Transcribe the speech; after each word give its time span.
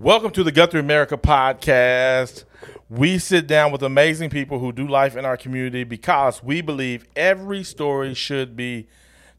Welcome 0.00 0.30
to 0.34 0.44
the 0.44 0.52
Guthrie 0.52 0.78
America 0.78 1.18
podcast. 1.18 2.44
We 2.88 3.18
sit 3.18 3.48
down 3.48 3.72
with 3.72 3.82
amazing 3.82 4.30
people 4.30 4.60
who 4.60 4.70
do 4.70 4.86
life 4.86 5.16
in 5.16 5.24
our 5.24 5.36
community 5.36 5.82
because 5.82 6.40
we 6.40 6.60
believe 6.60 7.04
every 7.16 7.64
story 7.64 8.14
should 8.14 8.54
be 8.54 8.86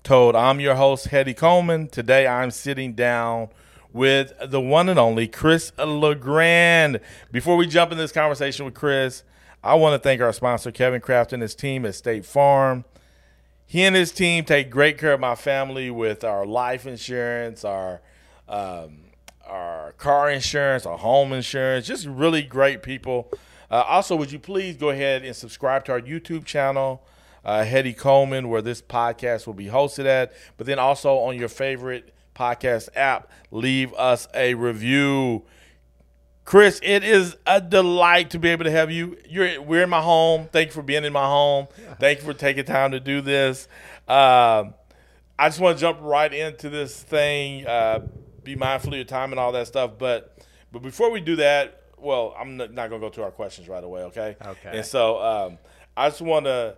told. 0.03 0.35
I'm 0.35 0.59
your 0.59 0.75
host, 0.75 1.07
Heady 1.07 1.33
Coleman. 1.33 1.87
Today 1.87 2.27
I'm 2.27 2.51
sitting 2.51 2.91
down 2.91 3.47
with 3.93 4.33
the 4.45 4.59
one 4.59 4.89
and 4.89 4.99
only 4.99 5.29
Chris 5.29 5.71
LeGrande. 5.77 6.99
Before 7.31 7.55
we 7.55 7.65
jump 7.65 7.93
in 7.93 7.97
this 7.97 8.11
conversation 8.11 8.65
with 8.65 8.73
Chris, 8.73 9.23
I 9.63 9.75
want 9.75 9.93
to 9.93 9.99
thank 10.05 10.19
our 10.19 10.33
sponsor, 10.33 10.73
Kevin 10.73 10.99
Kraft 10.99 11.31
and 11.31 11.41
his 11.41 11.55
team 11.55 11.85
at 11.85 11.95
State 11.95 12.25
Farm. 12.25 12.83
He 13.65 13.83
and 13.83 13.95
his 13.95 14.11
team 14.11 14.43
take 14.43 14.69
great 14.69 14.97
care 14.97 15.13
of 15.13 15.21
my 15.21 15.35
family 15.35 15.89
with 15.89 16.25
our 16.25 16.45
life 16.45 16.85
insurance, 16.85 17.63
our 17.63 18.01
um, 18.49 19.03
our 19.49 19.93
car 19.93 20.29
insurance, 20.29 20.85
our 20.85 20.97
home 20.97 21.33
insurance, 21.33 21.87
just 21.87 22.05
really 22.05 22.41
great 22.41 22.83
people. 22.83 23.31
Uh, 23.71 23.83
also, 23.87 24.15
would 24.15 24.31
you 24.31 24.39
please 24.39 24.77
go 24.77 24.89
ahead 24.89 25.23
and 25.23 25.35
subscribe 25.35 25.85
to 25.85 25.91
our 25.91 26.01
YouTube 26.01 26.45
channel, 26.45 27.05
uh, 27.45 27.63
Heady 27.63 27.93
Coleman, 27.93 28.49
where 28.49 28.61
this 28.61 28.81
podcast 28.81 29.45
will 29.45 29.53
be 29.53 29.67
hosted 29.67 30.05
at. 30.05 30.33
But 30.57 30.67
then 30.67 30.79
also 30.79 31.17
on 31.17 31.37
your 31.37 31.49
favorite 31.49 32.13
podcast 32.35 32.89
app, 32.95 33.29
leave 33.51 33.93
us 33.93 34.27
a 34.33 34.53
review. 34.55 35.43
Chris, 36.45 36.79
it 36.81 37.03
is 37.03 37.35
a 37.45 37.61
delight 37.61 38.31
to 38.31 38.39
be 38.39 38.49
able 38.49 38.63
to 38.63 38.71
have 38.71 38.89
you. 38.89 39.17
You're 39.29 39.61
we're 39.61 39.83
in 39.83 39.89
my 39.89 40.01
home. 40.01 40.47
Thank 40.51 40.69
you 40.69 40.73
for 40.73 40.81
being 40.81 41.03
in 41.03 41.13
my 41.13 41.25
home. 41.25 41.67
Thank 41.99 42.19
you 42.19 42.25
for 42.25 42.33
taking 42.33 42.65
time 42.65 42.91
to 42.91 42.99
do 42.99 43.21
this. 43.21 43.67
Uh, 44.07 44.65
I 45.37 45.49
just 45.49 45.59
want 45.59 45.77
to 45.77 45.81
jump 45.81 45.99
right 46.01 46.33
into 46.33 46.69
this 46.69 47.01
thing. 47.01 47.67
Uh, 47.67 48.07
be 48.49 48.55
mindful 48.55 48.93
of 48.93 48.95
your 48.95 49.05
time 49.05 49.31
and 49.31 49.39
all 49.39 49.51
that 49.51 49.67
stuff. 49.67 49.91
But 49.97 50.37
but 50.71 50.81
before 50.81 51.11
we 51.11 51.21
do 51.21 51.35
that, 51.37 51.83
well, 51.97 52.35
I'm 52.39 52.57
not, 52.57 52.75
to 52.75 52.99
go 52.99 53.09
to 53.09 53.23
our 53.23 53.31
questions 53.31 53.67
right 53.67 53.83
away, 53.83 54.03
okay? 54.03 54.35
Okay. 54.43 54.77
And 54.77 54.85
so 54.85 55.21
um, 55.21 55.57
I 55.97 56.09
just 56.09 56.21
want 56.21 56.45
to 56.45 56.77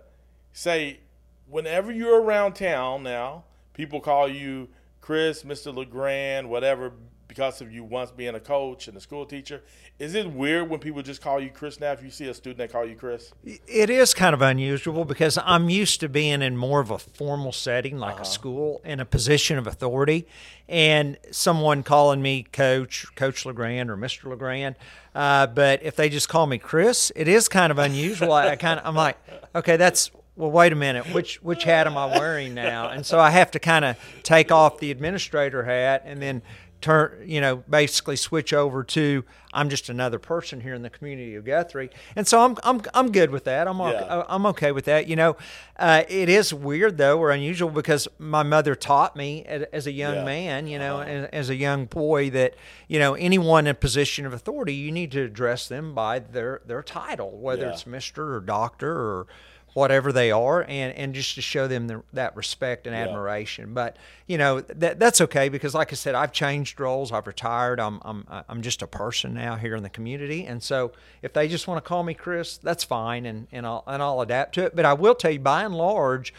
say, 0.52 1.00
whenever 1.46 1.92
you're 1.92 2.20
around 2.20 2.54
town 2.54 3.02
now, 3.02 3.44
people 3.74 4.00
call 4.00 4.28
you 4.28 4.68
Chris, 5.00 5.42
Mr. 5.42 5.74
LeGrande, 5.74 6.46
whatever, 6.46 6.92
because 7.32 7.62
of 7.62 7.72
you 7.72 7.82
once 7.82 8.10
being 8.10 8.34
a 8.34 8.40
coach 8.40 8.88
and 8.88 8.96
a 8.96 9.00
school 9.00 9.24
teacher. 9.24 9.62
Is 9.98 10.14
it 10.14 10.30
weird 10.30 10.68
when 10.68 10.80
people 10.80 11.00
just 11.00 11.22
call 11.22 11.40
you 11.40 11.48
Chris 11.48 11.80
now 11.80 11.92
if 11.92 12.02
you 12.02 12.10
see 12.10 12.28
a 12.28 12.34
student 12.34 12.58
that 12.58 12.70
call 12.70 12.84
you 12.84 12.94
Chris? 12.94 13.32
It 13.42 13.88
is 13.88 14.12
kind 14.12 14.34
of 14.34 14.42
unusual 14.42 15.06
because 15.06 15.38
I'm 15.42 15.70
used 15.70 16.00
to 16.00 16.10
being 16.10 16.42
in 16.42 16.58
more 16.58 16.80
of 16.80 16.90
a 16.90 16.98
formal 16.98 17.52
setting 17.52 17.96
like 17.96 18.16
uh-huh. 18.16 18.22
a 18.22 18.26
school 18.26 18.82
in 18.84 19.00
a 19.00 19.06
position 19.06 19.56
of 19.56 19.66
authority 19.66 20.26
and 20.68 21.16
someone 21.30 21.82
calling 21.82 22.20
me 22.20 22.42
coach, 22.42 23.06
Coach 23.14 23.44
LeGrande 23.44 23.88
or 23.88 23.96
Mr. 23.96 24.36
LeGrande. 24.36 24.74
Uh, 25.14 25.46
but 25.46 25.82
if 25.82 25.96
they 25.96 26.10
just 26.10 26.28
call 26.28 26.46
me 26.46 26.58
Chris, 26.58 27.10
it 27.16 27.28
is 27.28 27.48
kind 27.48 27.70
of 27.70 27.78
unusual. 27.78 28.32
I, 28.32 28.48
I 28.48 28.56
kind 28.56 28.78
of 28.78 28.84
I'm 28.84 28.94
like, 28.94 29.16
okay, 29.54 29.78
that's 29.78 30.10
well, 30.34 30.50
wait 30.50 30.72
a 30.72 30.76
minute, 30.76 31.12
which 31.12 31.42
which 31.42 31.64
hat 31.64 31.86
am 31.86 31.98
I 31.98 32.06
wearing 32.06 32.54
now? 32.54 32.88
And 32.88 33.04
so 33.04 33.20
I 33.20 33.30
have 33.30 33.50
to 33.50 33.58
kind 33.58 33.84
of 33.84 33.98
take 34.22 34.50
off 34.50 34.78
the 34.78 34.90
administrator 34.90 35.62
hat 35.64 36.02
and 36.06 36.22
then 36.22 36.40
turn, 36.82 37.24
you 37.24 37.40
know, 37.40 37.56
basically 37.68 38.16
switch 38.16 38.52
over 38.52 38.84
to 38.84 39.24
I'm 39.54 39.68
just 39.68 39.88
another 39.88 40.18
person 40.18 40.60
here 40.62 40.74
in 40.74 40.82
the 40.82 40.90
community 40.90 41.34
of 41.34 41.44
Guthrie, 41.44 41.90
and 42.16 42.26
so 42.26 42.40
I'm 42.40 42.56
I'm 42.64 42.80
I'm 42.94 43.12
good 43.12 43.30
with 43.30 43.44
that. 43.44 43.68
I'm 43.68 43.78
yeah. 43.78 43.90
okay, 43.90 44.26
I'm 44.28 44.46
okay 44.46 44.72
with 44.72 44.86
that. 44.86 45.06
You 45.06 45.16
know, 45.16 45.36
uh, 45.78 46.04
it 46.08 46.28
is 46.28 46.54
weird 46.54 46.96
though 46.96 47.18
or 47.18 47.30
unusual 47.30 47.70
because 47.70 48.08
my 48.18 48.42
mother 48.42 48.74
taught 48.74 49.14
me 49.14 49.44
as 49.44 49.86
a 49.86 49.92
young 49.92 50.16
yeah. 50.16 50.24
man, 50.24 50.66
you 50.66 50.78
know, 50.78 51.00
uh-huh. 51.00 51.28
as 51.32 51.50
a 51.50 51.54
young 51.54 51.84
boy 51.84 52.30
that 52.30 52.54
you 52.88 52.98
know 52.98 53.14
anyone 53.14 53.66
in 53.66 53.72
a 53.72 53.74
position 53.74 54.24
of 54.24 54.32
authority 54.32 54.74
you 54.74 54.90
need 54.90 55.12
to 55.12 55.22
address 55.22 55.68
them 55.68 55.94
by 55.94 56.18
their 56.18 56.62
their 56.66 56.82
title, 56.82 57.38
whether 57.38 57.66
yeah. 57.66 57.72
it's 57.72 57.86
Mister 57.86 58.34
or 58.34 58.40
Doctor 58.40 58.90
or 58.90 59.26
whatever 59.74 60.12
they 60.12 60.30
are 60.30 60.62
and, 60.62 60.94
and 60.94 61.14
just 61.14 61.34
to 61.34 61.42
show 61.42 61.66
them 61.66 61.86
the, 61.86 62.02
that 62.12 62.36
respect 62.36 62.86
and 62.86 62.94
admiration. 62.94 63.68
Yeah. 63.68 63.74
but 63.74 63.96
you 64.26 64.38
know 64.38 64.60
that 64.60 64.98
that's 64.98 65.20
okay 65.20 65.48
because 65.48 65.74
like 65.74 65.92
i 65.92 65.96
said 65.96 66.14
i've 66.14 66.32
changed 66.32 66.80
roles. 66.80 67.12
I've 67.12 67.26
retired. 67.26 67.80
I'm 67.80 68.00
i'm 68.02 68.26
i'm 68.48 68.62
just 68.62 68.82
a 68.82 68.86
person 68.86 69.34
now 69.34 69.56
here 69.56 69.74
in 69.74 69.82
the 69.82 69.90
community. 69.90 70.44
And 70.46 70.62
so 70.62 70.92
if 71.22 71.32
they 71.32 71.48
just 71.48 71.66
want 71.66 71.82
to 71.82 71.88
call 71.88 72.02
me 72.02 72.14
chris 72.14 72.56
that's 72.58 72.84
fine 72.84 73.26
and 73.26 73.46
and 73.52 73.66
i'll 73.66 73.84
and 73.86 74.02
i'll 74.02 74.20
adapt 74.20 74.54
to 74.56 74.64
it. 74.64 74.76
But 74.76 74.84
i 74.84 74.92
will 74.92 75.14
tell 75.14 75.30
you 75.30 75.40
by 75.40 75.64
and 75.64 75.74
large 75.74 76.32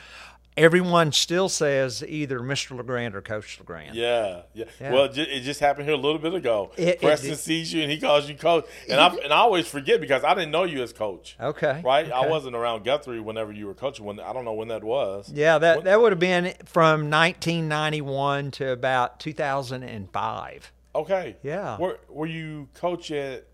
everyone 0.55 1.11
still 1.11 1.49
says 1.49 2.03
either 2.07 2.39
Mr. 2.39 2.79
LeGrande 2.79 3.15
or 3.15 3.21
Coach 3.21 3.59
LeGrande. 3.63 3.93
Yeah, 3.93 4.43
yeah. 4.53 4.65
yeah. 4.79 4.91
Well, 4.91 5.05
it 5.05 5.41
just 5.41 5.59
happened 5.59 5.85
here 5.85 5.95
a 5.95 5.99
little 5.99 6.19
bit 6.19 6.33
ago. 6.33 6.71
It, 6.77 7.01
Preston 7.01 7.31
it, 7.31 7.39
sees 7.39 7.73
you 7.73 7.81
and 7.81 7.91
he 7.91 7.99
calls 7.99 8.29
you 8.29 8.35
coach, 8.35 8.65
and 8.89 8.99
I 8.99 9.07
and 9.07 9.33
I 9.33 9.37
always 9.37 9.67
forget 9.67 10.01
because 10.01 10.23
I 10.23 10.33
didn't 10.33 10.51
know 10.51 10.63
you 10.63 10.81
as 10.83 10.93
coach. 10.93 11.35
Okay, 11.39 11.81
right. 11.83 12.05
Okay. 12.05 12.13
I 12.13 12.27
wasn't 12.27 12.55
around 12.55 12.83
Guthrie 12.83 13.19
whenever 13.19 13.51
you 13.51 13.67
were 13.67 13.73
coaching. 13.73 14.05
When 14.05 14.19
I 14.19 14.33
don't 14.33 14.45
know 14.45 14.53
when 14.53 14.67
that 14.69 14.83
was. 14.83 15.31
Yeah, 15.33 15.57
that 15.57 15.77
when, 15.77 15.85
that 15.85 16.01
would 16.01 16.11
have 16.11 16.19
been 16.19 16.53
from 16.65 17.09
1991 17.09 18.51
to 18.51 18.71
about 18.71 19.19
2005. 19.19 20.71
Okay. 20.95 21.37
Yeah. 21.43 21.77
Were 21.77 21.99
Were 22.09 22.27
you 22.27 22.67
coach 22.73 23.11
at 23.11 23.47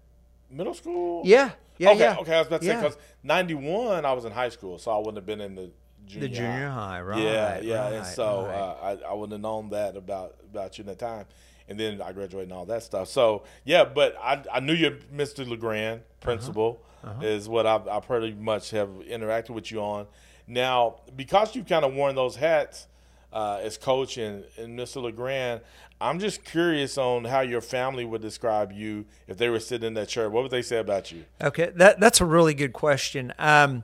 middle 0.49 0.73
school? 0.73 1.21
Yeah. 1.25 1.51
Yeah, 1.77 1.91
okay, 1.91 1.99
yeah. 1.99 2.17
okay. 2.17 2.35
I 2.35 2.39
was 2.39 2.47
about 2.47 2.59
to 2.59 2.67
yeah. 2.67 2.81
say 2.81 2.87
because 2.89 2.97
'91 3.23 4.03
I 4.03 4.11
was 4.11 4.25
in 4.25 4.33
high 4.33 4.49
school, 4.49 4.77
so 4.77 4.91
I 4.91 4.97
wouldn't 4.97 5.15
have 5.15 5.25
been 5.25 5.39
in 5.39 5.55
the 5.55 5.71
junior 6.09 6.27
the 6.27 6.35
junior 6.35 6.69
high, 6.69 6.97
high 6.97 7.01
right? 7.01 7.21
Yeah, 7.21 7.59
yeah. 7.61 7.83
Right, 7.83 7.93
and 7.93 8.05
so 8.05 8.45
right. 8.45 8.55
uh, 8.55 8.97
I, 9.05 9.11
I 9.11 9.13
wouldn't 9.13 9.33
have 9.33 9.41
known 9.41 9.69
that 9.69 9.95
about 9.95 10.35
about 10.51 10.77
you 10.77 10.83
in 10.83 10.87
that 10.87 10.99
time. 10.99 11.25
And 11.67 11.79
then 11.79 12.01
I 12.01 12.13
graduated 12.13 12.49
and 12.49 12.57
all 12.57 12.65
that 12.65 12.81
stuff. 12.81 13.09
So 13.09 13.43
yeah, 13.63 13.83
but 13.85 14.17
I, 14.19 14.43
I 14.51 14.59
knew 14.59 14.73
you, 14.73 14.97
Mr. 15.15 15.45
LeGrande, 15.45 16.01
principal, 16.19 16.81
uh-huh. 17.03 17.11
Uh-huh. 17.11 17.25
is 17.25 17.47
what 17.47 17.67
I, 17.67 17.79
I 17.91 17.99
pretty 17.99 18.33
much 18.33 18.71
have 18.71 18.89
interacted 19.07 19.51
with 19.51 19.71
you 19.71 19.79
on. 19.79 20.07
Now, 20.47 20.95
because 21.15 21.55
you've 21.55 21.67
kind 21.67 21.85
of 21.85 21.93
worn 21.93 22.15
those 22.15 22.35
hats 22.35 22.87
uh, 23.31 23.59
as 23.61 23.77
coach 23.77 24.17
and, 24.17 24.43
and 24.57 24.77
Mr. 24.77 25.13
LeGrande, 25.13 25.61
I'm 26.01 26.19
just 26.19 26.43
curious 26.43 26.97
on 26.97 27.25
how 27.25 27.41
your 27.41 27.61
family 27.61 28.05
would 28.05 28.21
describe 28.21 28.71
you 28.71 29.05
if 29.27 29.37
they 29.37 29.49
were 29.49 29.59
sitting 29.59 29.87
in 29.87 29.93
that 29.95 30.07
chair. 30.07 30.29
What 30.29 30.43
would 30.43 30.51
they 30.51 30.61
say 30.61 30.77
about 30.77 31.11
you? 31.11 31.25
Okay, 31.41 31.71
that 31.75 31.99
that's 31.99 32.21
a 32.21 32.25
really 32.25 32.53
good 32.53 32.73
question. 32.73 33.33
Um, 33.37 33.83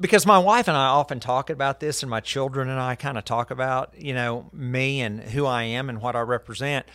because 0.00 0.26
my 0.26 0.38
wife 0.38 0.68
and 0.68 0.76
I 0.76 0.86
often 0.86 1.20
talk 1.20 1.50
about 1.50 1.80
this, 1.80 2.02
and 2.02 2.10
my 2.10 2.20
children 2.20 2.68
and 2.68 2.80
I 2.80 2.94
kind 2.94 3.16
of 3.16 3.24
talk 3.24 3.50
about, 3.50 3.94
you 3.96 4.14
know, 4.14 4.50
me 4.52 5.00
and 5.00 5.20
who 5.20 5.46
I 5.46 5.62
am 5.64 5.88
and 5.88 6.00
what 6.00 6.16
I 6.16 6.20
represent. 6.20 6.86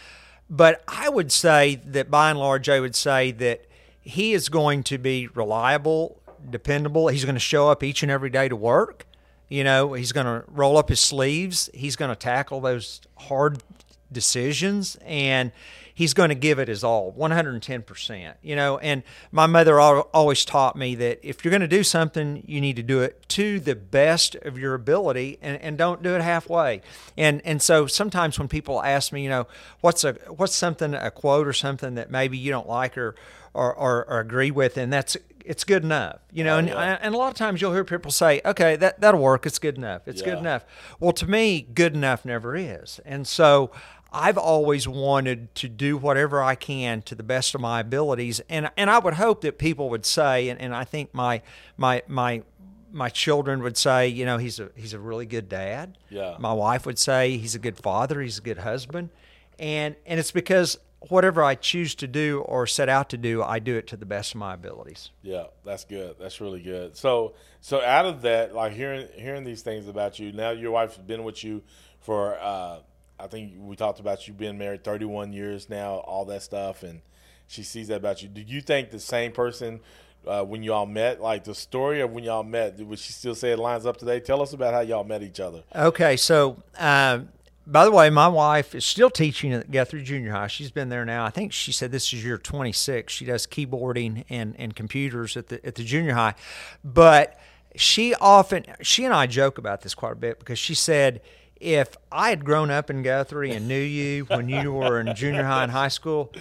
But 0.50 0.84
I 0.88 1.10
would 1.10 1.32
say 1.32 1.76
that 1.86 2.10
by 2.10 2.32
and 2.32 2.40
large, 2.40 2.70
I 2.70 2.80
would 2.80 2.96
say 2.96 3.32
that 3.34 3.66
he 4.02 4.34
is 4.34 4.50
going 4.50 4.84
to 4.84 4.98
be 4.98 5.28
reliable, 5.28 6.22
dependable. 6.50 7.08
He's 7.08 7.26
going 7.26 7.36
to 7.36 7.40
show 7.40 7.70
up 7.70 7.84
each 7.84 8.02
and 8.02 8.12
every 8.12 8.30
day 8.30 8.50
to 8.50 8.56
work. 8.56 9.06
You 9.48 9.64
know, 9.64 9.94
he's 9.94 10.12
going 10.12 10.26
to 10.26 10.44
roll 10.48 10.78
up 10.78 10.90
his 10.90 11.00
sleeves. 11.00 11.70
He's 11.74 11.96
going 11.96 12.10
to 12.10 12.16
tackle 12.16 12.62
those 12.62 13.02
hard 13.18 13.64
decisions. 14.12 14.98
And 15.06 15.52
he's 16.00 16.14
going 16.14 16.30
to 16.30 16.36
give 16.36 16.60
it 16.60 16.70
his 16.70 16.82
all 16.82 17.12
110% 17.12 18.34
you 18.42 18.56
know 18.56 18.78
and 18.78 19.04
my 19.34 19.46
mother 19.46 19.82
always 19.82 20.46
taught 20.46 20.78
me 20.78 20.96
that 20.96 21.20
if 21.22 21.44
you're 21.44 21.50
going 21.50 21.60
to 21.60 21.68
do 21.68 21.84
something 21.84 22.42
you 22.48 22.62
need 22.62 22.78
to 22.78 22.82
do 22.82 23.02
it 23.02 23.28
to 23.28 23.60
the 23.60 23.76
best 23.76 24.34
of 24.36 24.58
your 24.58 24.76
ability 24.76 25.38
and, 25.42 25.62
and 25.62 25.78
don't 25.78 26.02
do 26.02 26.16
it 26.16 26.22
halfway 26.22 26.82
and 27.18 27.42
and 27.44 27.62
so 27.62 27.86
sometimes 27.86 28.40
when 28.40 28.48
people 28.48 28.82
ask 28.82 29.12
me 29.12 29.22
you 29.22 29.30
know 29.30 29.46
what's 29.82 30.06
a 30.06 30.14
what's 30.30 30.56
something 30.56 30.94
a 30.94 31.12
quote 31.12 31.46
or 31.46 31.52
something 31.52 31.96
that 31.96 32.10
maybe 32.10 32.38
you 32.38 32.50
don't 32.50 32.68
like 32.70 32.98
or 32.98 33.14
or, 33.54 33.74
or, 33.74 34.06
or 34.10 34.20
agree 34.22 34.52
with 34.52 34.78
and 34.78 34.94
that's 34.94 35.18
it's 35.50 35.64
good 35.64 35.84
enough, 35.84 36.20
you 36.32 36.44
know. 36.44 36.58
Oh, 36.58 36.60
and, 36.60 36.70
and 36.70 37.16
a 37.16 37.18
lot 37.18 37.30
of 37.30 37.34
times 37.34 37.60
you'll 37.60 37.74
hear 37.74 37.84
people 37.84 38.12
say, 38.12 38.40
"Okay, 38.46 38.76
that 38.76 39.02
that'll 39.02 39.20
work. 39.20 39.48
It's 39.48 39.58
good 39.58 39.78
enough. 39.78 40.08
It's 40.08 40.22
yeah. 40.22 40.28
good 40.28 40.38
enough." 40.38 40.64
Well, 41.00 41.12
to 41.14 41.28
me, 41.28 41.62
good 41.62 41.96
enough 41.96 42.24
never 42.24 42.56
is. 42.56 43.00
And 43.04 43.26
so 43.26 43.72
I've 44.12 44.38
always 44.38 44.88
wanted 44.88 45.54
to 45.56 45.70
do 45.70 45.98
whatever 45.98 46.42
I 46.42 46.56
can 46.56 47.02
to 47.04 47.16
the 47.16 47.24
best 47.24 47.54
of 47.54 47.62
my 47.62 47.80
abilities, 47.80 48.42
and 48.50 48.72
and 48.76 48.90
I 48.90 49.00
would 49.00 49.16
hope 49.16 49.42
that 49.42 49.58
people 49.58 49.90
would 49.90 50.06
say, 50.06 50.50
and, 50.50 50.60
and 50.60 50.74
I 50.76 50.84
think 50.84 51.14
my 51.14 51.42
my 51.78 52.02
my 52.08 52.44
my 52.92 53.10
children 53.10 53.62
would 53.62 53.78
say, 53.78 54.08
you 54.08 54.26
know, 54.26 54.38
he's 54.38 54.60
a 54.60 54.72
he's 54.76 54.94
a 54.94 55.00
really 55.00 55.26
good 55.26 55.48
dad. 55.48 55.98
Yeah. 56.10 56.38
My 56.40 56.54
wife 56.54 56.86
would 56.86 56.98
say 56.98 57.38
he's 57.38 57.56
a 57.56 57.60
good 57.60 57.78
father, 57.78 58.22
he's 58.22 58.40
a 58.40 58.42
good 58.42 58.60
husband, 58.60 59.10
and 59.58 59.96
and 60.06 60.20
it's 60.20 60.32
because 60.32 60.80
whatever 61.08 61.44
I 61.44 61.56
choose 61.56 61.96
to 61.96 62.08
do 62.08 62.42
or 62.42 62.68
set 62.68 62.90
out 62.90 63.10
to 63.12 63.18
do, 63.18 63.42
I 63.44 63.60
do 63.60 63.78
it 63.78 63.88
to 63.88 63.98
the 63.98 64.06
best 64.06 64.34
of 64.34 64.40
my 64.40 64.54
abilities. 64.54 65.12
Yeah, 65.22 65.46
that's 65.64 65.86
good. 65.86 66.16
That's 66.20 66.42
really 66.42 66.62
good. 66.62 66.98
So 66.98 67.36
so 67.62 67.82
out 67.84 68.06
of 68.06 68.24
that, 68.24 68.56
like 68.56 68.74
hearing 68.74 69.08
hearing 69.14 69.44
these 69.44 69.62
things 69.62 69.88
about 69.88 70.18
you, 70.18 70.32
now 70.32 70.52
your 70.52 70.72
wife's 70.72 70.98
been 70.98 71.24
with 71.24 71.44
you 71.44 71.62
for. 72.00 72.38
Uh, 72.40 72.80
I 73.20 73.28
think 73.28 73.54
we 73.58 73.76
talked 73.76 74.00
about 74.00 74.28
you 74.28 74.34
being 74.34 74.58
married 74.58 74.84
31 74.84 75.34
years 75.34 75.70
now, 75.70 75.96
all 75.96 76.26
that 76.26 76.42
stuff, 76.42 76.84
and 76.84 77.02
she 77.48 77.64
sees 77.64 77.88
that 77.90 77.98
about 77.98 78.24
you. 78.24 78.30
Do 78.30 78.42
you 78.42 78.62
think 78.62 78.92
the 78.92 79.00
same 79.00 79.32
person 79.32 79.82
uh, 80.26 80.44
when 80.44 80.64
y'all 80.64 80.86
met, 80.86 81.22
like 81.22 81.44
the 81.44 81.56
story 81.56 82.02
of 82.02 82.12
when 82.12 82.24
y'all 82.24 82.44
met, 82.44 82.78
would 82.80 83.00
she 83.00 83.14
still 83.14 83.36
say 83.36 83.52
it 83.52 83.60
lines 83.60 83.86
up 83.86 83.98
today? 83.98 84.20
Tell 84.20 84.42
us 84.42 84.54
about 84.54 84.74
how 84.74 84.82
y'all 84.82 85.04
met 85.04 85.24
each 85.24 85.40
other. 85.40 85.64
Okay, 85.76 86.16
so 86.16 86.62
uh, 86.78 87.20
by 87.66 87.86
the 87.86 87.92
way, 87.92 88.10
my 88.10 88.28
wife 88.28 88.74
is 88.74 88.86
still 88.86 89.10
teaching 89.10 89.54
at 89.54 89.70
Guthrie 89.70 90.04
Junior 90.04 90.32
High. 90.32 90.48
She's 90.48 90.72
been 90.72 90.90
there 90.90 91.06
now. 91.06 91.26
I 91.26 91.30
think 91.30 91.54
she 91.54 91.72
said 91.72 91.92
this 91.92 92.12
is 92.14 92.24
year 92.24 92.38
26. 92.38 93.12
She 93.12 93.26
does 93.26 93.46
keyboarding 93.46 94.26
and, 94.30 94.56
and 94.58 94.76
computers 94.76 95.38
at 95.38 95.48
the 95.48 95.66
at 95.66 95.76
the 95.76 95.84
junior 95.84 96.14
high, 96.14 96.36
but 96.84 97.40
she 97.76 98.16
often 98.16 98.66
she 98.82 99.06
and 99.06 99.14
I 99.14 99.28
joke 99.28 99.58
about 99.58 99.82
this 99.82 99.94
quite 99.94 100.14
a 100.14 100.16
bit 100.16 100.40
because 100.40 100.58
she 100.58 100.74
said 100.74 101.22
if 101.60 101.98
I 102.12 102.30
had 102.30 102.46
grown 102.46 102.72
up 102.72 102.90
in 102.90 103.04
Guthrie 103.04 103.52
and 103.52 103.68
knew 103.68 103.80
you 103.80 104.26
when 104.26 104.48
you 104.48 104.72
were 104.72 105.00
in 105.00 105.14
junior 105.16 105.44
high 105.44 105.64
and 105.64 105.72
high 105.72 105.90
school, 105.90 106.32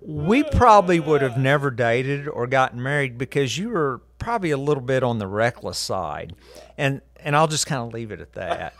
we 0.00 0.42
probably 0.42 0.98
would 0.98 1.20
have 1.22 1.36
never 1.36 1.70
dated 1.70 2.26
or 2.26 2.46
gotten 2.46 2.82
married 2.82 3.18
because 3.18 3.58
you 3.58 3.68
were 3.68 4.00
probably 4.18 4.50
a 4.50 4.56
little 4.56 4.82
bit 4.82 5.02
on 5.02 5.18
the 5.18 5.26
reckless 5.26 5.78
side. 5.78 6.34
And 6.78 7.02
and 7.24 7.36
I'll 7.36 7.46
just 7.46 7.66
kind 7.66 7.80
of 7.82 7.92
leave 7.92 8.10
it 8.10 8.20
at 8.20 8.32
that. 8.32 8.74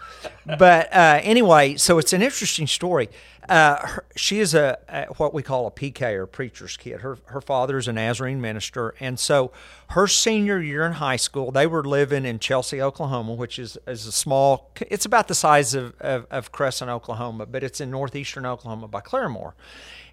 but 0.58 0.92
uh, 0.92 1.20
anyway, 1.22 1.76
so 1.76 1.98
it's 1.98 2.12
an 2.12 2.22
interesting 2.22 2.66
story. 2.66 3.08
Uh, 3.48 3.86
her, 3.86 4.04
she 4.14 4.38
is 4.38 4.54
a, 4.54 4.78
a, 4.88 5.06
what 5.16 5.34
we 5.34 5.42
call 5.42 5.66
a 5.66 5.70
PK 5.70 6.14
or 6.14 6.26
preacher's 6.26 6.76
kid. 6.76 7.00
Her 7.00 7.18
her 7.26 7.40
father 7.40 7.76
is 7.76 7.88
a 7.88 7.92
Nazarene 7.92 8.40
minister, 8.40 8.94
and 9.00 9.18
so 9.18 9.50
her 9.90 10.06
senior 10.06 10.60
year 10.60 10.86
in 10.86 10.92
high 10.92 11.16
school, 11.16 11.50
they 11.50 11.66
were 11.66 11.82
living 11.82 12.24
in 12.24 12.38
Chelsea, 12.38 12.80
Oklahoma, 12.80 13.34
which 13.34 13.58
is, 13.58 13.76
is 13.86 14.06
a 14.06 14.12
small. 14.12 14.70
It's 14.88 15.04
about 15.04 15.28
the 15.28 15.34
size 15.34 15.74
of, 15.74 15.94
of, 16.00 16.26
of 16.30 16.52
Crescent, 16.52 16.90
Oklahoma, 16.90 17.46
but 17.46 17.64
it's 17.64 17.80
in 17.80 17.90
northeastern 17.90 18.46
Oklahoma 18.46 18.88
by 18.88 19.00
Claremore 19.00 19.54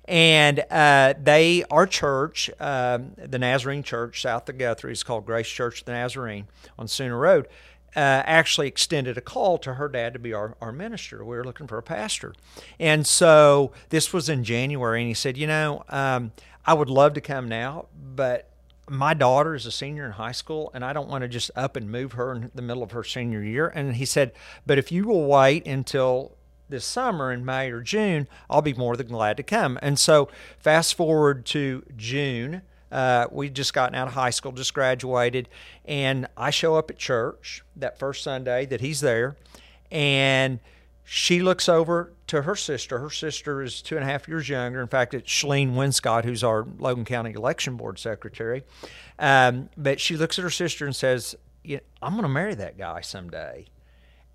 and 0.10 0.66
uh, 0.72 1.14
they 1.22 1.64
our 1.70 1.86
church 1.86 2.50
um, 2.60 3.12
the 3.16 3.38
nazarene 3.38 3.84
church 3.84 4.24
south 4.24 4.50
of 4.50 4.58
guthrie 4.58 4.92
is 4.92 5.04
called 5.04 5.24
grace 5.24 5.48
church 5.48 5.81
of 5.81 5.86
the 5.86 5.92
nazarene 5.92 6.48
on 6.80 6.88
sooner 6.88 7.16
road 7.16 7.48
uh, 7.96 8.24
actually 8.26 8.68
extended 8.68 9.18
a 9.18 9.22
call 9.22 9.58
to 9.60 9.76
her 9.76 9.90
dad 9.90 10.14
to 10.14 10.20
be 10.20 10.34
our, 10.34 10.56
our 10.62 10.72
minister. 10.72 11.24
We 11.24 11.36
were 11.36 11.44
looking 11.44 11.68
for 11.68 11.78
a 11.78 11.84
pastor. 11.84 12.34
And 12.80 13.06
so 13.06 13.72
this 13.90 14.14
was 14.14 14.30
in 14.30 14.44
January, 14.44 15.02
and 15.02 15.08
he 15.08 15.14
said, 15.14 15.38
You 15.38 15.48
know, 15.48 15.84
um, 15.90 16.32
I 16.66 16.74
would 16.74 16.90
love 16.90 17.14
to 17.14 17.22
come 17.22 17.48
now, 17.48 17.88
but 18.16 18.50
my 18.88 19.14
daughter 19.14 19.56
is 19.56 19.66
a 19.66 19.72
senior 19.72 20.06
in 20.06 20.14
high 20.14 20.32
school, 20.32 20.72
and 20.74 20.84
I 20.84 20.94
don't 20.94 21.10
want 21.10 21.22
to 21.22 21.28
just 21.28 21.52
up 21.56 21.76
and 21.76 21.90
move 21.90 22.14
her 22.14 22.34
in 22.34 22.52
the 22.54 22.62
middle 22.62 22.84
of 22.84 22.92
her 22.92 23.04
senior 23.04 23.44
year. 23.44 23.68
And 23.68 23.96
he 23.96 24.06
said, 24.06 24.34
But 24.66 24.78
if 24.78 24.92
you 24.92 25.06
will 25.06 25.26
wait 25.26 25.66
until 25.66 26.36
this 26.70 26.86
summer 26.86 27.32
in 27.32 27.44
May 27.44 27.72
or 27.72 27.82
June, 27.82 28.28
I'll 28.50 28.62
be 28.62 28.74
more 28.74 28.96
than 28.96 29.08
glad 29.08 29.38
to 29.38 29.44
come. 29.44 29.80
And 29.82 29.98
so, 29.98 30.30
fast 30.60 30.96
forward 30.96 31.46
to 31.48 31.84
June 31.96 32.62
uh, 32.92 33.28
we 33.32 33.50
just 33.50 33.74
gotten 33.74 33.96
out 33.96 34.08
of 34.08 34.14
high 34.14 34.30
school, 34.30 34.52
just 34.52 34.74
graduated, 34.74 35.50
and 35.86 36.28
I 36.36 36.50
show 36.50 36.76
up 36.76 36.90
at 36.90 36.98
church 36.98 37.64
that 37.76 38.00
first 38.00 38.24
Sunday 38.24 38.66
that 38.68 38.82
he's 38.82 39.02
there, 39.02 39.36
and 39.92 40.60
she 41.04 41.42
looks 41.42 41.68
over 41.68 42.14
to 42.28 42.44
her 42.44 42.56
sister. 42.56 43.00
Her 43.00 43.10
sister 43.10 43.64
is 43.64 43.82
two 43.82 43.96
and 43.96 44.04
a 44.04 44.08
half 44.08 44.28
years 44.28 44.48
younger. 44.48 44.80
In 44.80 44.88
fact, 44.88 45.16
it's 45.16 45.28
Shalene 45.28 45.74
Winscott, 45.74 46.24
who's 46.24 46.44
our 46.44 46.68
Logan 46.78 47.04
County 47.04 47.32
Election 47.32 47.78
Board 47.78 47.98
secretary. 47.98 48.64
Um, 49.18 49.70
but 49.76 50.00
she 50.00 50.16
looks 50.16 50.38
at 50.38 50.44
her 50.44 50.52
sister 50.52 50.86
and 50.86 50.96
says, 50.96 51.36
yeah, 51.64 51.80
"I'm 52.02 52.12
going 52.12 52.24
to 52.24 52.30
marry 52.30 52.54
that 52.56 52.78
guy 52.78 53.02
someday." 53.02 53.66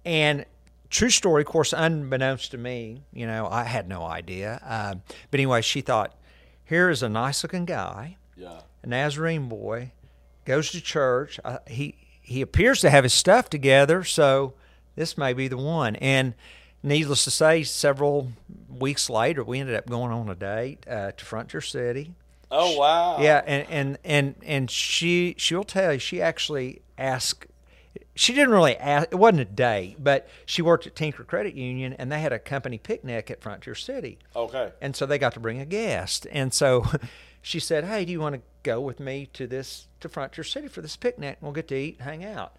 And 0.04 0.44
true 0.90 1.10
story, 1.10 1.42
of 1.42 1.46
course, 1.46 1.72
unbeknownst 1.72 2.50
to 2.50 2.58
me, 2.58 3.02
you 3.12 3.26
know, 3.26 3.46
I 3.46 3.64
had 3.64 3.88
no 3.88 4.02
idea. 4.04 4.60
Um, 4.64 5.02
but 5.30 5.38
anyway, 5.38 5.62
she 5.62 5.80
thought, 5.80 6.16
"Here 6.64 6.90
is 6.90 7.02
a 7.02 7.08
nice-looking 7.08 7.66
guy." 7.66 8.16
Yeah. 8.36 8.60
a 8.82 8.86
Nazarene 8.86 9.48
boy, 9.48 9.92
goes 10.44 10.70
to 10.72 10.80
church. 10.80 11.38
Uh, 11.44 11.58
he 11.66 11.94
he 12.20 12.40
appears 12.40 12.80
to 12.80 12.90
have 12.90 13.04
his 13.04 13.12
stuff 13.12 13.50
together, 13.50 14.02
so 14.04 14.54
this 14.96 15.18
may 15.18 15.32
be 15.32 15.46
the 15.48 15.56
one. 15.58 15.96
And 15.96 16.34
needless 16.82 17.24
to 17.24 17.30
say, 17.30 17.62
several 17.62 18.32
weeks 18.68 19.10
later, 19.10 19.44
we 19.44 19.60
ended 19.60 19.76
up 19.76 19.86
going 19.86 20.12
on 20.12 20.28
a 20.28 20.34
date 20.34 20.86
uh, 20.88 21.12
to 21.12 21.24
Frontier 21.24 21.60
City. 21.60 22.14
Oh 22.50 22.78
wow. 22.78 23.20
Yeah, 23.20 23.42
and 23.46 23.66
and 23.68 23.98
and 24.04 24.34
and 24.44 24.70
she 24.70 25.34
she'll 25.38 25.64
tell 25.64 25.92
you 25.94 25.98
she 25.98 26.20
actually 26.22 26.82
asked. 26.98 27.46
She 28.16 28.32
didn't 28.32 28.50
really 28.50 28.76
ask. 28.76 29.08
It 29.10 29.16
wasn't 29.16 29.40
a 29.40 29.44
date, 29.44 29.96
but 30.02 30.28
she 30.46 30.62
worked 30.62 30.86
at 30.86 30.94
Tinker 30.94 31.24
Credit 31.24 31.54
Union, 31.54 31.94
and 31.94 32.10
they 32.12 32.20
had 32.20 32.32
a 32.32 32.38
company 32.38 32.78
picnic 32.78 33.30
at 33.30 33.40
Frontier 33.40 33.74
City. 33.74 34.18
Okay. 34.36 34.72
And 34.80 34.94
so 34.94 35.04
they 35.04 35.18
got 35.18 35.32
to 35.34 35.40
bring 35.40 35.60
a 35.60 35.64
guest, 35.66 36.26
and 36.30 36.52
so 36.54 36.84
she 37.44 37.60
said, 37.60 37.84
"Hey, 37.84 38.04
do 38.04 38.12
you 38.12 38.20
want 38.20 38.36
to 38.36 38.42
go 38.62 38.80
with 38.80 38.98
me 38.98 39.28
to 39.34 39.46
this 39.46 39.86
to 40.00 40.08
Frontier 40.08 40.44
City 40.44 40.66
for 40.66 40.80
this 40.80 40.96
picnic? 40.96 41.36
We'll 41.40 41.52
get 41.52 41.68
to 41.68 41.76
eat, 41.76 41.96
and 41.98 42.08
hang 42.08 42.24
out." 42.24 42.56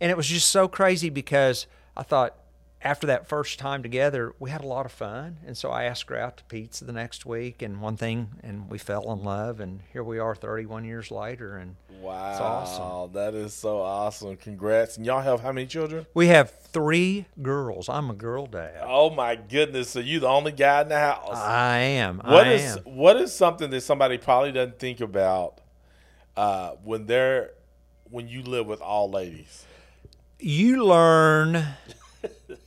And 0.00 0.10
it 0.10 0.16
was 0.16 0.26
just 0.26 0.48
so 0.50 0.68
crazy 0.68 1.08
because 1.08 1.66
I 1.96 2.02
thought 2.02 2.36
after 2.82 3.08
that 3.08 3.28
first 3.28 3.58
time 3.58 3.82
together, 3.82 4.34
we 4.38 4.50
had 4.50 4.62
a 4.62 4.66
lot 4.66 4.86
of 4.86 4.92
fun, 4.92 5.38
and 5.44 5.56
so 5.56 5.70
I 5.70 5.84
asked 5.84 6.08
her 6.10 6.16
out 6.16 6.36
to 6.38 6.44
pizza 6.44 6.84
the 6.84 6.92
next 6.92 7.26
week, 7.26 7.60
and 7.60 7.80
one 7.80 7.96
thing, 7.96 8.28
and 8.42 8.70
we 8.70 8.78
fell 8.78 9.12
in 9.12 9.24
love, 9.24 9.58
and 9.58 9.80
here 9.92 10.04
we 10.04 10.18
are, 10.20 10.34
31 10.34 10.84
years 10.84 11.10
later, 11.10 11.56
and 11.56 11.74
wow, 12.00 12.30
it's 12.30 12.40
awesome. 12.40 13.12
That 13.14 13.34
is 13.34 13.52
so 13.52 13.80
awesome! 13.80 14.36
Congrats! 14.36 14.96
And 14.96 15.04
y'all 15.04 15.22
have 15.22 15.40
how 15.40 15.50
many 15.50 15.66
children? 15.66 16.06
We 16.14 16.28
have 16.28 16.50
three 16.50 17.26
girls. 17.42 17.88
I'm 17.88 18.10
a 18.10 18.14
girl 18.14 18.46
dad. 18.46 18.80
Oh 18.82 19.10
my 19.10 19.34
goodness! 19.34 19.90
So 19.90 19.98
you 19.98 20.20
the 20.20 20.28
only 20.28 20.52
guy 20.52 20.82
in 20.82 20.88
the 20.88 20.98
house? 20.98 21.36
I 21.36 21.78
am. 21.78 22.18
What 22.18 22.46
I 22.46 22.52
is 22.52 22.76
am. 22.76 22.82
what 22.84 23.16
is 23.16 23.34
something 23.34 23.70
that 23.70 23.80
somebody 23.80 24.18
probably 24.18 24.52
doesn't 24.52 24.78
think 24.78 25.00
about 25.00 25.60
uh, 26.36 26.72
when 26.84 27.06
they're 27.06 27.50
when 28.08 28.28
you 28.28 28.42
live 28.44 28.66
with 28.66 28.80
all 28.80 29.10
ladies? 29.10 29.64
you 30.40 30.84
learn 30.84 31.66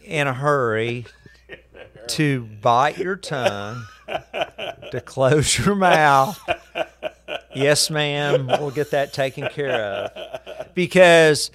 in 0.03 0.27
a 0.27 0.33
hurry 0.33 1.05
to 2.09 2.43
bite 2.61 2.97
your 2.97 3.15
tongue, 3.15 3.85
to 4.91 5.01
close 5.05 5.57
your 5.57 5.75
mouth. 5.75 6.39
Yes, 7.55 7.89
ma'am, 7.89 8.47
we'll 8.47 8.71
get 8.71 8.91
that 8.91 9.13
taken 9.13 9.47
care 9.49 9.71
of. 9.71 10.73
Because 10.73 11.51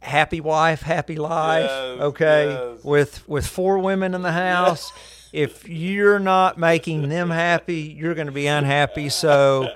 happy 0.00 0.40
wife, 0.40 0.82
happy 0.82 1.16
life. 1.16 1.64
Yes, 1.64 2.00
okay, 2.00 2.46
yes. 2.50 2.84
with 2.84 3.28
with 3.28 3.46
four 3.46 3.78
women 3.78 4.14
in 4.14 4.22
the 4.22 4.32
house. 4.32 4.92
If 5.32 5.68
you're 5.68 6.18
not 6.18 6.58
making 6.58 7.08
them 7.08 7.30
happy, 7.30 7.82
you're 7.82 8.14
going 8.14 8.26
to 8.26 8.32
be 8.32 8.46
unhappy. 8.48 9.08
So 9.10 9.68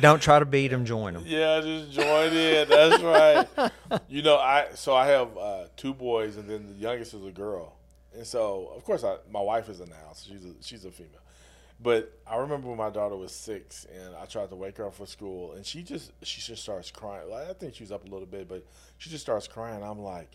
don't 0.00 0.22
try 0.22 0.38
to 0.38 0.44
beat 0.44 0.68
them, 0.68 0.84
join 0.84 1.14
them. 1.14 1.24
Yeah, 1.26 1.60
just 1.60 1.90
join 1.92 2.32
in. 2.32 2.68
That's 2.68 3.02
right. 3.02 3.70
You 4.08 4.22
know, 4.22 4.36
I 4.36 4.68
so 4.74 4.94
I 4.94 5.06
have 5.08 5.36
uh, 5.36 5.64
two 5.76 5.92
boys, 5.92 6.36
and 6.36 6.48
then 6.48 6.66
the 6.68 6.74
youngest 6.74 7.14
is 7.14 7.24
a 7.24 7.30
girl, 7.30 7.74
and 8.14 8.26
so 8.26 8.72
of 8.76 8.84
course 8.84 9.02
I, 9.04 9.16
my 9.30 9.40
wife 9.40 9.68
is 9.68 9.80
in 9.80 9.88
the 9.90 9.96
house. 9.96 10.24
She's 10.28 10.44
a, 10.44 10.52
she's 10.60 10.84
a 10.84 10.90
female, 10.90 11.20
but 11.80 12.16
I 12.26 12.36
remember 12.36 12.68
when 12.68 12.78
my 12.78 12.90
daughter 12.90 13.16
was 13.16 13.32
six, 13.32 13.86
and 13.92 14.14
I 14.14 14.24
tried 14.26 14.50
to 14.50 14.56
wake 14.56 14.76
her 14.78 14.86
up 14.86 14.94
for 14.94 15.06
school, 15.06 15.52
and 15.52 15.66
she 15.66 15.82
just 15.82 16.12
she 16.22 16.40
just 16.40 16.62
starts 16.62 16.90
crying. 16.90 17.28
Like 17.28 17.50
I 17.50 17.52
think 17.54 17.74
she 17.74 17.82
was 17.82 17.92
up 17.92 18.04
a 18.06 18.08
little 18.08 18.26
bit, 18.26 18.48
but 18.48 18.64
she 18.98 19.10
just 19.10 19.22
starts 19.22 19.48
crying. 19.48 19.82
I'm 19.82 20.00
like. 20.00 20.30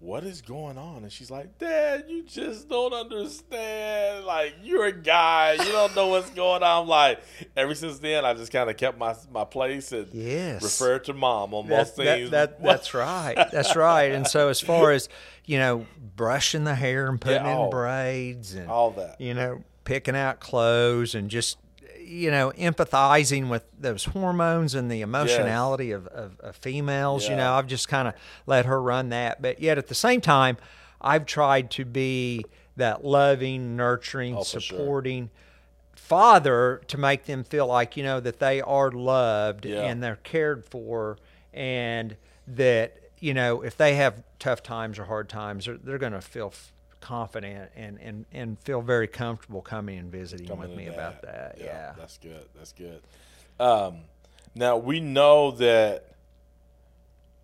What 0.00 0.24
is 0.24 0.40
going 0.40 0.78
on? 0.78 1.02
And 1.02 1.12
she's 1.12 1.30
like, 1.30 1.58
Dad, 1.58 2.06
you 2.08 2.22
just 2.22 2.70
don't 2.70 2.94
understand. 2.94 4.24
Like, 4.24 4.54
you're 4.62 4.86
a 4.86 4.92
guy. 4.92 5.52
You 5.52 5.72
don't 5.72 5.94
know 5.94 6.06
what's 6.08 6.30
going 6.30 6.62
on. 6.62 6.82
I'm 6.82 6.88
like, 6.88 7.20
ever 7.54 7.74
since 7.74 7.98
then, 7.98 8.24
I 8.24 8.32
just 8.32 8.50
kind 8.50 8.70
of 8.70 8.78
kept 8.78 8.96
my 8.98 9.14
my 9.30 9.44
place 9.44 9.92
and 9.92 10.08
Yes. 10.12 10.62
refer 10.62 11.00
to 11.00 11.12
mom 11.12 11.52
on 11.52 11.68
That- 11.68 11.76
most 11.76 11.96
that- 11.96 12.04
things. 12.04 12.30
that- 12.30 12.62
that's 12.62 12.94
right. 12.94 13.34
That's 13.52 13.76
right. 13.76 14.12
And 14.12 14.26
so, 14.26 14.48
as 14.48 14.58
far 14.58 14.90
as 14.92 15.10
you 15.44 15.58
know, 15.58 15.86
brushing 16.16 16.64
the 16.64 16.74
hair 16.74 17.06
and 17.08 17.20
putting 17.20 17.44
Yeah, 17.44 17.56
oh. 17.58 17.64
in 17.64 17.70
braids 17.70 18.54
and 18.54 18.70
all 18.70 18.92
that. 18.92 19.20
you 19.20 19.34
know, 19.34 19.62
picking 19.84 20.16
out 20.16 20.40
clothes 20.40 21.14
and 21.14 21.28
just 21.28 21.58
you 22.10 22.30
know, 22.30 22.50
empathizing 22.58 23.48
with 23.48 23.64
those 23.78 24.04
hormones 24.06 24.74
and 24.74 24.90
the 24.90 25.00
emotionality 25.00 25.92
of, 25.92 26.06
of, 26.08 26.38
of 26.40 26.56
females. 26.56 27.28
You 27.28 27.36
know, 27.36 27.52
I've 27.54 27.68
just 27.68 27.88
kind 27.88 28.08
of 28.08 28.14
let 28.46 28.66
her 28.66 28.82
run 28.82 29.10
that. 29.10 29.40
But 29.40 29.60
yet 29.60 29.78
at 29.78 29.86
the 29.86 29.94
same 29.94 30.20
time, 30.20 30.56
I've 31.00 31.24
tried 31.24 31.70
to 31.72 31.84
be 31.84 32.44
that 32.76 33.04
loving, 33.04 33.76
nurturing, 33.76 34.34
Oh, 34.36 34.42
for 34.42 34.58
sure. 34.60 34.78
supporting 34.78 35.30
father 35.94 36.80
to 36.88 36.98
make 36.98 37.26
them 37.26 37.44
feel 37.44 37.66
like, 37.66 37.96
you 37.96 38.02
know, 38.02 38.20
that 38.20 38.38
they 38.38 38.60
are 38.60 38.90
loved 38.90 39.64
Yeah. 39.66 39.82
and 39.82 40.02
they're 40.02 40.16
cared 40.16 40.64
for 40.64 41.18
and 41.52 42.16
that, 42.48 42.96
you 43.18 43.34
know, 43.34 43.62
if 43.62 43.76
they 43.76 43.94
have 43.96 44.22
tough 44.38 44.62
times 44.62 44.98
or 44.98 45.04
hard 45.04 45.28
times, 45.28 45.66
they're, 45.66 45.76
they're 45.76 45.98
going 45.98 46.12
to 46.12 46.20
feel 46.20 46.48
f- 46.52 46.72
confident 47.00 47.70
and, 47.76 47.98
and, 48.00 48.24
and 48.32 48.58
feel 48.60 48.80
very 48.82 49.06
comfortable 49.08 49.62
coming 49.62 49.98
and 49.98 50.10
visiting 50.12 50.46
Coming 50.46 50.68
with 50.68 50.76
me 50.78 50.86
about 50.86 51.22
that. 51.22 51.56
Yeah. 51.58 51.94
that's 51.98 52.18
good. 52.18 52.44
That's 52.56 52.72
good. 52.72 53.02
Um, 53.58 53.98
now 54.54 54.76
we 54.76 55.00
know 55.00 55.50
that. 55.52 56.06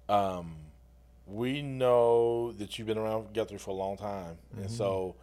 Um, 0.08 0.56
we 1.26 1.60
know 1.62 2.52
that 2.52 2.78
you've 2.78 2.86
been 2.86 2.98
around 2.98 3.34
Guthrie 3.34 3.58
for 3.58 3.70
a 3.70 3.74
long 3.74 3.96
time, 3.96 4.36
and 4.56 4.66
Mm-hmm. 4.66 4.74
so 4.74 5.16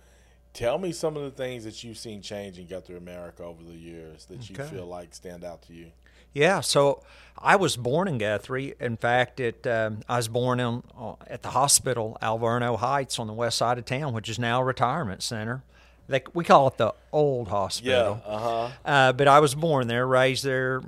Tell 0.54 0.78
me 0.78 0.92
some 0.92 1.18
of 1.18 1.24
the 1.24 1.32
things 1.32 1.64
that 1.64 1.84
you've 1.84 1.98
seen 1.98 2.22
change 2.22 2.60
in 2.60 2.68
Guthrie 2.68 2.96
America 2.98 3.42
over 3.42 3.64
the 3.64 3.74
years 3.74 4.26
that 4.26 4.48
you 4.52 4.56
feel 4.56 4.86
like 4.86 5.16
stand 5.16 5.44
out 5.44 5.64
to 5.64 5.74
you. 5.74 5.88
Yeah, 6.34 6.62
so 6.62 7.04
I 7.38 7.56
was 7.56 7.78
born 7.78 8.08
in 8.08 8.18
Guthrie. 8.18 8.74
In 8.80 8.98
fact, 8.98 9.40
it 9.40 9.68
um, 9.68 10.02
I 10.08 10.18
was 10.18 10.28
born 10.28 10.60
in 10.60 10.84
uh, 10.98 11.14
at 11.28 11.44
the 11.44 11.50
hospital 11.50 12.18
Alverno 12.22 12.78
Heights 12.78 13.20
on 13.20 13.28
the 13.28 13.34
west 13.34 13.58
side 13.58 13.78
of 13.78 13.86
town, 13.86 14.14
which 14.14 14.30
is 14.30 14.40
now 14.40 14.62
a 14.62 14.64
retirement 14.64 15.22
center. 15.22 15.64
They, 16.08 16.22
we 16.34 16.44
call 16.44 16.68
it 16.68 16.78
the 16.78 16.94
old 17.12 17.48
hospital. 17.48 18.22
Yeah, 18.26 18.32
uh 18.32 18.40
huh. 18.40 18.70
Uh, 18.86 19.14
but 19.14 19.28
I 19.28 19.40
was 19.40 19.56
born 19.56 19.88
there, 19.88 20.06
raised 20.06 20.44
there, 20.44 20.82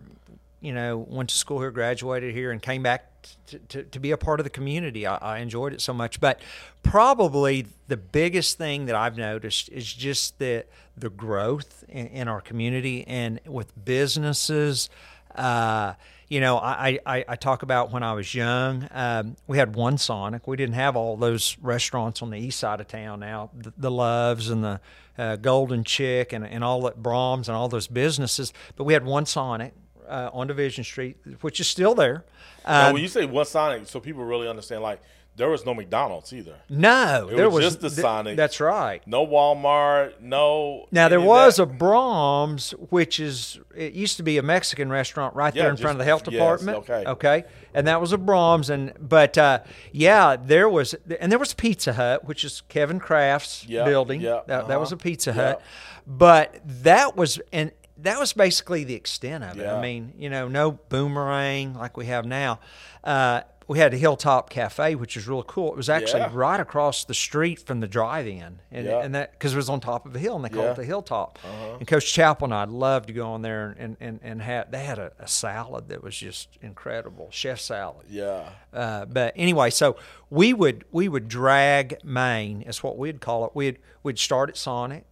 you 0.62 0.74
know, 0.74 0.98
went 0.98 1.30
to 1.30 1.36
school 1.36 1.60
here, 1.60 1.72
graduated 1.72 2.34
here, 2.34 2.52
and 2.52 2.62
came 2.62 2.84
back 2.84 3.12
to, 3.48 3.60
to, 3.60 3.84
to 3.84 4.00
be 4.00 4.12
a 4.12 4.18
part 4.18 4.40
of 4.40 4.44
the 4.44 4.50
community. 4.50 5.06
I, 5.08 5.16
I 5.18 5.40
enjoyed 5.40 5.74
it 5.74 5.82
so 5.82 5.94
much. 5.94 6.20
But 6.20 6.42
probably 6.84 7.68
the 7.88 7.98
biggest 7.98 8.58
thing 8.58 8.86
that 8.86 8.96
I've 8.96 9.18
noticed 9.18 9.70
is 9.70 9.92
just 9.94 10.40
the 10.40 10.66
the 10.98 11.10
growth 11.10 11.84
in, 11.90 12.08
in 12.08 12.28
our 12.28 12.42
community 12.42 13.06
and 13.08 13.40
with 13.46 13.74
businesses. 13.86 14.90
Uh, 15.36 15.94
you 16.28 16.40
know, 16.40 16.58
I, 16.58 17.00
I, 17.06 17.26
I 17.28 17.36
talk 17.36 17.62
about 17.62 17.92
when 17.92 18.02
I 18.02 18.14
was 18.14 18.34
young, 18.34 18.88
um, 18.92 19.36
we 19.46 19.60
had 19.60 19.76
one 19.76 19.98
Sonic. 20.00 20.48
We 20.48 20.58
didn't 20.58 20.74
have 20.76 20.96
all 20.96 21.18
those 21.18 21.56
restaurants 21.62 22.22
on 22.24 22.32
the 22.32 22.38
east 22.38 22.60
side 22.60 22.82
of 22.82 22.88
town 22.88 23.20
now, 23.20 23.52
the, 23.54 23.74
the 23.78 23.92
Loves 23.92 24.50
and 24.50 24.64
the 24.64 24.82
uh, 25.20 25.36
Golden 25.36 25.84
Chick 25.84 26.34
and, 26.34 26.46
and 26.46 26.64
all 26.64 26.82
that 26.82 27.02
Braum's 27.02 27.48
and 27.48 27.56
all 27.56 27.70
those 27.70 27.88
businesses. 27.88 28.54
But 28.76 28.86
we 28.86 28.94
had 28.94 29.06
one 29.06 29.28
Sonic 29.28 29.74
uh, 30.08 30.32
on 30.34 30.48
Division 30.48 30.84
Street, 30.84 31.18
which 31.42 31.60
is 31.60 31.68
still 31.68 31.94
there. 31.94 32.26
Now, 32.68 32.88
Um, 32.88 32.94
when 32.94 33.04
you 33.04 33.08
say 33.08 33.26
one 33.26 33.46
Sonic, 33.46 33.88
so 33.88 34.00
people 34.00 34.24
really 34.26 34.48
understand, 34.48 34.82
like 34.82 35.00
there 35.38 35.50
was 35.50 35.66
no 35.66 35.74
McDonald's 35.74 36.32
either, 36.32 36.56
no, 36.70 37.28
It 37.32 37.36
there 37.36 37.50
was 37.50 37.56
was 37.64 37.66
just 37.66 37.82
the 37.82 37.90
th- 37.90 38.00
Sonic. 38.02 38.38
That's 38.38 38.60
right. 38.60 39.02
no 39.06 39.26
Walmart, 39.28 40.22
no. 40.22 40.88
Now 40.92 41.10
there 41.10 41.20
was 41.22 41.60
a 41.60 41.66
Braum's, 41.66 42.72
which 42.90 43.20
is 43.20 43.60
it 43.76 43.94
used 43.94 44.18
to 44.18 44.24
be 44.24 44.38
a 44.38 44.44
Mexican 44.44 44.90
restaurant 44.90 45.36
right 45.36 45.54
Yeah, 45.54 45.64
there 45.64 45.72
in 45.72 45.78
front 45.78 45.96
of 45.96 45.98
the 46.00 46.04
just- 46.06 46.26
health 46.26 46.34
yes, 46.34 46.34
department. 46.34 46.78
okay. 46.90 47.04
okay, 47.10 47.44
and 47.74 47.86
that 47.88 48.00
was 48.00 48.14
a 48.14 48.18
Braum's, 48.18 48.70
and 48.70 48.94
but 49.00 49.38
uh, 49.38 49.60
yeah, 49.92 50.36
there 50.38 50.70
was 50.70 50.96
and 51.20 51.32
there 51.32 51.40
was 51.40 51.54
Pizza 51.54 51.94
Hut, 51.94 52.26
which 52.26 52.44
is 52.44 52.62
Kevin 52.70 53.00
Kraft's 53.00 53.66
Yeah, 53.68 53.84
building. 53.86 54.22
yeah, 54.22 54.42
that, 54.48 54.68
that 54.70 54.80
was 54.80 54.92
uh-huh, 54.94 55.00
a 55.02 55.04
Pizza 55.04 55.32
yeah. 55.32 55.36
Hut, 55.36 55.62
but 56.08 56.62
that 56.66 57.16
was 57.18 57.40
and 57.52 57.72
that 57.98 58.20
was 58.20 58.34
basically 58.34 58.84
the 58.84 58.94
extent 58.94 59.44
of 59.44 59.58
it. 59.58 59.64
Yeah. 59.64 59.76
I 59.76 59.82
mean, 59.82 60.14
you 60.18 60.30
know, 60.30 60.48
no 60.48 60.72
boomerang 60.72 61.74
like 61.76 61.96
we 61.98 62.06
have 62.08 62.26
now. 62.26 62.60
Uh, 63.04 63.42
we 63.68 63.80
had 63.80 63.94
a 63.94 63.98
Hilltop 63.98 64.50
Cafe, 64.50 64.96
which 64.96 65.18
is 65.18 65.28
really 65.28 65.44
cool. 65.48 65.70
It 65.72 65.78
was 65.78 65.90
actually 65.90 66.20
Yeah. 66.22 66.30
right 66.34 66.60
across 66.60 67.04
the 67.04 67.14
street 67.16 67.60
from 67.60 67.80
the 67.80 67.88
drive-in, 67.88 68.60
and, 68.72 68.86
Yeah. 68.86 69.00
and 69.02 69.16
that 69.16 69.32
because 69.32 69.54
it 69.54 69.58
was 69.58 69.70
on 69.70 69.80
top 69.80 70.06
of 70.06 70.16
a 70.16 70.20
hill, 70.20 70.36
and 70.36 70.46
they 70.46 70.50
called 70.50 70.66
Yeah. 70.66 70.72
it 70.72 70.76
the 70.78 70.86
Hilltop. 70.86 71.40
And 71.80 71.88
Coach 71.88 72.12
Chappell 72.14 72.46
and 72.46 72.54
I 72.54 72.66
loved 72.66 73.08
to 73.08 73.14
go 73.14 73.28
on 73.32 73.42
there 73.42 73.76
and 73.80 73.98
and 74.00 74.20
and 74.24 74.42
had 74.42 74.72
they 74.72 74.84
had 74.84 75.00
a, 75.00 75.12
a 75.20 75.28
salad 75.28 75.90
that 75.90 76.04
was 76.04 76.16
just 76.16 76.50
incredible, 76.62 77.28
chef 77.32 77.60
salad. 77.60 78.06
Yeah. 78.10 78.50
Uh, 78.74 79.06
but 79.06 79.34
anyway, 79.36 79.70
so 79.72 79.96
we 80.30 80.54
would 80.54 80.86
we 80.92 81.10
would 81.10 81.28
drag 81.28 81.98
Main, 82.04 82.62
is 82.62 82.84
what 82.84 82.98
we'd 82.98 83.20
call 83.22 83.46
it. 83.46 83.52
We'd 83.56 83.80
we'd 84.04 84.20
start 84.20 84.50
at 84.50 84.58
Sonic. 84.58 85.06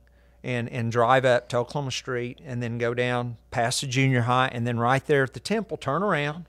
And, 0.46 0.68
and 0.68 0.92
drive 0.92 1.24
up 1.24 1.48
to 1.48 1.58
Oklahoma 1.60 1.92
Street 1.92 2.42
and 2.46 2.62
then 2.62 2.78
go 2.78 2.94
down 2.94 3.38
past 3.50 3.80
the 3.80 3.88
junior 3.88 4.24
high 4.24 4.50
and 4.52 4.68
then 4.68 4.78
right 4.78 5.06
there 5.08 5.24
at 5.24 5.32
the 5.32 5.40
temple 5.40 5.78
turn 5.78 6.04
around 6.04 6.48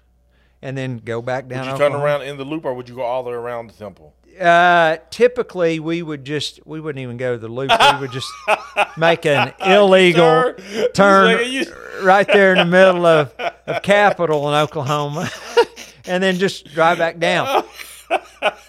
and 0.64 0.78
then 0.78 0.96
go 0.96 1.20
back 1.20 1.46
down 1.46 1.66
Would 1.66 1.72
you 1.72 1.78
turn 1.78 1.92
around 1.92 2.22
in 2.22 2.38
the 2.38 2.44
loop, 2.44 2.64
or 2.64 2.72
would 2.72 2.88
you 2.88 2.94
go 2.94 3.02
all 3.02 3.22
the 3.22 3.28
way 3.28 3.36
around 3.36 3.66
the 3.68 3.74
temple? 3.74 4.14
Uh, 4.40 4.96
typically, 5.10 5.78
we 5.78 6.02
would 6.02 6.24
just 6.24 6.58
we 6.66 6.80
wouldn't 6.80 7.02
even 7.02 7.18
go 7.18 7.34
to 7.34 7.38
the 7.38 7.48
loop. 7.48 7.70
We 7.70 8.00
would 8.00 8.10
just 8.10 8.26
make 8.96 9.26
an 9.26 9.52
illegal 9.64 10.54
turn. 10.54 10.92
turn 10.94 11.52
you- 11.52 11.72
right 12.02 12.26
there 12.26 12.52
in 12.52 12.58
the 12.58 12.64
middle 12.64 13.06
of, 13.06 13.32
of 13.66 13.82
Capitol 13.82 14.48
in 14.48 14.54
Oklahoma, 14.54 15.30
and 16.06 16.22
then 16.22 16.36
just 16.36 16.72
drive 16.74 16.98
back 16.98 17.18
down. 17.18 17.64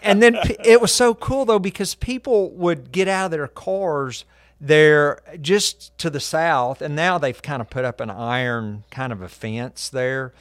And 0.04 0.22
then 0.22 0.38
it 0.64 0.82
was 0.82 0.92
so 0.92 1.16
cool 1.16 1.46
though 1.46 1.60
because 1.60 1.96
people 1.96 2.52
would 2.52 2.92
get 2.92 3.08
out 3.08 3.26
of 3.26 3.32
their 3.32 3.48
cars 3.48 4.26
there 4.60 5.22
just 5.42 5.98
to 6.00 6.10
the 6.10 6.20
south, 6.20 6.82
and 6.82 6.94
now 6.96 7.18
they've 7.18 7.42
kind 7.42 7.62
of 7.62 7.70
put 7.70 7.86
up 7.86 8.02
an 8.02 8.10
iron 8.12 8.84
kind 8.92 9.12
of 9.14 9.22
a 9.22 9.30
fence 9.30 9.90
there, 9.90 10.34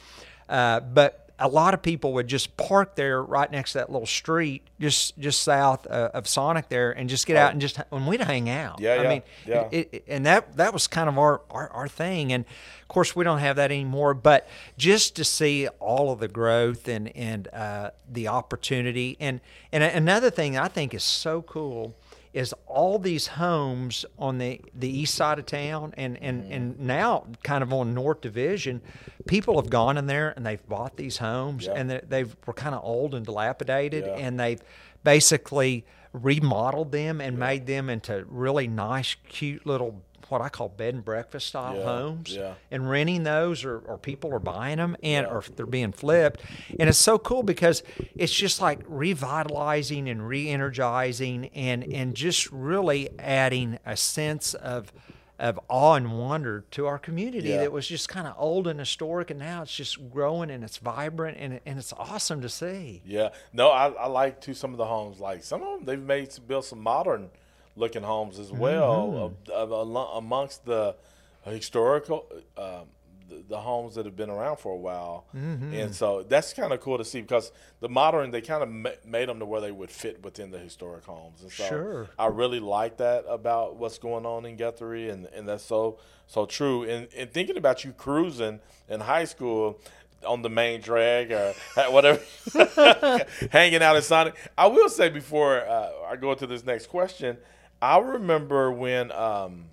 uh, 0.49 0.81
but 0.81 1.24
a 1.37 1.47
lot 1.47 1.73
of 1.73 1.81
people 1.81 2.13
would 2.13 2.27
just 2.27 2.55
park 2.55 2.95
there 2.95 3.21
right 3.21 3.51
next 3.51 3.73
to 3.73 3.79
that 3.79 3.91
little 3.91 4.07
street, 4.07 4.63
just 4.79 5.17
just 5.19 5.43
south 5.43 5.85
uh, 5.87 6.11
of 6.13 6.27
Sonic 6.27 6.69
there, 6.69 6.91
and 6.91 7.09
just 7.09 7.27
get 7.27 7.35
out 7.35 7.51
and 7.51 7.59
just 7.59 7.79
and 7.91 8.07
we'd 8.07 8.21
hang 8.21 8.49
out. 8.49 8.79
Yeah, 8.79 8.93
I 8.93 9.01
yeah, 9.01 9.09
mean, 9.09 9.23
yeah. 9.45 9.67
it, 9.71 9.89
it, 9.91 10.03
and 10.07 10.25
that 10.25 10.55
that 10.57 10.73
was 10.73 10.87
kind 10.87 11.09
of 11.09 11.17
our, 11.17 11.41
our 11.49 11.69
our 11.71 11.87
thing. 11.87 12.31
And 12.31 12.45
of 12.45 12.87
course, 12.87 13.15
we 13.15 13.23
don't 13.23 13.39
have 13.39 13.57
that 13.57 13.71
anymore. 13.71 14.13
But 14.13 14.47
just 14.77 15.15
to 15.17 15.23
see 15.23 15.67
all 15.79 16.11
of 16.11 16.19
the 16.19 16.29
growth 16.29 16.87
and 16.87 17.15
and 17.15 17.49
uh, 17.49 17.91
the 18.09 18.29
opportunity, 18.29 19.17
and 19.19 19.41
and 19.71 19.83
another 19.83 20.29
thing 20.29 20.57
I 20.57 20.69
think 20.69 20.93
is 20.93 21.03
so 21.03 21.41
cool 21.41 21.95
is 22.35 22.53
all 22.67 22.99
these 22.99 23.27
homes 23.27 24.03
on 24.19 24.39
the, 24.39 24.59
the 24.77 24.89
east 24.89 25.15
side 25.15 25.39
of 25.39 25.45
town 25.45 25.93
and, 25.95 26.21
and, 26.21 26.43
mm. 26.43 26.53
and 26.53 26.79
now 26.81 27.25
kind 27.43 27.63
of 27.63 27.71
on 27.71 27.93
North 27.93 28.19
Division, 28.19 28.81
people 29.25 29.55
have 29.55 29.69
gone 29.69 29.97
in 29.97 30.05
there 30.05 30.33
and 30.35 30.45
they've 30.45 30.67
bought 30.67 30.97
these 30.97 31.17
homes 31.17 31.65
Yeah. 31.65 31.75
and 31.75 31.89
they 31.89 32.01
they've 32.05 32.35
were 32.45 32.53
kind 32.53 32.75
of 32.75 32.83
old 32.83 33.15
and 33.15 33.25
dilapidated 33.25 34.03
Yeah. 34.05 34.15
and 34.15 34.37
they've 34.37 34.59
basically 35.01 35.85
remodeled 36.11 36.91
them 36.91 37.21
and 37.21 37.39
made 37.39 37.67
them 37.67 37.89
into 37.89 38.25
really 38.27 38.67
nice, 38.67 39.15
cute 39.29 39.65
little 39.65 40.01
what 40.29 40.41
I 40.41 40.49
call 40.49 40.69
bed 40.69 40.93
and 40.95 41.03
breakfast 41.05 41.47
style 41.47 41.75
Yeah, 41.75 41.83
homes 41.83 42.35
yeah. 42.35 42.53
and 42.71 42.89
renting 42.89 43.23
those 43.23 43.63
or, 43.63 43.79
or 43.79 43.97
people 43.97 44.33
are 44.33 44.39
buying 44.39 44.77
them 44.77 44.95
and 45.03 45.25
or 45.27 45.43
they're 45.55 45.65
being 45.65 45.91
flipped 45.91 46.41
and 46.79 46.89
it's 46.89 46.97
so 46.97 47.17
cool 47.17 47.43
because 47.43 47.83
it's 48.15 48.33
just 48.33 48.61
like 48.61 48.79
revitalizing 48.87 50.07
and 50.09 50.27
re-energizing 50.27 51.45
and 51.53 51.83
and 51.83 52.15
just 52.15 52.51
really 52.51 53.09
adding 53.19 53.79
a 53.85 53.95
sense 53.97 54.53
of 54.53 54.91
of 55.37 55.59
awe 55.67 55.95
and 55.95 56.17
wonder 56.17 56.63
to 56.71 56.85
our 56.85 56.97
community 56.97 57.49
Yeah. 57.49 57.57
that 57.57 57.71
was 57.73 57.85
just 57.87 58.07
kind 58.07 58.25
of 58.25 58.35
old 58.37 58.67
and 58.67 58.79
historic 58.79 59.29
and 59.29 59.39
now 59.39 59.63
it's 59.63 59.75
just 59.75 60.09
growing 60.09 60.49
and 60.49 60.63
it's 60.63 60.77
vibrant 60.77 61.37
and, 61.37 61.59
and 61.65 61.77
it's 61.77 61.91
awesome 61.91 62.39
to 62.41 62.47
see 62.47 63.01
Yeah, 63.05 63.29
no, 63.51 63.69
I, 63.69 63.89
I 63.89 64.07
like 64.07 64.39
too 64.39 64.53
some 64.53 64.71
of 64.71 64.77
the 64.77 64.85
homes. 64.85 65.19
Like 65.19 65.43
some 65.43 65.61
of 65.61 65.79
them, 65.79 65.85
they've 65.85 65.99
made 66.01 66.31
some 66.31 66.45
built 66.45 66.63
some 66.63 66.79
modern 66.79 67.29
looking 67.75 68.03
homes 68.03 68.39
as 68.39 68.51
well 68.51 69.07
Mm-hmm. 69.07 69.51
of, 69.51 69.71
of, 69.71 69.71
alo- 69.71 70.17
amongst 70.17 70.65
the 70.65 70.95
historical 71.43 72.25
um, 72.57 72.85
the, 73.27 73.43
the 73.49 73.57
homes 73.59 73.95
that 73.95 74.05
have 74.05 74.15
been 74.15 74.29
around 74.29 74.57
for 74.57 74.71
a 74.71 74.77
while. 74.77 75.25
Mm-hmm. 75.35 75.73
And 75.73 75.95
so 75.95 76.21
that's 76.21 76.53
kind 76.53 76.71
of 76.71 76.79
cool 76.79 76.99
to 76.99 77.03
see 77.05 77.21
because 77.21 77.51
the 77.79 77.89
modern 77.89 78.29
they 78.29 78.41
kind 78.41 78.61
of 78.61 78.69
ma- 78.69 78.89
made 79.03 79.27
them 79.29 79.39
to 79.39 79.45
where 79.47 79.61
they 79.61 79.71
would 79.71 79.89
fit 79.89 80.23
within 80.23 80.51
the 80.51 80.59
historic 80.59 81.05
homes. 81.05 81.41
And 81.41 81.51
so 81.51 81.67
Sure. 81.67 82.09
I 82.19 82.27
really 82.27 82.59
like 82.59 82.97
that 82.97 83.25
about 83.27 83.77
what's 83.77 83.97
going 83.97 84.27
on 84.27 84.45
in 84.45 84.57
Guthrie, 84.57 85.09
and, 85.09 85.25
and 85.35 85.47
that's 85.47 85.63
so 85.65 85.97
so 86.27 86.45
true. 86.45 86.83
And, 86.83 87.07
and 87.17 87.31
thinking 87.31 87.57
about 87.57 87.83
you 87.83 87.93
cruising 87.93 88.59
in 88.87 88.99
high 88.99 89.25
school 89.25 89.79
on 90.25 90.41
the 90.43 90.49
main 90.49 90.81
drag 90.81 91.31
or 91.31 91.53
whatever, 91.89 92.19
hanging 93.51 93.81
out 93.81 93.95
in 93.95 94.01
Sonic. 94.01 94.35
I 94.57 94.67
will 94.67 94.89
say 94.89 95.09
before 95.09 95.61
uh, 95.67 95.89
I 96.09 96.15
go 96.15 96.31
into 96.31 96.47
this 96.47 96.63
next 96.65 96.87
question, 96.87 97.37
I 97.81 97.97
remember 97.99 98.71
when 98.71 99.11
um, 99.11 99.65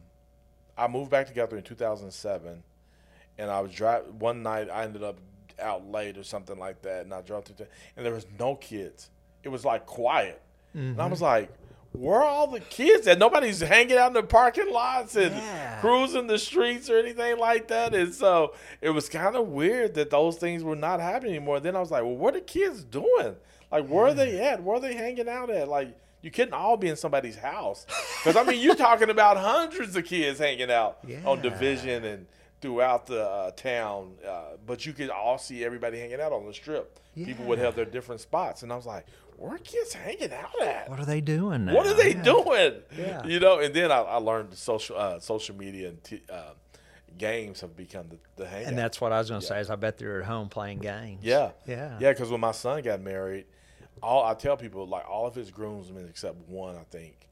I 0.76 0.88
moved 0.88 1.11
back 1.11 1.26
together 1.26 1.56
in 1.56 1.62
2007, 1.62 2.62
and 3.38 3.50
I 3.50 3.61
was 3.61 3.73
driving 3.73 4.18
one 4.18 4.42
night. 4.42 4.68
I 4.71 4.85
ended 4.85 5.02
up 5.02 5.16
out 5.61 5.87
late 5.90 6.18
or 6.18 6.25
something 6.25 6.59
like 6.59 6.82
that, 6.82 7.04
and 7.04 7.14
I 7.14 7.21
drove 7.23 7.44
through, 7.44 7.66
and 7.97 8.04
there 8.04 8.12
was 8.12 8.26
no 8.38 8.56
kids. 8.56 9.11
It 9.44 9.49
was 9.49 9.64
like 9.64 9.87
quiet, 9.87 10.40
and 10.75 11.00
I 11.00 11.06
was 11.06 11.21
like, 11.23 11.50
"Where 11.92 12.21
are 12.21 12.25
all 12.25 12.47
the 12.47 12.61
kids?" 12.61 13.06
And 13.06 13.18
nobody's 13.21 13.61
hanging 13.61 13.97
out 13.97 14.09
in 14.09 14.12
the 14.14 14.23
parking 14.23 14.71
lots 14.71 15.14
and 15.16 15.35
Yeah. 15.35 15.80
cruising 15.80 16.26
the 16.26 16.38
streets 16.38 16.88
or 16.90 16.99
anything 16.99 17.38
like 17.38 17.68
that. 17.68 17.94
And 17.94 18.14
so 18.14 18.54
it 18.80 18.90
was 18.90 19.09
kind 19.09 19.37
of 19.37 19.49
weird 19.49 19.94
that 19.94 20.11
those 20.11 20.37
things 20.38 20.64
were 20.64 20.76
not 20.76 21.00
happening 21.00 21.37
anymore. 21.37 21.61
Then 21.61 21.76
I 21.76 21.80
was 21.80 21.90
like, 21.90 22.02
"Well, 22.02 22.16
what 22.16 22.35
are 22.35 22.38
the 22.40 22.44
kids 22.44 22.82
doing? 22.85 23.37
Like, 23.71 23.87
where 23.87 24.06
are 24.06 24.14
they 24.14 24.40
at? 24.40 24.62
Where 24.62 24.76
are 24.76 24.80
they 24.80 24.94
hanging 24.94 25.28
out 25.28 25.49
at? 25.50 25.68
Like." 25.68 25.97
You 26.23 26.31
couldn't 26.31 26.55
all 26.55 26.76
be 26.76 26.88
in 26.88 26.97
somebody's 26.97 27.37
house, 27.37 27.85
because 28.23 28.37
I 28.37 28.45
mean, 28.45 28.61
you're 28.62 28.76
talking 28.76 29.11
about 29.11 29.37
hundreds 29.37 29.97
of 29.97 30.05
kids 30.05 30.38
hanging 30.38 30.71
out 30.71 30.99
on 31.26 31.43
Division 31.43 32.05
and 32.05 32.26
throughout 32.61 33.07
the 33.07 33.25
uh, 33.29 33.50
town, 33.52 34.12
uh, 34.26 34.43
but 34.64 34.87
you 34.87 34.93
could 34.93 35.11
all 35.11 35.37
see 35.37 35.64
everybody 35.64 35.99
hanging 35.99 36.21
out 36.21 36.33
on 36.33 36.47
the 36.47 36.55
strip. 36.55 36.99
People 37.17 37.45
would 37.47 37.59
have 37.59 37.75
their 37.75 37.85
different 37.85 38.21
spots, 38.21 38.62
and 38.62 38.73
I 38.73 38.76
was 38.76 38.87
like, 38.87 39.05
"Where 39.37 39.55
are 39.55 39.59
kids 39.59 39.93
hanging 39.95 40.33
out 40.33 40.62
at? 40.62 40.88
what 40.88 41.00
are 41.00 41.05
they 41.05 41.21
doing 41.21 41.64
now? 41.67 41.75
What 41.75 41.87
are 41.88 41.95
they 41.95 42.14
Yeah. 42.14 42.23
doing?" 42.23 42.75
Yeah. 42.97 43.26
You 43.26 43.41
know. 43.41 43.59
And 43.59 43.75
then 43.75 43.91
I, 43.91 43.99
I 43.99 44.17
learned 44.17 44.55
social 44.55 44.97
uh, 44.97 45.19
social 45.19 45.57
media 45.57 45.88
and 45.88 46.05
t- 46.05 46.23
uh, 46.33 46.52
games 47.19 47.61
have 47.62 47.76
become 47.76 48.07
the, 48.09 48.19
the 48.37 48.49
hangout. 48.49 48.69
and 48.69 48.79
that's 48.79 49.00
what 49.00 49.12
I 49.12 49.19
was 49.19 49.29
going 49.29 49.41
to 49.43 49.47
say 49.47 49.61
is 49.61 49.69
I 49.69 49.75
bet 49.76 49.99
they're 49.99 50.21
at 50.21 50.26
home 50.26 50.49
playing 50.49 50.79
games 50.79 51.21
yeah, 51.23 51.50
yeah 51.67 51.99
yeah. 52.00 52.12
Because 52.12 52.31
when 52.31 52.41
my 52.41 52.52
son 52.52 52.81
got 52.83 53.00
married, 53.02 53.45
all 54.02 54.25
I 54.25 54.35
tell 54.35 54.56
people 54.56 54.87
like 54.87 55.09
all 55.09 55.26
of 55.26 55.35
his 55.35 55.50
groomsmen 55.50 56.06
except 56.09 56.37
one, 56.49 56.76
I 56.76 56.85
think, 56.90 57.28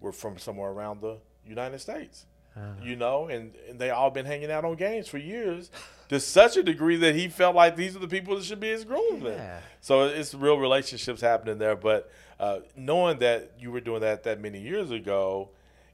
were 0.00 0.12
from 0.12 0.38
somewhere 0.38 0.70
around 0.70 1.00
the 1.00 1.18
United 1.46 1.80
States. 1.80 2.26
You 2.80 2.94
know, 2.94 3.26
and, 3.26 3.52
and 3.68 3.80
they 3.80 3.90
all 3.90 4.12
been 4.12 4.26
hanging 4.26 4.48
out 4.48 4.64
on 4.64 4.76
games 4.76 5.08
for 5.08 5.18
years 5.18 5.72
to 6.08 6.20
such 6.20 6.56
a 6.56 6.62
degree 6.62 6.96
that 6.98 7.16
he 7.16 7.26
felt 7.26 7.56
like 7.56 7.74
these 7.74 7.96
are 7.96 7.98
the 7.98 8.06
people 8.06 8.36
that 8.36 8.44
should 8.44 8.60
be 8.60 8.68
his 8.68 8.84
groomsmen. 8.84 9.32
Yeah. 9.32 9.58
So 9.80 10.04
it's 10.04 10.34
real 10.34 10.56
relationships 10.56 11.20
happening 11.20 11.58
there. 11.58 11.74
But 11.74 12.12
uh, 12.38 12.60
knowing 12.76 13.18
that 13.18 13.50
you 13.58 13.72
were 13.72 13.80
doing 13.80 14.02
that 14.02 14.22
that 14.22 14.40
many 14.40 14.60
years 14.60 14.92
ago, 14.92 15.48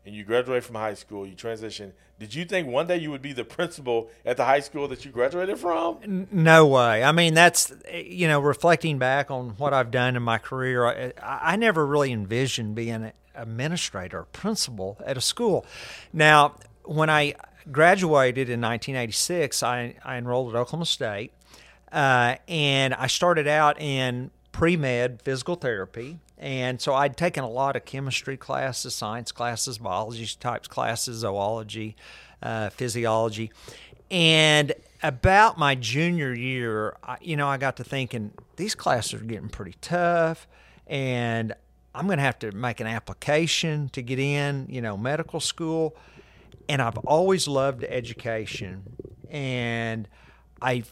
and 0.05 0.15
you 0.15 0.25
graduate 0.25 0.65
from 0.65 0.77
high 0.77 0.95
school, 0.95 1.27
you 1.27 1.35
transition. 1.35 1.93
Did 2.19 2.35
you 2.35 2.45
think 2.45 2.69
one 2.69 2.87
day 2.87 2.99
you 2.99 3.11
would 3.11 3.23
be 3.23 3.33
the 3.33 3.45
principal 3.45 4.11
at 4.25 4.37
the 4.37 4.45
high 4.45 4.61
school 4.61 4.89
that 4.89 5.05
you 5.05 5.11
graduated 5.11 5.59
from? 5.59 6.29
No 6.31 6.67
way. 6.67 7.03
I 7.03 7.13
mean, 7.13 7.35
that's, 7.35 7.73
you 7.93 8.29
know, 8.29 8.41
reflecting 8.41 8.99
back 8.99 9.31
on 9.31 9.51
what 9.57 9.73
I've 9.73 9.91
done 9.91 10.17
in 10.17 10.23
my 10.23 10.39
career, 10.39 10.87
I, 10.87 11.13
I 11.23 11.57
never 11.57 11.87
really 11.87 12.13
envisioned 12.13 12.75
being 12.75 12.91
an 12.91 13.13
administrator 13.35 14.25
principal 14.33 14.99
at 15.05 15.17
a 15.17 15.21
school. 15.21 15.65
Now, 16.13 16.57
when 16.85 17.09
I 17.09 17.35
graduated 17.71 18.49
in 18.49 18.61
1986, 18.61 19.63
I, 19.63 19.95
I 20.05 20.17
enrolled 20.17 20.55
at 20.55 20.59
Oklahoma 20.59 20.87
State, 20.87 21.33
uh, 21.93 22.37
and 22.49 22.95
I 22.95 23.07
started 23.07 23.47
out 23.47 23.81
in 23.81 24.31
pre 24.53 24.77
med 24.77 25.23
physical 25.23 25.57
therapy. 25.57 26.19
And 26.41 26.81
so 26.81 26.95
I'd 26.95 27.19
taken 27.19 27.45
a 27.45 27.51
lot 27.51 27.77
of 27.77 27.85
chemistry 27.85 28.39
classes, 28.39 28.95
science 28.95 29.31
classes, 29.31 29.77
biology 29.77 30.27
types 30.41 30.67
classes, 30.67 31.19
zoology, 31.19 31.97
uh, 32.43 32.71
physiology. 32.71 33.53
And 34.11 34.73
about 35.03 35.59
my 35.59 35.75
junior 35.75 36.33
year, 36.33 36.97
I, 37.05 37.19
you 37.21 37.37
know, 37.37 37.47
I 37.47 37.59
got 37.59 37.77
to 37.77 37.85
thinking 37.85 38.33
these 38.57 38.75
classes 38.75 39.21
are 39.21 39.25
getting 39.25 39.51
pretty 39.51 39.77
tough, 39.83 40.49
and 40.87 41.53
I'm 41.95 42.07
going 42.07 42.19
to 42.19 42.25
have 42.25 42.39
to 42.41 42.53
make 42.53 42.81
an 42.81 42.87
application 42.87 43.91
to 43.91 44.03
get 44.03 44.19
in, 44.19 44.67
you 44.71 44.81
know, 44.81 44.97
medical 44.97 45.41
school. 45.41 45.95
And 46.71 46.81
I've 46.81 46.99
always 46.99 47.49
loved 47.49 47.85
education, 47.85 48.83
and 49.29 50.09
I 50.63 50.85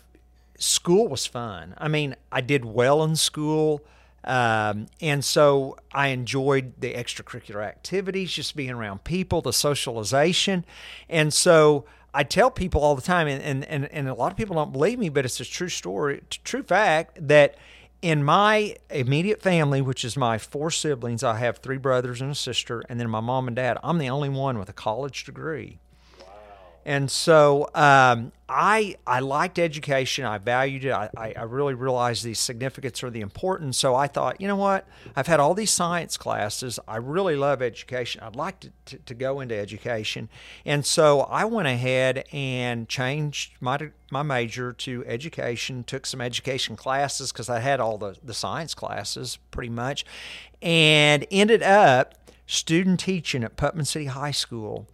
school 0.59 1.09
was 1.09 1.25
fun. 1.25 1.75
I 1.79 1.89
mean, 1.89 2.17
I 2.31 2.43
did 2.43 2.67
well 2.67 3.03
in 3.03 3.17
school. 3.17 3.81
Um, 4.25 4.87
and 5.01 5.25
so 5.25 5.77
I 5.93 6.09
enjoyed 6.09 6.75
the 6.81 6.93
extracurricular 6.93 7.65
activities, 7.65 8.33
just 8.33 8.57
being 8.57 8.71
around 8.71 9.05
people, 9.05 9.41
the 9.41 9.53
socialization. 9.53 10.65
And 11.09 11.33
so 11.33 11.87
I 12.13 12.25
tell 12.25 12.51
people 12.51 12.81
all 12.81 12.95
the 12.95 13.03
time, 13.03 13.29
and, 13.29 13.43
and, 13.43 13.65
and, 13.65 13.85
and 13.93 14.09
a 14.09 14.15
lot 14.15 14.33
of 14.33 14.37
people 14.37 14.57
don't 14.57 14.73
believe 14.73 14.99
me, 14.99 15.09
but 15.09 15.25
it's 15.25 15.41
a 15.41 15.45
true 15.45 15.69
story, 15.69 16.23
true 16.45 16.63
fact 16.63 17.29
that 17.29 17.57
in 18.01 18.23
my 18.23 18.77
immediate 18.91 19.43
family, 19.43 19.81
which 19.81 20.05
is 20.05 20.17
my 20.17 20.39
four 20.39 20.71
siblings, 20.71 21.25
I 21.25 21.39
have 21.39 21.59
three 21.59 21.79
brothers 21.79 22.21
and 22.21 22.31
a 22.31 22.35
sister, 22.35 22.83
and 22.89 22.99
then 22.99 23.11
my 23.11 23.21
mom 23.21 23.47
and 23.47 23.57
dad, 23.57 23.79
I'm 23.83 23.99
the 23.99 24.09
only 24.09 24.29
one 24.29 24.59
with 24.59 24.69
a 24.69 24.75
college 24.75 25.25
degree. 25.25 25.79
And 26.89 27.11
so 27.11 27.69
um, 27.75 28.33
I 28.49 28.97
I 29.07 29.21
liked 29.21 29.59
education. 29.59 30.25
I 30.25 30.39
valued 30.39 30.87
it. 30.87 30.93
I, 30.93 31.35
I 31.37 31.43
really 31.43 31.75
realized 31.75 32.25
the 32.25 32.33
significance 32.33 33.03
or 33.03 33.11
the 33.11 33.21
importance. 33.21 33.77
So 33.77 33.95
I 33.95 34.07
thought, 34.07 34.41
you 34.41 34.49
know 34.49 34.57
what? 34.57 34.89
I've 35.15 35.27
had 35.27 35.39
all 35.39 35.53
these 35.53 35.71
science 35.71 36.17
classes. 36.17 36.81
I 36.89 36.97
really 36.97 37.37
love 37.37 37.61
education. 37.61 38.23
I'd 38.23 38.37
like 38.37 38.61
to, 38.61 38.73
to, 38.87 38.97
to 39.05 39.15
go 39.15 39.41
into 39.41 39.55
education. 39.55 40.31
And 40.65 40.87
so 40.87 41.21
I 41.21 41.45
went 41.45 41.69
ahead 41.69 42.25
and 42.33 42.89
changed 42.89 43.53
my 43.61 43.91
my 44.11 44.23
major 44.23 44.73
to 44.73 45.05
education, 45.07 45.85
took 45.85 46.07
some 46.07 46.23
education 46.23 46.75
classes 46.75 47.33
because 47.33 47.51
I 47.51 47.61
had 47.61 47.81
all 47.81 47.99
the, 47.99 48.17
the 48.25 48.33
science 48.33 48.73
classes 48.73 49.39
pretty 49.51 49.69
much, 49.69 50.07
and 50.63 51.27
ended 51.31 51.63
up 51.63 52.15
student 52.47 53.01
teaching 53.01 53.45
at 53.45 53.59
Putnam 53.59 53.85
City 53.85 54.07
High 54.07 54.31
School. 54.31 54.87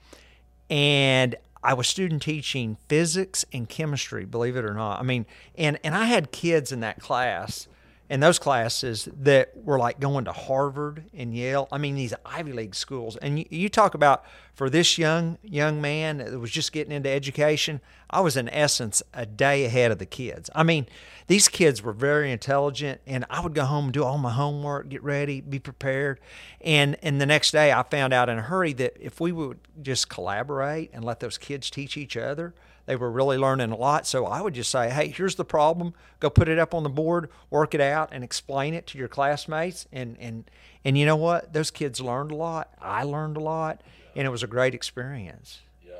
And 0.68 1.36
I 1.64 1.72
was 1.72 1.88
student 1.88 2.22
teaching 2.22 2.76
physics 2.88 3.44
and 3.52 3.68
chemistry, 3.68 4.26
believe 4.26 4.54
it 4.56 4.66
or 4.66 4.74
not. 4.74 5.00
I 5.00 5.02
mean, 5.02 5.24
and 5.56 5.78
and 5.82 5.94
I 5.94 6.04
had 6.04 6.30
kids 6.30 6.70
in 6.70 6.80
that 6.80 7.00
class, 7.00 7.66
in 8.10 8.20
those 8.20 8.38
classes 8.38 9.08
that 9.22 9.56
were 9.56 9.78
like 9.78 9.98
going 9.98 10.26
to 10.26 10.32
Harvard 10.32 11.04
and 11.14 11.34
Yale. 11.34 11.68
I 11.72 11.78
mean, 11.78 11.94
these 11.94 12.12
Ivy 12.24 12.52
League 12.52 12.74
schools. 12.74 13.16
And 13.16 13.38
you, 13.38 13.46
you 13.48 13.68
talk 13.70 13.94
about 13.94 14.24
for 14.54 14.68
this 14.68 14.98
young 14.98 15.38
young 15.42 15.80
man 15.80 16.18
that 16.18 16.38
was 16.38 16.50
just 16.50 16.72
getting 16.72 16.92
into 16.92 17.08
education, 17.08 17.80
I 18.10 18.20
was 18.20 18.36
in 18.36 18.48
essence 18.50 19.02
a 19.14 19.24
day 19.24 19.64
ahead 19.64 19.90
of 19.90 19.98
the 19.98 20.06
kids. 20.06 20.50
I 20.54 20.62
mean, 20.62 20.86
these 21.26 21.48
kids 21.48 21.82
were 21.82 21.94
very 21.94 22.30
intelligent, 22.30 23.00
and 23.06 23.24
I 23.30 23.40
would 23.40 23.54
go 23.54 23.64
home 23.64 23.84
and 23.84 23.94
do 23.94 24.04
all 24.04 24.18
my 24.18 24.32
homework, 24.32 24.90
get 24.90 25.02
ready, 25.02 25.40
be 25.40 25.58
prepared. 25.58 26.20
And 26.60 26.96
and 27.02 27.20
the 27.20 27.26
next 27.26 27.52
day, 27.52 27.72
I 27.72 27.82
found 27.84 28.12
out 28.12 28.28
in 28.28 28.38
a 28.38 28.42
hurry 28.42 28.74
that 28.74 28.96
if 29.00 29.18
we 29.18 29.32
would 29.32 29.60
just 29.80 30.10
collaborate 30.10 30.90
and 30.92 31.04
let 31.04 31.20
those 31.20 31.38
kids 31.38 31.70
teach 31.70 31.96
each 31.96 32.18
other, 32.18 32.54
they 32.86 32.96
were 32.96 33.10
really 33.10 33.38
learning 33.38 33.70
a 33.70 33.76
lot. 33.76 34.06
So 34.06 34.26
I 34.26 34.40
would 34.40 34.54
just 34.54 34.70
say, 34.70 34.90
hey, 34.90 35.08
here's 35.08 35.36
the 35.36 35.44
problem. 35.44 35.94
Go 36.20 36.30
put 36.30 36.48
it 36.48 36.58
up 36.58 36.74
on 36.74 36.82
the 36.82 36.88
board, 36.88 37.30
work 37.50 37.74
it 37.74 37.80
out, 37.80 38.10
and 38.12 38.22
explain 38.22 38.74
it 38.74 38.86
to 38.88 38.98
your 38.98 39.08
classmates. 39.08 39.86
And 39.92 40.16
and 40.20 40.44
and 40.84 40.98
you 40.98 41.06
know 41.06 41.16
what? 41.16 41.52
Those 41.52 41.70
kids 41.70 42.00
learned 42.00 42.30
a 42.30 42.36
lot. 42.36 42.70
I 42.80 43.04
learned 43.04 43.36
a 43.36 43.40
lot, 43.40 43.82
and 44.14 44.26
it 44.26 44.30
was 44.30 44.42
a 44.42 44.46
great 44.46 44.74
experience. 44.74 45.60
Yeah. 45.86 45.94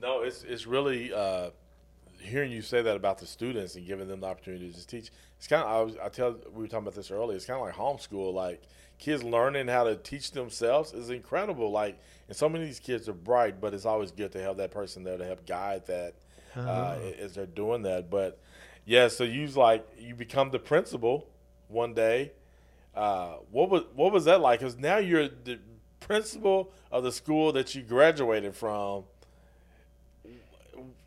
No, 0.00 0.22
it's 0.22 0.42
it's 0.42 0.66
really 0.66 1.12
uh, 1.12 1.50
hearing 2.20 2.50
you 2.50 2.62
say 2.62 2.82
that 2.82 2.96
about 2.96 3.18
the 3.18 3.26
students 3.26 3.76
and 3.76 3.86
giving 3.86 4.08
them 4.08 4.20
the 4.20 4.26
opportunity 4.26 4.68
to 4.68 4.74
just 4.74 4.88
teach. 4.88 5.10
It's 5.38 5.46
kind 5.46 5.62
of 5.62 5.68
I, 5.68 5.82
was, 5.82 5.96
I 6.02 6.08
tell 6.08 6.36
we 6.52 6.62
were 6.62 6.68
talking 6.68 6.84
about 6.84 6.94
this 6.94 7.10
earlier. 7.10 7.36
It's 7.36 7.46
kind 7.46 7.60
of 7.60 7.66
like 7.66 7.74
homeschool. 7.74 8.32
Like 8.32 8.62
kids 8.98 9.22
learning 9.22 9.68
how 9.68 9.84
to 9.84 9.96
teach 9.96 10.32
themselves 10.32 10.92
is 10.92 11.10
incredible. 11.10 11.70
Like 11.70 11.98
and 12.28 12.36
so 12.36 12.48
many 12.48 12.64
of 12.64 12.70
these 12.70 12.80
kids 12.80 13.08
are 13.08 13.14
bright, 13.14 13.60
but 13.60 13.74
it's 13.74 13.84
always 13.84 14.10
good 14.10 14.32
to 14.32 14.42
have 14.42 14.56
that 14.56 14.70
person 14.70 15.04
there 15.04 15.18
to 15.18 15.24
help 15.24 15.46
guide 15.46 15.86
that 15.86 16.14
uh, 16.56 16.60
uh, 16.60 16.98
as 17.18 17.34
they're 17.34 17.46
doing 17.46 17.82
that. 17.82 18.10
But 18.10 18.40
yeah, 18.84 19.08
so 19.08 19.24
you 19.24 19.46
like 19.48 19.86
you 19.98 20.14
become 20.14 20.50
the 20.50 20.58
principal 20.58 21.28
one 21.68 21.94
day. 21.94 22.32
Uh, 22.94 23.36
what 23.50 23.70
was 23.70 23.82
what 23.94 24.12
was 24.12 24.24
that 24.24 24.40
like? 24.40 24.60
Because 24.60 24.78
now 24.78 24.98
you're 24.98 25.28
the 25.28 25.58
principal 26.00 26.72
of 26.90 27.02
the 27.02 27.12
school 27.12 27.52
that 27.52 27.74
you 27.74 27.82
graduated 27.82 28.54
from 28.54 29.04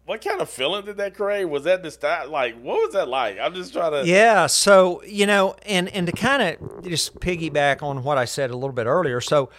what 0.08 0.24
kind 0.24 0.40
of 0.40 0.50
feeling 0.50 0.86
did 0.86 0.98
that 0.98 1.16
create? 1.16 1.44
Was 1.46 1.66
that 1.66 1.84
the 1.84 1.92
style? 1.92 2.30
Like, 2.30 2.60
what 2.62 2.76
was 2.82 2.94
that 2.94 3.10
like? 3.10 3.38
I'm 3.40 3.54
just 3.54 3.74
trying 3.74 3.92
to. 3.92 4.10
Yeah. 4.10 4.48
So 4.48 5.04
you 5.04 5.26
know, 5.26 5.56
and 5.66 5.90
and 5.90 6.08
to 6.08 6.14
kind 6.14 6.42
of 6.42 6.84
just 6.84 7.20
piggyback 7.20 7.84
on 7.84 8.04
what 8.04 8.18
I 8.18 8.26
said 8.26 8.50
a 8.50 8.56
little 8.56 8.74
bit 8.74 8.86
earlier. 8.86 9.20
So 9.20 9.50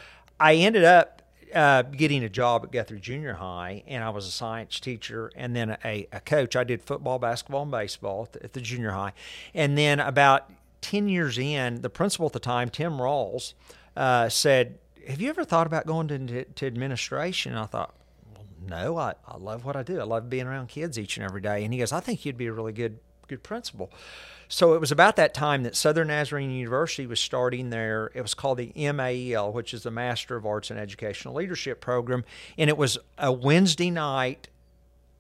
I 0.41 0.55
ended 0.55 0.85
up 0.85 1.18
uh, 1.55 1.83
getting 1.83 2.25
a 2.25 2.29
job 2.29 2.65
at 2.65 2.73
Guthrie 2.73 3.01
Junior 3.01 3.35
High, 3.35 3.83
and 3.87 4.03
I 4.05 4.11
was 4.11 4.27
a 4.27 4.31
science 4.31 4.81
teacher 4.81 5.31
and 5.37 5.55
then 5.55 5.77
a, 5.85 6.07
a 6.13 6.21
coach. 6.21 6.57
I 6.57 6.65
did 6.65 6.83
football, 6.83 7.19
basketball, 7.19 7.63
and 7.63 7.71
baseball 7.71 8.25
at 8.25 8.33
the, 8.33 8.43
at 8.45 8.53
the 8.53 8.61
junior 8.61 8.91
high. 8.91 9.13
And 9.55 9.77
then 9.77 10.01
about 10.01 10.51
10 10.81 11.09
years 11.09 11.39
in, 11.39 11.83
the 11.83 11.91
principal 11.91 12.27
at 12.27 12.33
the 12.33 12.41
time, 12.41 12.71
Tim 12.71 12.99
Rawls, 12.99 13.55
uh, 13.97 14.29
said, 14.29 14.79
Have 15.09 15.21
you 15.21 15.29
ever 15.29 15.45
thought 15.45 15.67
about 15.67 15.87
going 15.87 16.09
to, 16.09 16.45
to 16.45 16.67
administration? 16.67 17.53
And 17.53 17.61
I 17.61 17.67
thought, 17.67 17.95
no, 18.67 18.97
I, 18.97 19.15
I 19.27 19.37
love 19.39 19.65
what 19.65 19.77
I 19.77 19.83
do. 19.83 20.01
I 20.01 20.05
love 20.05 20.29
being 20.29 20.47
around 20.47 20.69
kids 20.69 20.99
each 20.99 21.17
and 21.17 21.25
every 21.25 21.41
day. 21.41 21.65
And 21.65 21.73
he 21.73 21.79
goes, 21.79 21.93
I 21.93 22.01
think 22.01 22.25
you'd 22.25 22.37
be 22.37 22.47
a 22.47 22.53
really 22.53 22.73
good 22.73 22.99
good 23.29 23.43
principal. 23.43 23.93
So 24.49 24.73
it 24.73 24.81
was 24.81 24.91
about 24.91 25.17
that 25.17 25.35
time 25.35 25.63
that 25.65 25.77
Southern 25.77 26.09
Nazarene 26.09 26.51
University 26.51 27.07
was 27.07 27.21
starting 27.21 27.69
their, 27.69 28.11
it 28.15 28.23
was 28.23 28.33
called 28.33 28.59
the 28.59 28.73
MAEL, 28.75 29.53
which 29.53 29.75
is 29.75 29.83
the 29.83 29.91
Master 29.91 30.37
of 30.37 30.47
Arts 30.47 30.71
in 30.71 30.79
Educational 30.79 31.35
Leadership 31.35 31.81
program. 31.81 32.25
And 32.57 32.71
it 32.71 32.79
was 32.79 32.99
a 33.19 33.31
Wednesday 33.31 33.91
night 33.91 34.49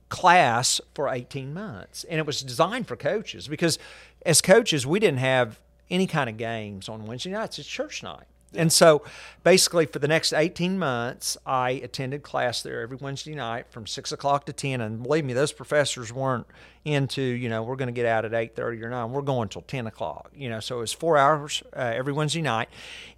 class 0.09 0.81
for 0.95 1.09
18 1.11 1.53
months. 1.53 2.05
And 2.05 2.19
it 2.19 2.27
was 2.27 2.41
designed 2.41 2.89
for 2.89 2.97
coaches 2.97 3.49
because 3.49 3.79
as 4.25 4.41
coaches, 4.41 4.87
we 4.87 4.99
didn't 4.99 5.19
have 5.19 5.61
any 5.91 6.07
kind 6.07 6.31
of 6.31 6.39
games 6.39 6.89
on 6.89 7.07
Wednesday 7.07 7.31
nights. 7.31 7.59
It's 7.59 7.69
church 7.69 8.03
night. 8.03 8.25
And 8.55 8.73
so 8.73 9.03
basically, 9.45 9.85
for 9.85 9.99
the 9.99 10.09
next 10.09 10.33
18 10.33 10.79
months, 10.79 11.37
I 11.45 11.73
attended 11.73 12.23
class 12.23 12.63
there 12.63 12.81
every 12.81 12.97
Wednesday 12.97 13.35
night 13.35 13.67
from 13.71 13.87
6 13.87 14.11
o'clock 14.11 14.47
to 14.47 14.55
10. 14.55 14.81
And 14.81 15.03
believe 15.03 15.25
me, 15.25 15.35
those 15.35 15.53
professors 15.53 16.13
weren't 16.13 16.47
into, 16.89 17.23
you 17.23 17.49
know, 17.49 17.63
we're 17.63 17.77
going 17.77 17.89
to 17.89 17.93
get 17.93 18.07
out 18.07 18.25
at 18.25 18.33
8.30 18.33 18.83
or 18.83 18.91
9. 18.91 19.13
We're 19.13 19.23
going 19.23 19.43
until 19.43 19.63
10 19.63 19.87
o'clock, 19.87 20.31
you 20.35 20.49
know. 20.49 20.61
So 20.61 20.79
it 20.79 20.81
was 20.81 20.93
four 20.93 21.17
hours 21.17 21.63
uh, 21.77 21.93
every 21.95 22.13
Wednesday 22.13 22.43
night 22.43 22.69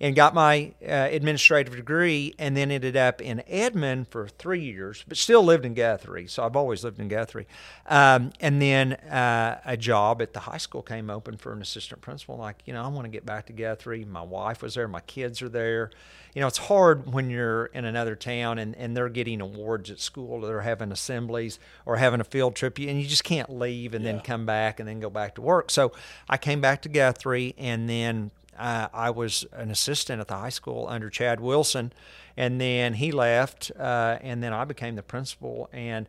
and 0.01 0.15
got 0.15 0.35
my 0.35 0.73
uh, 0.83 1.09
administrative 1.11 1.75
degree 1.77 2.35
and 2.39 2.57
then 2.57 2.71
ended 2.71 2.97
up 2.97 3.21
in 3.21 3.43
Edmond 3.47 4.09
for 4.09 4.29
three 4.29 4.61
years, 4.61 5.05
but 5.07 5.17
still 5.17 5.43
lived 5.43 5.65
in 5.65 5.75
Guthrie. 5.75 6.27
So 6.27 6.45
I've 6.45 6.57
always 6.57 6.85
lived 6.85 7.01
in 7.01 7.09
Guthrie. 7.09 7.47
Um, 7.87 8.33
and 8.41 8.61
then 8.61 8.95
uh, 8.95 9.61
a 9.65 9.77
job 9.77 10.21
at 10.21 10.33
the 10.33 10.41
high 10.41 10.59
school 10.59 10.83
came 10.83 11.11
open 11.11 11.37
for 11.37 11.53
an 11.53 11.63
assistant 11.63 12.01
principal. 12.01 12.37
Like, 12.37 12.63
you 12.67 12.73
know, 12.73 12.83
I 12.83 12.89
want 12.89 13.05
to 13.05 13.11
get 13.11 13.25
back 13.25 13.47
to 13.47 13.53
Guthrie. 13.53 14.05
My 14.05 14.23
wife 14.23 14.63
was 14.63 14.75
there. 14.75 14.89
My 14.89 15.01
kids 15.01 15.43
are 15.43 15.49
there 15.49 15.91
you 16.35 16.41
know, 16.41 16.47
it's 16.47 16.59
hard 16.59 17.13
when 17.13 17.29
you're 17.29 17.67
in 17.67 17.85
another 17.85 18.15
town 18.15 18.59
and, 18.59 18.77
and 18.77 18.97
they're 18.97 19.09
getting 19.09 19.41
awards 19.41 19.91
at 19.91 20.01
school, 20.01 20.45
or 20.45 20.47
they're 20.47 20.61
having 20.61 20.93
assemblies 20.93 21.59
or 21.85 21.97
having 21.97 22.21
a 22.21 22.25
field 22.25 22.55
trip, 22.55 22.79
and 22.79 23.01
you 23.01 23.07
just 23.07 23.25
can't 23.25 23.51
leave 23.61 23.94
and 23.94 24.05
yeah. 24.05 24.12
then 24.12 24.20
come 24.20 24.46
back 24.46 24.81
and 24.81 24.88
then 24.88 24.99
go 24.99 25.11
back 25.11 25.37
to 25.37 25.42
work. 25.42 25.70
So 25.70 25.92
I 26.29 26.37
came 26.37 26.61
back 26.61 26.83
to 26.83 26.88
Guthrie, 26.88 27.55
and 27.57 27.88
then 27.88 28.33
uh, 28.59 28.88
I 28.92 29.11
was 29.11 29.46
an 29.53 29.70
assistant 29.70 30.20
at 30.20 30.29
the 30.29 30.37
high 30.37 30.49
school 30.51 30.87
under 30.88 31.09
Chad 31.09 31.40
Wilson, 31.40 31.92
and 32.37 32.61
then 32.61 32.94
he 32.94 33.12
left, 33.12 33.70
uh, 33.79 34.18
and 34.20 34.42
then 34.42 34.53
I 34.53 34.64
became 34.64 34.96
the 34.96 35.03
principal, 35.03 35.68
and 35.73 36.09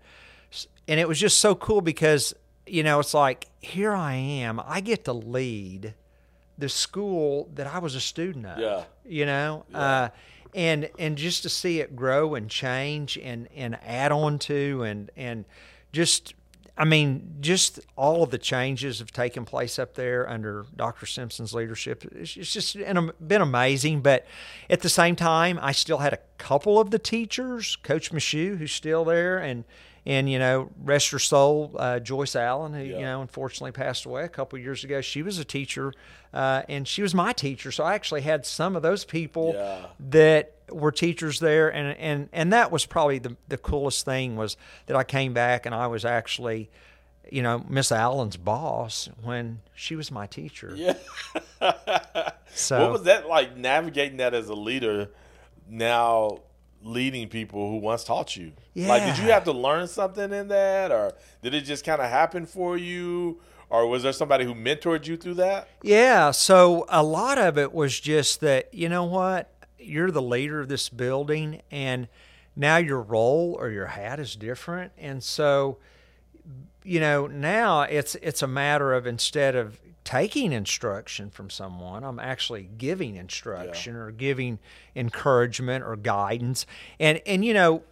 and 0.87 0.99
it 0.99 1.07
was 1.07 1.19
just 1.19 1.39
so 1.39 1.55
cool 1.55 1.81
because 1.81 2.33
you 2.65 2.83
know 2.83 2.99
it's 2.99 3.13
like 3.13 3.47
here 3.59 3.93
I 3.93 4.15
am, 4.15 4.59
I 4.65 4.81
get 4.81 5.05
to 5.05 5.13
lead 5.13 5.93
the 6.57 6.69
school 6.69 7.49
that 7.55 7.67
I 7.67 7.79
was 7.79 7.95
a 7.95 8.01
student 8.01 8.45
of. 8.45 8.59
Yeah. 8.59 8.83
You 9.05 9.25
know, 9.25 9.65
uh, 9.73 10.09
and 10.53 10.89
and 10.99 11.17
just 11.17 11.43
to 11.43 11.49
see 11.49 11.79
it 11.79 11.95
grow 11.95 12.35
and 12.35 12.49
change 12.49 13.17
and 13.17 13.47
and 13.55 13.77
add 13.85 14.11
on 14.11 14.39
to 14.39 14.83
and 14.83 15.11
and 15.17 15.45
just 15.91 16.33
I 16.81 16.83
mean, 16.83 17.35
just 17.41 17.79
all 17.95 18.23
of 18.23 18.31
the 18.31 18.39
changes 18.39 18.97
have 18.97 19.11
taken 19.11 19.45
place 19.45 19.77
up 19.77 19.93
there 19.93 20.27
under 20.27 20.65
Dr. 20.75 21.05
Simpson's 21.05 21.53
leadership. 21.53 22.03
It's 22.15 22.33
just 22.33 22.75
been 22.75 23.41
amazing. 23.41 24.01
But 24.01 24.25
at 24.67 24.81
the 24.81 24.89
same 24.89 25.15
time, 25.15 25.59
I 25.61 25.73
still 25.73 25.99
had 25.99 26.11
a 26.11 26.17
couple 26.39 26.79
of 26.79 26.89
the 26.89 26.97
teachers, 26.97 27.75
Coach 27.83 28.11
Michoud, 28.11 28.57
who's 28.57 28.71
still 28.71 29.05
there, 29.05 29.37
and 29.37 29.63
and 30.05 30.29
you 30.29 30.39
know, 30.39 30.69
rest 30.83 31.11
her 31.11 31.19
soul, 31.19 31.75
uh, 31.77 31.99
Joyce 31.99 32.35
Allen, 32.35 32.73
who 32.73 32.83
Yeah. 32.83 32.97
you 32.97 33.05
know 33.05 33.21
unfortunately 33.21 33.71
passed 33.71 34.05
away 34.05 34.23
a 34.23 34.29
couple 34.29 34.57
of 34.57 34.63
years 34.63 34.83
ago. 34.83 35.01
She 35.01 35.21
was 35.21 35.37
a 35.37 35.45
teacher, 35.45 35.93
uh, 36.33 36.63
and 36.67 36.87
she 36.87 37.01
was 37.01 37.13
my 37.13 37.33
teacher. 37.33 37.71
So 37.71 37.83
I 37.83 37.93
actually 37.93 38.21
had 38.21 38.45
some 38.45 38.75
of 38.75 38.81
those 38.81 39.05
people 39.05 39.53
Yeah. 39.55 39.85
that 40.11 40.53
were 40.71 40.91
teachers 40.91 41.39
there, 41.39 41.69
and 41.71 41.95
and 41.97 42.29
and 42.33 42.53
that 42.53 42.71
was 42.71 42.85
probably 42.85 43.19
the 43.19 43.35
the 43.47 43.57
coolest 43.57 44.05
thing 44.05 44.35
was 44.35 44.57
that 44.87 44.95
I 44.97 45.03
came 45.03 45.33
back 45.33 45.65
and 45.65 45.75
I 45.75 45.87
was 45.87 46.05
actually. 46.05 46.69
You 47.31 47.43
know, 47.43 47.63
Miss 47.69 47.93
Allen's 47.93 48.35
boss 48.35 49.07
when 49.23 49.61
she 49.73 49.95
was 49.95 50.11
my 50.11 50.27
teacher. 50.27 50.73
Yeah. 50.75 50.95
So 52.53 52.81
what 52.81 52.91
was 52.91 53.03
that 53.03 53.27
like 53.29 53.55
navigating 53.55 54.17
that 54.17 54.33
as 54.33 54.49
a 54.49 54.53
leader 54.53 55.09
now 55.69 56.39
leading 56.83 57.27
people 57.27 57.69
who 57.69 57.77
once 57.77 58.03
taught 58.03 58.35
you? 58.35 58.51
Like 58.75 59.03
did 59.03 59.17
you 59.17 59.31
have 59.31 59.43
to 59.45 59.51
learn 59.51 59.87
something 59.87 60.31
in 60.31 60.47
that 60.49 60.91
or 60.91 61.13
did 61.41 61.53
it 61.53 61.61
just 61.61 61.85
kind 61.85 62.01
of 62.01 62.09
happen 62.09 62.45
for 62.45 62.77
you 62.77 63.39
or 63.69 63.87
was 63.87 64.03
there 64.03 64.13
somebody 64.13 64.43
who 64.45 64.53
mentored 64.53 65.07
you 65.07 65.17
through 65.17 65.35
that? 65.35 65.69
Yeah, 65.81 66.31
so 66.31 66.85
a 66.89 67.03
lot 67.03 67.37
of 67.37 67.57
it 67.57 67.73
was 67.73 67.99
just 67.99 68.41
that, 68.41 68.73
you 68.73 68.89
know 68.89 69.05
what? 69.05 69.53
You're 69.79 70.11
the 70.11 70.21
leader 70.21 70.59
of 70.59 70.67
this 70.67 70.89
building 70.89 71.61
and 71.71 72.07
now 72.55 72.77
your 72.77 73.01
role 73.01 73.55
or 73.59 73.69
your 73.69 73.87
hat 73.87 74.19
is 74.19 74.35
different. 74.35 74.91
And 74.97 75.23
so 75.23 75.77
you 76.83 76.99
know, 76.99 77.27
now 77.27 77.81
it's 77.81 78.15
it's 78.15 78.41
a 78.41 78.47
matter 78.47 78.93
of 78.93 79.05
instead 79.05 79.55
of 79.55 79.79
taking 80.03 80.51
instruction 80.51 81.29
from 81.29 81.49
someone, 81.49 82.03
I'm 82.03 82.19
actually 82.19 82.63
giving 82.77 83.15
instruction 83.15 83.95
or 83.95 84.11
giving 84.11 84.59
encouragement 84.95 85.83
or 85.83 85.95
guidance. 85.95 86.65
And 86.99 87.21
and 87.25 87.43
you 87.45 87.53
know, 87.53 87.83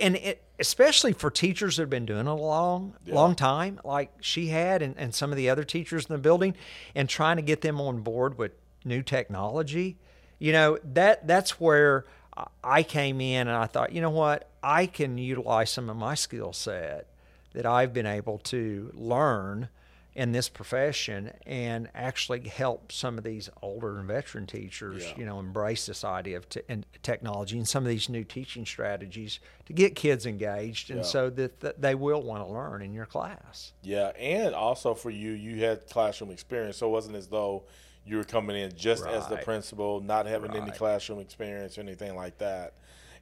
and 0.00 0.16
it, 0.16 0.42
especially 0.58 1.12
for 1.12 1.30
teachers 1.30 1.76
that 1.76 1.82
have 1.82 1.90
been 1.90 2.06
doing 2.06 2.26
it 2.26 2.26
a 2.26 2.34
long 2.34 2.94
long 3.06 3.34
time, 3.34 3.80
like 3.84 4.10
she 4.20 4.48
had, 4.48 4.82
and, 4.82 4.94
and 4.96 5.14
some 5.14 5.30
of 5.30 5.36
the 5.36 5.50
other 5.50 5.64
teachers 5.64 6.06
in 6.06 6.12
the 6.14 6.18
building, 6.20 6.54
and 6.94 7.08
trying 7.08 7.36
to 7.36 7.42
get 7.42 7.60
them 7.60 7.80
on 7.80 8.00
board 8.00 8.38
with 8.38 8.52
new 8.84 9.02
technology. 9.02 9.96
You 10.38 10.52
know 10.52 10.78
that 10.94 11.26
that's 11.26 11.60
where 11.60 12.04
I- 12.36 12.46
I 12.64 12.82
came 12.82 13.20
in, 13.20 13.46
and 13.48 13.56
I 13.56 13.66
thought, 13.66 13.92
you 13.92 14.00
know 14.00 14.10
what, 14.10 14.48
I 14.62 14.86
can 14.86 15.18
utilize 15.18 15.70
some 15.70 15.88
of 15.90 15.96
my 15.96 16.14
skill 16.14 16.52
set 16.52 17.06
that 17.52 17.66
I've 17.66 17.92
been 17.92 18.06
able 18.06 18.38
to 18.38 18.90
learn 18.94 19.68
in 20.14 20.32
this 20.32 20.48
profession 20.48 21.32
and 21.46 21.88
actually 21.94 22.46
help 22.46 22.92
some 22.92 23.16
of 23.16 23.24
these 23.24 23.48
older 23.62 23.98
and 23.98 24.06
veteran 24.08 24.46
teachers, 24.46 25.04
Yeah. 25.04 25.14
you 25.16 25.24
know, 25.24 25.38
embrace 25.38 25.86
this 25.86 26.04
idea 26.04 26.36
of 26.36 26.48
te- 26.48 26.60
and 26.68 26.84
technology 27.02 27.56
and 27.56 27.66
some 27.66 27.84
of 27.84 27.88
these 27.88 28.10
new 28.10 28.22
teaching 28.22 28.66
strategies 28.66 29.40
to 29.66 29.72
get 29.72 29.94
kids 29.94 30.26
engaged 30.26 30.90
and 30.90 30.98
Yeah. 31.00 31.04
so 31.06 31.30
that, 31.30 31.60
that 31.60 31.80
they 31.80 31.94
will 31.94 32.22
want 32.22 32.46
to 32.46 32.52
learn 32.52 32.82
in 32.82 32.92
your 32.92 33.06
class. 33.06 33.72
Yeah, 33.82 34.08
and 34.18 34.54
also 34.54 34.92
for 34.94 35.08
you, 35.10 35.30
you 35.32 35.64
had 35.64 35.88
classroom 35.88 36.30
experience, 36.30 36.76
so 36.76 36.88
it 36.88 36.90
wasn't 36.90 37.16
as 37.16 37.28
though 37.28 37.64
you 38.04 38.16
were 38.18 38.24
coming 38.24 38.56
in 38.56 38.74
just 38.76 39.06
as 39.06 39.28
the 39.28 39.36
principal, 39.38 40.00
not 40.00 40.26
having 40.26 40.54
any 40.54 40.72
classroom 40.72 41.20
experience 41.20 41.78
or 41.78 41.80
anything 41.82 42.16
like 42.16 42.36
that. 42.38 42.74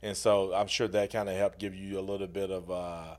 And 0.03 0.17
so 0.17 0.53
I'm 0.55 0.67
sure 0.67 0.89
that 0.89 1.13
kind 1.13 1.29
of 1.29 1.37
helped 1.37 1.59
give 1.59 1.75
you 1.75 1.99
a 1.99 2.01
little 2.01 2.27
bit 2.27 2.51
of 2.51 2.71
uh, 2.71 3.17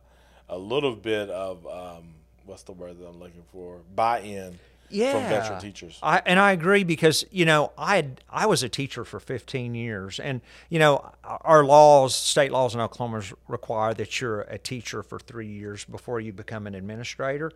a 0.50 0.58
little 0.58 0.96
bit 0.96 1.30
of 1.30 1.66
um, 1.68 2.16
what's 2.52 2.64
the 2.64 2.74
word 2.74 3.00
that 3.00 3.08
I'm 3.08 3.18
looking 3.18 3.44
for? 3.54 3.80
Buy-in 3.96 4.60
yeah. 4.90 5.14
from 5.14 5.22
veteran 5.30 5.62
teachers. 5.62 5.98
I, 6.04 6.22
and 6.26 6.38
I 6.38 6.52
agree 6.52 6.84
because 6.84 7.24
you 7.32 7.46
know 7.46 7.72
I 7.78 7.96
had, 7.96 8.22
I 8.30 8.46
was 8.46 8.62
a 8.62 8.68
teacher 8.68 9.06
for 9.06 9.22
15 9.22 9.74
years, 9.74 10.20
and 10.20 10.42
you 10.70 10.78
know 10.78 11.12
our 11.24 11.64
laws, 11.64 12.14
state 12.14 12.52
laws 12.52 12.76
in 12.76 12.82
Oklahoma 12.82 13.24
require 13.48 13.94
that 13.94 14.20
you're 14.20 14.42
a 14.42 14.58
teacher 14.58 15.02
for 15.02 15.18
three 15.18 15.48
years 15.48 15.86
before 15.86 16.20
you 16.20 16.34
become 16.34 16.68
an 16.68 16.76
administrator, 16.76 17.54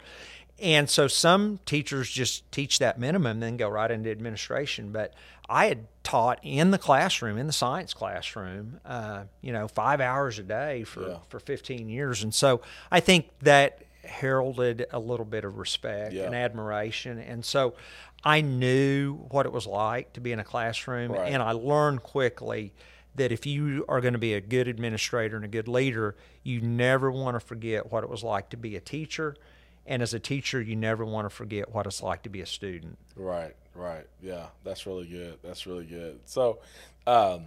and 0.59 0.89
so 0.89 1.07
some 1.07 1.59
teachers 1.65 2.09
just 2.09 2.49
teach 2.53 2.79
that 2.79 2.97
minimum, 2.97 3.41
then 3.41 3.57
go 3.57 3.67
right 3.67 3.91
into 3.91 4.09
administration. 4.09 4.93
But 4.93 5.13
I 5.49 5.65
had 5.65 5.87
taught 6.03 6.39
in 6.41 6.71
the 6.71 6.77
classroom, 6.77 7.37
in 7.37 7.47
the 7.47 7.53
science 7.53 7.93
classroom, 7.93 8.79
uh, 8.85 9.25
you 9.41 9.51
know, 9.51 9.67
five 9.67 9.99
hours 9.99 10.39
a 10.39 10.43
day 10.43 10.85
for 10.85 11.09
Yeah. 11.09 11.17
for 11.27 11.41
15 11.41 11.89
years, 11.89 12.23
and 12.23 12.33
so 12.33 12.61
I 12.89 13.01
think 13.01 13.27
that 13.41 13.81
heralded 14.07 14.85
a 14.91 14.99
little 14.99 15.25
bit 15.25 15.43
of 15.45 15.57
respect 15.57 16.13
Yeah. 16.13 16.23
and 16.25 16.35
admiration. 16.35 17.19
And 17.19 17.43
so 17.43 17.75
I 18.23 18.41
knew 18.41 19.15
what 19.29 19.45
it 19.45 19.51
was 19.51 19.67
like 19.67 20.13
to 20.13 20.19
be 20.21 20.31
in 20.31 20.39
a 20.39 20.43
classroom, 20.43 21.11
Right. 21.11 21.31
and 21.31 21.41
I 21.43 21.51
learned 21.51 22.03
quickly 22.03 22.73
that 23.15 23.31
if 23.31 23.45
you 23.45 23.85
are 23.87 24.01
going 24.01 24.13
to 24.13 24.19
be 24.19 24.33
a 24.33 24.41
good 24.41 24.67
administrator 24.67 25.35
and 25.35 25.45
a 25.45 25.49
good 25.49 25.67
leader, 25.67 26.15
you 26.43 26.59
never 26.61 27.09
want 27.11 27.35
to 27.35 27.39
forget 27.39 27.91
what 27.91 28.03
it 28.03 28.09
was 28.09 28.23
like 28.23 28.49
to 28.49 28.57
be 28.57 28.75
a 28.75 28.81
teacher. 28.81 29.35
And 29.85 30.01
as 30.01 30.13
a 30.13 30.19
teacher, 30.19 30.59
you 30.61 30.75
never 30.75 31.05
want 31.05 31.29
to 31.29 31.29
forget 31.29 31.71
what 31.73 31.85
it's 31.85 32.01
like 32.01 32.23
to 32.23 32.29
be 32.29 32.41
a 32.41 32.45
student. 32.45 32.97
Right, 33.15 33.55
right. 33.75 34.05
Yeah, 34.21 34.47
that's 34.63 34.85
really 34.87 35.05
good. 35.07 35.37
That's 35.43 35.65
really 35.67 35.85
good. 35.85 36.19
So, 36.25 36.59
um, 37.07 37.45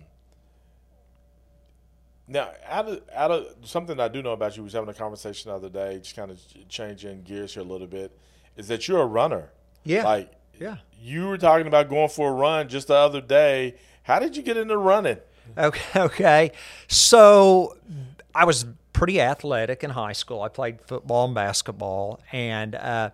now 2.28 2.50
out 2.68 2.88
of 2.88 3.00
out 3.14 3.30
of 3.30 3.46
something 3.64 3.98
I 3.98 4.08
do 4.08 4.22
know 4.22 4.32
about 4.32 4.56
you, 4.56 4.62
we 4.62 4.64
was 4.66 4.74
having 4.74 4.88
a 4.90 4.94
conversation 4.94 5.50
the 5.50 5.56
other 5.56 5.68
day, 5.70 5.98
just 5.98 6.14
kind 6.14 6.30
of 6.30 6.38
changing 6.68 7.22
gears 7.22 7.54
here 7.54 7.62
a 7.62 7.66
little 7.66 7.86
bit, 7.86 8.16
is 8.56 8.68
that 8.68 8.86
you're 8.86 9.00
a 9.00 9.06
runner. 9.06 9.50
Yeah. 9.84 10.04
Like, 10.04 10.32
Yeah. 10.58 10.76
you 11.00 11.26
were 11.28 11.38
talking 11.38 11.66
about 11.66 11.88
going 11.88 12.08
for 12.10 12.30
a 12.30 12.32
run 12.32 12.68
just 12.68 12.88
the 12.88 12.94
other 12.96 13.20
day. 13.20 13.76
How 14.02 14.18
did 14.18 14.36
you 14.36 14.42
get 14.42 14.56
into 14.56 14.76
running? 14.76 15.18
Okay. 15.56 15.80
Okay. 16.00 16.52
So 16.88 17.76
I 18.34 18.44
was 18.44 18.66
pretty 18.92 19.20
athletic 19.20 19.82
in 19.84 19.90
high 19.90 20.12
school. 20.12 20.42
I 20.42 20.48
played 20.48 20.80
football 20.82 21.26
and 21.26 21.34
basketball, 21.34 22.20
and 22.32 22.74
uh, 22.74 23.10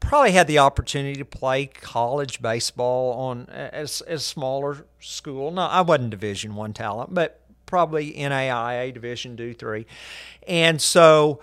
probably 0.00 0.32
had 0.32 0.46
the 0.46 0.58
opportunity 0.58 1.16
to 1.18 1.24
play 1.24 1.66
college 1.66 2.40
baseball 2.40 3.12
on 3.28 3.46
as 3.50 4.02
a 4.06 4.18
smaller 4.18 4.86
school. 5.00 5.50
No, 5.50 5.62
I 5.62 5.82
wasn't 5.82 6.10
Division 6.10 6.54
One 6.54 6.72
talent, 6.72 7.12
but 7.14 7.40
probably 7.68 8.14
NAIA 8.14 8.92
Division 8.92 9.36
Two, 9.36 9.54
three, 9.54 9.86
and 10.48 10.82
so 10.82 11.40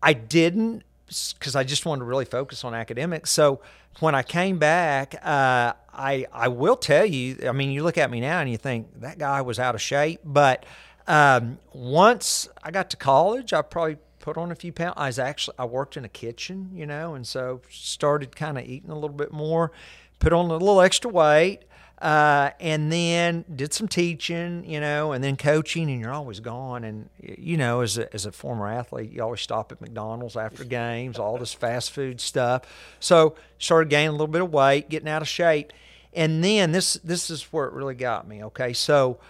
I 0.00 0.12
didn't 0.12 0.84
because 1.06 1.56
I 1.56 1.64
just 1.64 1.84
wanted 1.84 2.00
to 2.00 2.04
really 2.04 2.24
focus 2.24 2.64
on 2.64 2.74
academics. 2.74 3.30
So 3.30 3.60
when 3.98 4.14
I 4.14 4.22
came 4.22 4.58
back, 4.58 5.16
uh, 5.16 5.72
I 5.92 6.26
I 6.32 6.48
will 6.48 6.76
tell 6.76 7.04
you. 7.04 7.38
I 7.48 7.52
mean, 7.52 7.70
you 7.70 7.82
look 7.82 7.98
at 7.98 8.10
me 8.10 8.20
now 8.20 8.40
and 8.40 8.50
you 8.50 8.56
think 8.56 9.00
that 9.00 9.18
guy 9.18 9.42
was 9.42 9.58
out 9.58 9.74
of 9.74 9.80
shape, 9.80 10.20
but 10.24 10.64
um, 11.06 11.58
once 11.72 12.48
I 12.62 12.70
got 12.70 12.90
to 12.90 12.96
college, 12.96 13.52
I 13.52 13.62
probably 13.62 13.96
put 14.20 14.36
on 14.36 14.52
a 14.52 14.54
few 14.54 14.72
pounds. 14.72 14.94
I 14.96 15.06
was 15.08 15.18
actually 15.18 15.56
I 15.58 15.64
worked 15.64 15.96
in 15.96 16.04
a 16.04 16.08
kitchen, 16.08 16.70
you 16.72 16.86
know, 16.86 17.14
and 17.14 17.26
so 17.26 17.60
started 17.70 18.34
kind 18.36 18.56
of 18.56 18.64
eating 18.64 18.90
a 18.90 18.94
little 18.94 19.16
bit 19.16 19.32
more, 19.32 19.72
put 20.18 20.32
on 20.32 20.46
a 20.46 20.52
little 20.52 20.80
extra 20.80 21.10
weight. 21.10 21.64
Uh, 22.02 22.50
and 22.58 22.90
then 22.90 23.44
did 23.54 23.72
some 23.72 23.86
teaching, 23.86 24.68
you 24.68 24.80
know, 24.80 25.12
and 25.12 25.22
then 25.22 25.36
coaching, 25.36 25.88
and 25.88 26.00
you're 26.00 26.12
always 26.12 26.40
gone. 26.40 26.82
And 26.82 27.08
you 27.20 27.56
know, 27.56 27.80
as 27.80 27.96
a, 27.96 28.12
as 28.12 28.26
a 28.26 28.32
former 28.32 28.66
athlete, 28.66 29.12
you 29.12 29.22
always 29.22 29.40
stop 29.40 29.70
at 29.70 29.80
McDonald's 29.80 30.36
after 30.36 30.64
games, 30.64 31.16
all 31.16 31.38
this 31.38 31.54
fast 31.54 31.92
food 31.92 32.20
stuff. 32.20 32.62
So 32.98 33.36
started 33.60 33.88
gaining 33.88 34.08
a 34.08 34.12
little 34.12 34.26
bit 34.26 34.42
of 34.42 34.52
weight, 34.52 34.88
getting 34.88 35.08
out 35.08 35.22
of 35.22 35.28
shape, 35.28 35.72
and 36.12 36.42
then 36.42 36.72
this 36.72 36.94
this 37.04 37.30
is 37.30 37.44
where 37.52 37.66
it 37.66 37.72
really 37.72 37.94
got 37.94 38.26
me. 38.26 38.42
Okay, 38.42 38.72
so 38.72 39.20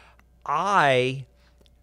I 0.46 1.26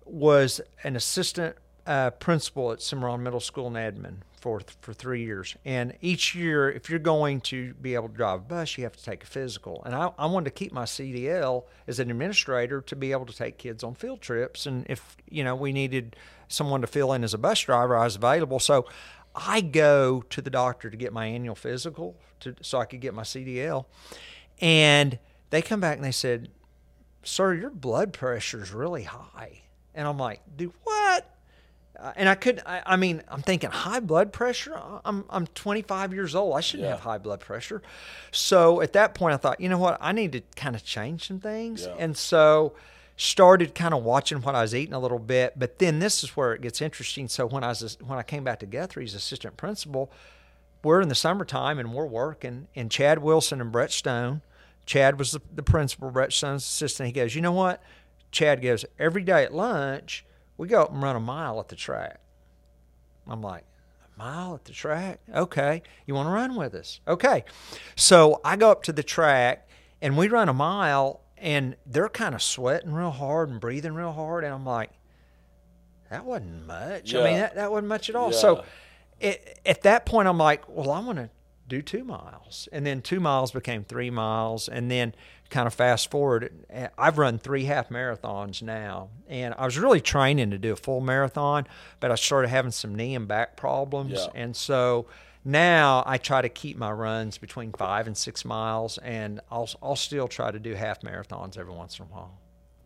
was 0.06 0.60
an 0.84 0.96
assistant 0.96 1.56
uh, 1.86 2.10
principal 2.10 2.72
at 2.72 2.82
Cimarron 2.82 3.22
Middle 3.22 3.40
School 3.40 3.68
in 3.68 3.78
Edmond 3.78 4.26
for 4.40 4.62
for 4.82 4.94
three 4.94 5.24
years. 5.24 5.56
And 5.66 5.94
each 6.02 6.34
year, 6.34 6.72
if 6.72 6.90
you're 6.90 7.00
going 7.00 7.42
to 7.42 7.74
be 7.76 7.96
able 7.96 8.10
to 8.10 8.14
drive 8.16 8.40
a 8.40 8.44
bus, 8.44 8.78
you 8.78 8.84
have 8.84 8.96
to 8.96 9.04
take 9.04 9.24
a 9.24 9.28
physical. 9.28 9.84
And 9.86 9.96
I, 9.96 10.12
I 10.18 10.26
wanted 10.26 10.46
to 10.46 10.52
keep 10.52 10.72
my 10.72 10.86
CDL 10.86 11.66
as 11.88 12.00
an 12.00 12.10
administrator 12.10 12.82
to 12.82 12.96
be 12.96 13.12
able 13.12 13.26
to 13.26 13.36
take 13.36 13.58
kids 13.58 13.84
on 13.84 13.96
field 13.96 14.22
trips. 14.22 14.66
And 14.66 14.86
if 14.90 15.18
you 15.30 15.44
know 15.44 15.56
we 15.56 15.72
needed 15.72 16.16
someone 16.48 16.82
to 16.82 16.88
fill 16.88 17.14
in 17.14 17.24
as 17.24 17.34
a 17.34 17.38
bus 17.38 17.60
driver, 17.62 17.96
I 17.96 18.06
was 18.06 18.16
available. 18.16 18.60
So 18.60 18.88
I 19.36 19.62
go 19.62 20.24
to 20.30 20.42
the 20.42 20.50
doctor 20.50 20.90
to 20.90 20.98
get 20.98 21.14
my 21.14 21.26
annual 21.26 21.56
physical 21.56 22.18
to, 22.42 22.56
so 22.62 22.80
I 22.80 22.86
could 22.86 23.02
get 23.02 23.14
my 23.14 23.24
CDL. 23.24 23.86
And 24.60 25.20
they 25.50 25.62
come 25.62 25.80
back 25.80 25.98
and 25.98 26.06
they 26.06 26.12
said, 26.12 26.50
"Sir, 27.24 27.54
your 27.54 27.70
blood 27.70 28.14
pressure 28.14 28.62
is 28.62 28.72
really 28.72 29.04
high." 29.04 29.62
And 29.94 30.08
I'm 30.08 30.18
like, 30.18 30.42
"Dude, 30.56 30.74
what?" 30.84 31.39
Uh, 32.02 32.14
and 32.16 32.30
I 32.30 32.36
could, 32.36 32.62
I, 32.66 32.82
I, 32.86 32.96
mean, 32.96 33.22
I'm 33.28 33.42
thinking 33.42 33.72
high 33.72 34.00
blood 34.00 34.32
pressure. 34.32 34.80
I'm, 35.04 35.26
I'm 35.30 35.48
25 35.48 36.14
years 36.14 36.34
old. 36.34 36.56
I 36.56 36.62
shouldn't 36.62 36.86
yeah. 36.86 36.92
have 36.92 37.02
high 37.02 37.18
blood 37.18 37.42
pressure. 37.42 37.82
So 38.32 38.82
at 38.82 38.94
that 38.94 39.14
point, 39.14 39.34
I 39.34 39.38
thought, 39.38 39.60
you 39.60 39.68
know 39.68 39.78
what? 39.78 39.98
I 40.00 40.12
need 40.12 40.32
to 40.32 40.42
kind 40.56 40.76
of 40.76 40.84
change 40.86 41.28
some 41.28 41.40
things. 41.40 41.86
Yeah. 41.86 41.96
And 42.00 42.16
so 42.16 42.74
started 43.18 43.76
kind 43.76 43.94
of 43.94 44.02
watching 44.02 44.42
what 44.42 44.56
I 44.56 44.62
was 44.62 44.74
eating 44.74 44.94
a 44.94 45.00
little 45.00 45.20
bit. 45.20 45.54
But 45.58 45.80
then 45.80 46.00
this 46.00 46.24
is 46.24 46.38
where 46.38 46.54
it 46.54 46.62
gets 46.62 46.82
interesting. 46.82 47.28
So 47.28 47.46
when 47.46 47.66
I 47.66 47.70
was, 47.70 47.98
when 48.06 48.18
I 48.18 48.24
came 48.24 48.46
back 48.46 48.60
to 48.60 48.66
Guthrie's 48.66 49.14
assistant 49.14 49.58
principal, 49.58 50.10
we're 50.84 51.02
in 51.02 51.10
the 51.10 51.16
summertime 51.16 51.80
and 51.80 51.94
we're 51.94 52.06
working 52.06 52.70
and 52.76 52.90
Chad 52.90 53.20
Wilson 53.20 53.60
and 53.60 53.74
Brett 53.74 53.92
Stone, 53.92 54.42
Chad 54.86 55.20
was 55.20 55.34
the, 55.34 55.42
the 55.54 55.62
principal, 55.62 56.10
Brett 56.10 56.32
Stone's 56.32 56.64
assistant. 56.64 57.08
He 57.08 57.14
goes, 57.14 57.36
you 57.36 57.42
know 57.42 57.52
what? 57.52 57.84
Chad 58.32 58.62
goes, 58.62 58.86
every 58.98 59.24
day 59.24 59.44
at 59.44 59.54
lunch, 59.54 60.26
we 60.60 60.68
go 60.68 60.82
up 60.82 60.92
and 60.92 61.02
run 61.02 61.16
a 61.16 61.22
mile 61.22 61.58
at 61.62 61.70
the 61.70 61.76
track. 61.78 62.20
I'm 63.26 63.42
like, 63.42 63.64
a 64.04 64.20
mile 64.20 64.56
at 64.56 64.66
the 64.66 64.74
track? 64.74 65.22
Okay. 65.34 65.82
You 66.06 66.14
want 66.14 66.28
to 66.28 66.32
run 66.32 66.56
with 66.56 66.76
us? 66.76 67.00
Okay. 67.08 67.46
So 67.96 68.42
I 68.44 68.58
go 68.58 68.70
up 68.70 68.84
to 68.84 68.92
the 68.92 69.02
track 69.02 69.70
and 70.02 70.18
we 70.18 70.28
run 70.28 70.50
a 70.50 70.54
mile 70.54 71.22
and 71.38 71.78
they're 71.86 72.10
kind 72.10 72.36
of 72.36 72.44
sweating 72.44 72.92
real 72.92 73.10
hard 73.10 73.50
and 73.50 73.62
breathing 73.62 73.94
real 73.94 74.12
hard. 74.12 74.44
And 74.44 74.54
I'm 74.54 74.66
like, 74.66 74.90
that 76.12 76.26
wasn't 76.26 76.68
much. 76.68 77.14
Yeah. 77.14 77.22
I 77.22 77.24
mean, 77.24 77.38
that, 77.40 77.56
that 77.56 77.72
wasn't 77.72 77.88
much 77.88 78.10
at 78.10 78.18
all. 78.18 78.32
Yeah. 78.32 78.38
So 78.38 78.66
it, 79.22 79.62
at 79.66 79.84
that 79.84 80.06
point, 80.06 80.28
I'm 80.28 80.38
like, 80.38 80.68
well, 80.68 80.92
I 80.92 81.00
want 81.00 81.20
to 81.20 81.30
do 81.70 81.82
two 81.82 82.04
miles. 82.04 82.68
And 82.74 82.86
then 82.86 83.02
two 83.02 83.22
miles 83.22 83.52
became 83.52 83.86
three 83.86 84.10
miles. 84.10 84.68
And 84.68 84.92
then 84.92 85.16
kind 85.50 85.68
of 85.68 85.74
fast 85.74 86.12
forward, 86.12 86.54
I've 86.98 87.18
run 87.18 87.40
three 87.40 87.66
half 87.66 87.90
marathons 87.90 88.62
now, 88.62 89.10
and 89.28 89.54
I 89.58 89.66
was 89.66 89.78
really 89.78 90.02
training 90.02 90.52
to 90.52 90.58
do 90.58 90.74
a 90.74 90.76
full 90.76 91.02
marathon, 91.02 91.68
but 92.00 92.12
I 92.12 92.16
started 92.16 92.50
having 92.50 92.72
some 92.72 92.96
knee 92.96 93.16
and 93.16 93.28
back 93.28 93.58
problems, 93.58 94.14
yeah. 94.14 94.28
and 94.36 94.56
so 94.56 95.08
now 95.44 96.04
I 96.06 96.18
try 96.18 96.42
to 96.42 96.50
keep 96.50 96.78
my 96.78 96.92
runs 96.92 97.38
between 97.38 97.72
five 97.72 98.08
and 98.08 98.16
six 98.16 98.46
miles, 98.46 98.98
and 99.00 99.40
I'll 99.50 99.70
I'll 99.82 99.96
still 99.96 100.28
try 100.28 100.52
to 100.52 100.60
do 100.60 100.74
half 100.76 101.02
marathons 101.02 101.58
every 101.58 101.74
once 101.74 101.98
in 101.98 102.06
a 102.06 102.08
while. 102.10 102.38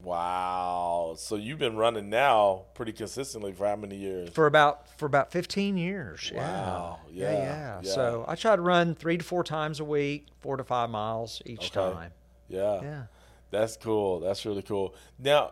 Wow! 0.01 1.15
So 1.17 1.35
you've 1.35 1.59
been 1.59 1.77
running 1.77 2.09
now 2.09 2.65
pretty 2.73 2.91
consistently 2.91 3.53
for 3.53 3.65
how 3.65 3.77
many 3.77 3.95
years? 3.95 4.29
For 4.29 4.47
about 4.47 4.97
for 4.99 5.05
about 5.05 5.31
fifteen 5.31 5.77
years. 5.77 6.31
Wow! 6.35 6.99
Yeah. 7.09 7.31
Yeah, 7.31 7.37
yeah. 7.37 7.79
yeah. 7.83 7.89
So 7.89 8.25
I 8.27 8.35
try 8.35 8.55
to 8.55 8.61
run 8.61 8.95
three 8.95 9.17
to 9.17 9.23
four 9.23 9.43
times 9.43 9.79
a 9.79 9.85
week, 9.85 10.27
four 10.39 10.57
to 10.57 10.63
five 10.63 10.89
miles 10.89 11.41
each 11.45 11.75
okay. 11.75 11.93
time. 11.93 12.11
Yeah. 12.53 12.81
Yeah. 12.81 13.03
That's 13.51 13.77
cool. 13.77 14.19
That's 14.19 14.45
really 14.45 14.63
cool. 14.63 14.95
Now, 15.19 15.51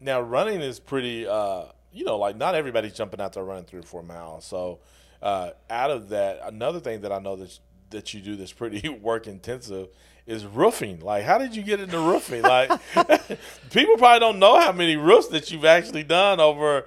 now 0.00 0.20
running 0.20 0.60
is 0.60 0.80
pretty. 0.80 1.26
Uh, 1.26 1.64
you 1.92 2.04
know, 2.04 2.16
like 2.18 2.36
not 2.36 2.54
everybody's 2.54 2.94
jumping 2.94 3.20
out 3.20 3.34
there 3.34 3.44
running 3.44 3.64
three 3.64 3.80
or 3.80 3.84
four 3.84 4.02
miles. 4.02 4.44
So, 4.44 4.80
uh, 5.20 5.50
out 5.70 5.90
of 5.90 6.08
that, 6.08 6.40
another 6.44 6.80
thing 6.80 7.02
that 7.02 7.12
I 7.12 7.18
know 7.18 7.36
that 7.36 7.58
that 7.90 8.14
you 8.14 8.20
do 8.20 8.36
that's 8.36 8.52
pretty 8.52 8.88
work 9.02 9.26
intensive 9.26 9.88
is 10.26 10.44
roofing. 10.46 11.00
Like, 11.00 11.24
how 11.24 11.38
did 11.38 11.54
you 11.54 11.62
get 11.62 11.80
into 11.80 11.98
roofing? 11.98 12.42
Like, 12.42 12.70
people 13.70 13.96
probably 13.96 14.20
don't 14.20 14.38
know 14.38 14.58
how 14.60 14.72
many 14.72 14.96
roofs 14.96 15.28
that 15.28 15.50
you've 15.50 15.64
actually 15.64 16.04
done 16.04 16.40
over 16.40 16.86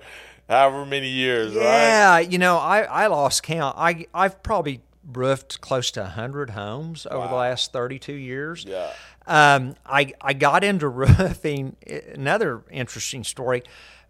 however 0.49 0.85
many 0.85 1.09
years. 1.09 1.53
Yeah, 1.53 2.15
right? 2.15 2.31
you 2.31 2.37
know, 2.37 2.57
I 2.57 2.81
I 2.81 3.07
lost 3.07 3.43
count. 3.43 3.75
I 3.77 4.07
I've 4.13 4.41
probably 4.41 4.81
roofed 5.11 5.61
close 5.61 5.91
to 5.91 6.01
100 6.01 6.51
homes 6.51 7.05
over 7.09 7.27
the 7.27 7.35
last 7.35 7.71
32 7.71 8.13
years. 8.13 8.65
Yeah. 8.67 8.91
Um, 9.27 9.75
I, 9.85 10.13
I 10.21 10.33
got 10.33 10.63
into 10.63 10.87
roofing. 10.89 11.75
Another 12.13 12.63
interesting 12.71 13.23
story 13.23 13.63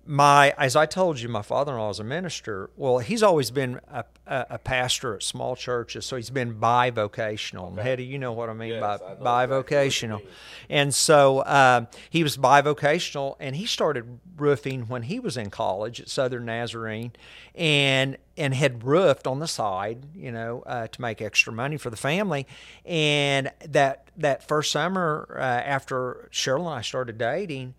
my 0.05 0.53
as 0.57 0.75
I 0.75 0.85
told 0.85 1.19
you, 1.19 1.29
my 1.29 1.41
father-in-law 1.41 1.89
is 1.89 1.99
a 1.99 2.03
minister. 2.03 2.69
Well, 2.75 2.99
he's 2.99 3.23
always 3.23 3.49
been 3.49 3.79
a, 3.87 4.05
a, 4.27 4.45
a 4.51 4.59
pastor 4.59 5.15
at 5.15 5.23
small 5.23 5.55
churches, 5.55 6.05
so 6.05 6.15
he's 6.15 6.29
been 6.29 6.55
bivocational. 6.59 7.73
Okay. 7.73 7.81
Heady, 7.81 8.03
you 8.03 8.19
know 8.19 8.31
what 8.31 8.49
I 8.49 8.53
mean 8.53 8.69
yes, 8.69 8.99
by 9.21 9.47
bivocational. 9.47 10.21
And 10.69 10.93
so 10.93 11.43
um, 11.45 11.87
he 12.09 12.23
was 12.23 12.37
bivocational, 12.37 13.35
and 13.39 13.55
he 13.55 13.65
started 13.65 14.19
roofing 14.37 14.87
when 14.87 15.03
he 15.03 15.19
was 15.19 15.37
in 15.37 15.49
college 15.49 15.99
at 15.99 16.09
Southern 16.09 16.45
Nazarene, 16.45 17.13
and 17.55 18.17
and 18.37 18.53
had 18.53 18.83
roofed 18.83 19.25
on 19.25 19.39
the 19.39 19.47
side, 19.47 20.05
you 20.13 20.31
know, 20.31 20.61
uh, 20.67 20.87
to 20.87 21.01
make 21.01 21.21
extra 21.21 21.51
money 21.51 21.77
for 21.77 21.89
the 21.89 21.97
family. 21.97 22.45
And 22.85 23.51
that 23.67 24.09
that 24.17 24.47
first 24.47 24.71
summer 24.71 25.35
uh, 25.37 25.41
after 25.41 26.29
Cheryl 26.31 26.67
and 26.67 26.69
I 26.69 26.81
started 26.81 27.17
dating 27.17 27.73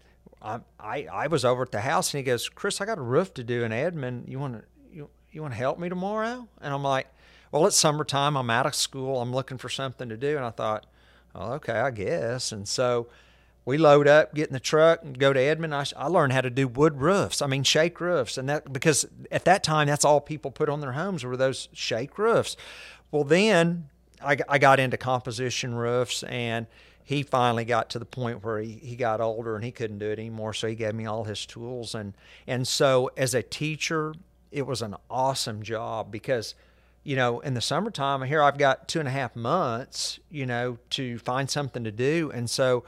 I, 0.79 1.07
I, 1.13 1.27
was 1.27 1.45
over 1.45 1.63
at 1.63 1.73
the 1.73 1.81
house 1.81 2.15
and 2.15 2.19
he 2.19 2.23
goes, 2.23 2.49
Chris, 2.49 2.81
I 2.81 2.85
got 2.85 2.99
a 2.99 3.03
roof 3.03 3.35
to 3.35 3.45
do 3.45 3.65
in 3.65 3.73
Edmond. 3.73 4.29
You 4.29 4.39
want 4.39 4.55
to 4.55 4.65
you, 4.93 5.11
you 5.33 5.43
want 5.43 5.55
to 5.55 5.59
help 5.59 5.79
me 5.79 5.89
tomorrow? 5.89 6.49
And 6.61 6.73
I'm 6.73 6.83
like, 6.83 7.09
well, 7.51 7.67
it's 7.67 7.77
summertime. 7.77 8.37
I'm 8.37 8.51
out 8.51 8.67
of 8.67 8.75
school. 8.75 9.21
I'm 9.21 9.33
looking 9.33 9.59
for 9.59 9.69
something 9.69 10.09
to 10.09 10.17
do. 10.17 10.37
And 10.37 10.45
I 10.45 10.51
thought, 10.51 10.87
well, 11.35 11.55
okay, 11.55 11.73
I 11.73 11.91
guess. 11.91 12.53
And 12.53 12.69
so 12.69 13.09
we 13.65 13.79
load 13.79 14.07
up, 14.07 14.35
get 14.35 14.47
in 14.47 14.53
the 14.53 14.61
truck, 14.61 15.03
and 15.03 15.19
go 15.19 15.33
to 15.33 15.41
Edmond. 15.41 15.75
I, 15.75 15.85
I 15.97 16.07
learned 16.07 16.33
how 16.33 16.41
to 16.41 16.51
do 16.51 16.69
wood 16.69 17.01
roofs. 17.01 17.43
I 17.43 17.49
mean, 17.49 17.65
shake 17.65 18.01
roofs, 18.01 18.39
and 18.39 18.49
that 18.49 18.73
because 18.73 19.07
at 19.33 19.45
that 19.45 19.65
time 19.65 19.89
that's 19.89 20.05
all 20.05 20.21
people 20.21 20.53
put 20.53 20.69
on 20.69 20.81
their 20.81 20.93
homes 20.93 21.25
were 21.25 21.37
those 21.37 21.69
shake 21.73 22.17
roofs. 22.19 22.57
Well, 23.11 23.25
then 23.25 23.89
I, 24.23 24.37
I 24.49 24.59
got 24.59 24.79
into 24.79 24.97
composition 24.97 25.75
roofs 25.75 26.23
and 26.23 26.67
he 27.07 27.23
finally 27.23 27.65
got 27.65 27.89
to 27.91 28.01
the 28.01 28.05
point 28.05 28.45
where 28.45 28.59
he, 28.59 28.73
he 28.83 28.97
got 28.97 29.21
older 29.21 29.55
and 29.55 29.65
he 29.65 29.71
couldn't 29.71 30.01
do 30.01 30.11
it 30.11 30.19
anymore. 30.19 30.53
So 30.53 30.67
he 30.67 30.75
gave 30.75 30.93
me 30.93 31.07
all 31.07 31.23
his 31.23 31.47
tools. 31.47 31.95
And, 31.95 32.15
and 32.49 32.67
so 32.67 33.13
as 33.17 33.33
a 33.33 33.45
teacher, 33.45 34.13
it 34.51 34.67
was 34.67 34.83
an 34.83 34.97
awesome 35.09 35.63
job 35.63 36.11
because, 36.11 36.57
you 37.05 37.15
know, 37.15 37.39
in 37.39 37.55
the 37.55 37.61
summertime, 37.61 38.23
here 38.23 38.43
I've 38.43 38.59
got 38.59 38.89
two 38.89 38.99
and 38.99 39.07
a 39.07 39.13
half 39.13 39.37
months, 39.37 40.19
you 40.31 40.47
know, 40.47 40.79
to 40.91 41.19
find 41.21 41.49
something 41.49 41.85
to 41.85 41.93
do. 41.93 42.33
And 42.35 42.51
so 42.51 42.83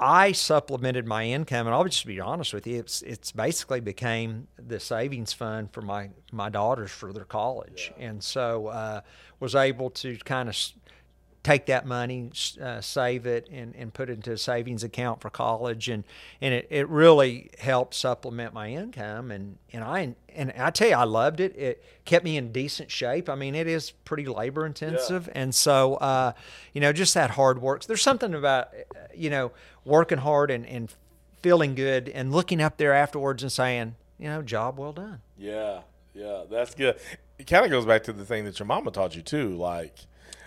I 0.00 0.32
supplemented 0.32 1.06
my 1.06 1.26
income, 1.26 1.66
and 1.66 1.74
I'll 1.74 1.84
just 1.84 2.06
be 2.06 2.20
honest 2.20 2.54
with 2.54 2.66
you, 2.66 2.80
it's 2.80 3.02
it's 3.02 3.30
basically 3.30 3.78
became 3.80 4.48
the 4.58 4.80
savings 4.80 5.32
fund 5.32 5.70
for 5.72 5.82
my 5.82 6.10
my 6.32 6.48
daughters 6.48 6.90
for 6.90 7.12
their 7.12 7.24
college, 7.24 7.92
yeah. 7.96 8.08
and 8.08 8.24
so 8.24 8.66
uh, 8.66 9.02
was 9.38 9.54
able 9.54 9.90
to 9.90 10.16
kind 10.24 10.48
of 10.48 10.56
take 11.42 11.66
that 11.66 11.84
money, 11.86 12.30
uh, 12.60 12.80
save 12.80 13.26
it, 13.26 13.48
and, 13.50 13.74
and 13.74 13.92
put 13.92 14.08
it 14.08 14.14
into 14.14 14.32
a 14.32 14.38
savings 14.38 14.84
account 14.84 15.20
for 15.20 15.30
college, 15.30 15.88
and 15.88 16.04
and 16.40 16.54
it, 16.54 16.68
it 16.70 16.88
really 16.88 17.50
helped 17.58 17.94
supplement 17.94 18.54
my 18.54 18.68
income, 18.68 19.30
and 19.30 19.58
and 19.72 19.82
I 19.82 20.14
and 20.34 20.52
I 20.56 20.70
tell 20.70 20.88
you, 20.88 20.94
I 20.94 21.04
loved 21.04 21.40
it. 21.40 21.56
It 21.56 21.84
kept 22.04 22.24
me 22.24 22.36
in 22.36 22.52
decent 22.52 22.90
shape. 22.90 23.28
I 23.28 23.34
mean, 23.34 23.54
it 23.54 23.66
is 23.66 23.90
pretty 23.90 24.26
labor 24.26 24.64
intensive, 24.64 25.26
yeah. 25.26 25.42
and 25.42 25.54
so 25.54 25.94
uh, 25.94 26.32
you 26.72 26.80
know, 26.80 26.92
just 26.92 27.14
that 27.14 27.30
hard 27.30 27.60
work. 27.60 27.84
There's 27.84 28.02
something 28.02 28.34
about 28.34 28.70
you 29.14 29.30
know 29.30 29.52
working 29.84 30.18
hard 30.18 30.50
and 30.50 30.64
and 30.66 30.94
feeling 31.42 31.74
good, 31.74 32.08
and 32.08 32.32
looking 32.32 32.60
up 32.60 32.76
there 32.76 32.92
afterwards 32.92 33.42
and 33.42 33.50
saying, 33.50 33.96
you 34.18 34.28
know, 34.28 34.42
job 34.42 34.78
well 34.78 34.92
done. 34.92 35.20
Yeah, 35.36 35.80
yeah, 36.14 36.44
that's 36.48 36.74
good. 36.74 36.98
It 37.38 37.48
kind 37.48 37.64
of 37.64 37.72
goes 37.72 37.84
back 37.84 38.04
to 38.04 38.12
the 38.12 38.24
thing 38.24 38.44
that 38.44 38.60
your 38.60 38.66
mama 38.66 38.92
taught 38.92 39.16
you 39.16 39.22
too, 39.22 39.56
like 39.56 39.96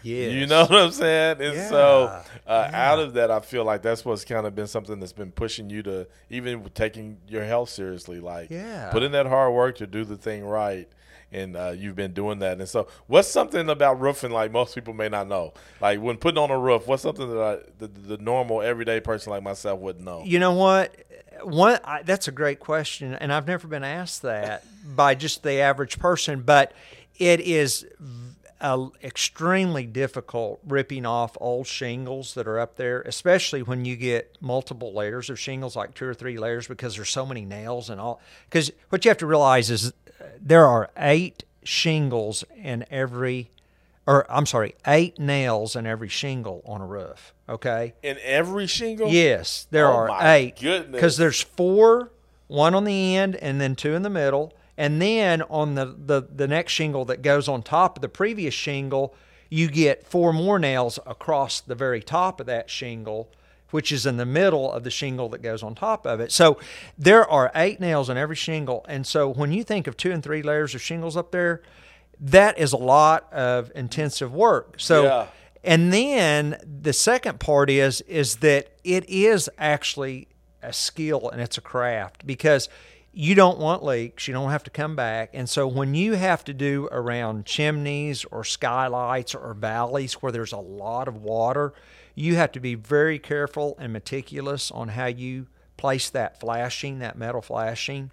Yes. 0.06 0.34
You 0.34 0.46
know 0.46 0.62
what 0.62 0.76
I'm 0.76 0.92
saying? 0.92 1.42
And 1.42 1.56
yeah. 1.56 1.70
so 1.70 2.24
uh, 2.46 2.70
yeah. 2.70 2.92
out 2.92 3.00
of 3.00 3.14
that, 3.14 3.32
I 3.32 3.40
feel 3.40 3.66
like 3.66 3.82
that's 3.82 4.06
what's 4.06 4.24
kind 4.24 4.46
of 4.46 4.54
been 4.54 4.68
something 4.68 5.00
that's 5.00 5.14
been 5.14 5.32
pushing 5.32 5.70
you 5.72 5.82
to 5.84 6.08
even 6.30 6.64
taking 6.76 7.18
your 7.28 7.44
health 7.44 7.70
seriously. 7.70 8.20
Like, 8.20 8.52
yeah. 8.52 8.92
put 8.92 9.02
in 9.02 9.14
that 9.14 9.26
hard 9.26 9.54
work 9.54 9.78
to 9.78 9.88
do 9.88 10.06
the 10.06 10.16
thing 10.16 10.46
right. 10.46 10.88
And 11.32 11.58
uh, 11.58 11.74
you've 11.76 11.96
been 11.96 12.14
doing 12.14 12.40
that. 12.40 12.60
And 12.60 12.70
so, 12.70 12.88
what's 13.08 13.28
something 13.28 13.68
about 13.68 14.00
roofing 14.00 14.30
like 14.30 14.52
most 14.52 14.76
people 14.76 14.94
may 14.94 15.10
not 15.10 15.28
know? 15.28 15.54
Like 15.82 16.00
when 16.00 16.18
putting 16.18 16.38
on 16.38 16.52
a 16.52 16.58
roof, 16.58 16.86
what's 16.86 17.02
something 17.02 17.28
that 17.28 17.42
I, 17.42 17.58
the, 17.80 17.88
the 17.88 18.18
normal 18.18 18.62
everyday 18.62 19.00
person 19.00 19.32
like 19.32 19.42
myself 19.42 19.80
wouldn't 19.80 20.06
know? 20.06 20.22
You 20.24 20.38
know 20.38 20.54
what? 20.54 20.96
One 21.42 21.80
I, 21.84 22.04
that's 22.04 22.28
a 22.28 22.32
great 22.32 22.60
question, 22.60 23.16
and 23.16 23.34
I've 23.34 23.48
never 23.48 23.68
been 23.68 23.84
asked 23.84 24.22
that 24.22 24.64
by 24.96 25.16
just 25.16 25.42
the 25.42 25.54
average 25.54 25.98
person. 25.98 26.42
But 26.42 26.74
it 27.18 27.42
is 27.42 27.86
uh, 28.66 28.90
extremely 29.04 29.86
difficult 29.86 30.60
ripping 30.68 31.06
off 31.06 31.38
old 31.40 31.68
shingles 31.68 32.34
that 32.34 32.48
are 32.48 32.60
up 32.60 32.78
there, 32.78 33.02
especially 33.04 33.62
when 33.62 33.86
you 33.86 33.96
get 33.96 34.36
multiple 34.42 34.92
layers 34.92 35.30
of 35.30 35.40
shingles, 35.40 35.76
like 35.76 35.94
two 35.94 36.06
or 36.06 36.16
three 36.16 36.40
layers, 36.40 36.68
because 36.68 36.96
there's 36.96 37.12
so 37.12 37.28
many 37.28 37.46
nails 37.46 37.92
and 37.92 38.02
all. 38.02 38.20
Because 38.50 38.72
what 38.90 39.06
you 39.06 39.10
have 39.10 39.20
to 39.20 39.28
realize 39.28 39.70
is 39.70 39.90
uh, 40.20 40.26
there 40.42 40.66
are 40.66 40.90
eight 40.98 41.44
shingles 41.64 42.44
in 42.56 42.84
every, 42.90 43.52
or 44.08 44.26
I'm 44.32 44.48
sorry, 44.48 44.74
eight 44.88 45.20
nails 45.20 45.76
in 45.76 45.86
every 45.86 46.10
shingle 46.10 46.64
on 46.66 46.82
a 46.82 46.88
roof. 46.88 47.36
Okay. 47.48 47.94
In 48.02 48.18
every 48.24 48.66
shingle. 48.66 49.10
Yes, 49.10 49.68
there 49.70 49.88
oh 49.88 49.96
are 49.96 50.28
eight. 50.28 50.60
Goodness. 50.60 50.92
Because 50.92 51.18
there's 51.18 51.40
four, 51.40 52.12
one 52.48 52.74
on 52.74 52.84
the 52.84 53.16
end, 53.16 53.36
and 53.36 53.62
then 53.62 53.76
two 53.76 53.94
in 53.94 54.02
the 54.02 54.10
middle 54.10 54.54
and 54.78 55.02
then 55.02 55.42
on 55.44 55.76
the, 55.76 55.86
the, 55.86 56.22
the 56.34 56.48
next 56.48 56.74
shingle 56.74 57.06
that 57.06 57.22
goes 57.22 57.48
on 57.48 57.64
top 57.64 57.98
of 57.98 58.02
the 58.02 58.10
previous 58.10 58.54
shingle, 58.54 59.16
you 59.50 59.70
get 59.70 60.06
four 60.06 60.34
more 60.34 60.60
nails 60.60 61.00
across 61.06 61.62
the 61.62 61.76
very 61.76 62.02
top 62.02 62.40
of 62.40 62.46
that 62.48 62.70
shingle, 62.70 63.30
which 63.72 63.92
is 63.92 64.06
in 64.06 64.18
the 64.18 64.26
middle 64.26 64.72
of 64.72 64.84
the 64.84 64.92
shingle 64.92 65.30
that 65.30 65.42
goes 65.42 65.64
on 65.64 65.76
top 65.76 66.06
of 66.06 66.20
it. 66.20 66.32
So 66.32 66.60
there 66.98 67.30
are 67.30 67.52
eight 67.56 67.80
nails 67.80 68.10
on 68.10 68.18
every 68.18 68.36
shingle. 68.36 68.86
And 68.90 69.06
so 69.08 69.30
when 69.30 69.52
you 69.52 69.64
think 69.64 69.88
of 69.88 69.96
two 69.98 70.12
and 70.12 70.22
three 70.22 70.42
layers 70.42 70.76
of 70.76 70.82
shingles 70.82 71.16
up 71.16 71.32
there, 71.32 71.62
that 72.20 72.58
is 72.58 72.74
a 72.74 72.78
lot 72.78 73.32
of 73.34 73.72
intensive 73.76 74.34
work. 74.34 74.76
So 74.78 75.04
Yeah. 75.04 75.28
and 75.64 75.92
then 75.94 76.58
the 76.82 76.94
second 76.94 77.40
part 77.40 77.70
is 77.70 78.02
is 78.02 78.38
that 78.38 78.70
it 78.84 79.08
is 79.10 79.50
actually 79.58 80.28
a 80.64 80.72
skill 80.74 81.30
and 81.30 81.42
it's 81.42 81.58
a 81.58 81.62
craft 81.62 82.26
because 82.26 82.70
you 83.18 83.34
don't 83.34 83.58
want 83.60 83.82
leaks, 83.82 84.28
you 84.28 84.34
don't 84.34 84.52
have 84.52 84.66
to 84.66 84.70
come 84.70 84.94
back. 84.94 85.30
And 85.32 85.50
so 85.50 85.66
when 85.66 85.96
you 85.96 86.14
have 86.14 86.44
to 86.44 86.54
do 86.54 86.90
around 86.92 87.46
chimneys 87.46 88.26
or 88.26 88.44
skylights 88.44 89.34
or 89.34 89.54
valleys 89.54 90.16
where 90.16 90.34
there's 90.34 90.52
a 90.52 90.58
lot 90.58 91.08
of 91.08 91.24
water, 91.24 91.74
you 92.14 92.36
have 92.36 92.52
to 92.52 92.60
be 92.60 92.76
very 92.76 93.18
careful 93.18 93.78
and 93.80 93.94
meticulous 93.94 94.70
on 94.70 94.90
how 94.90 95.06
you 95.06 95.48
place 95.78 96.10
that 96.10 96.42
flashing, 96.42 97.00
that 97.00 97.18
metal 97.18 97.42
flashing 97.42 98.12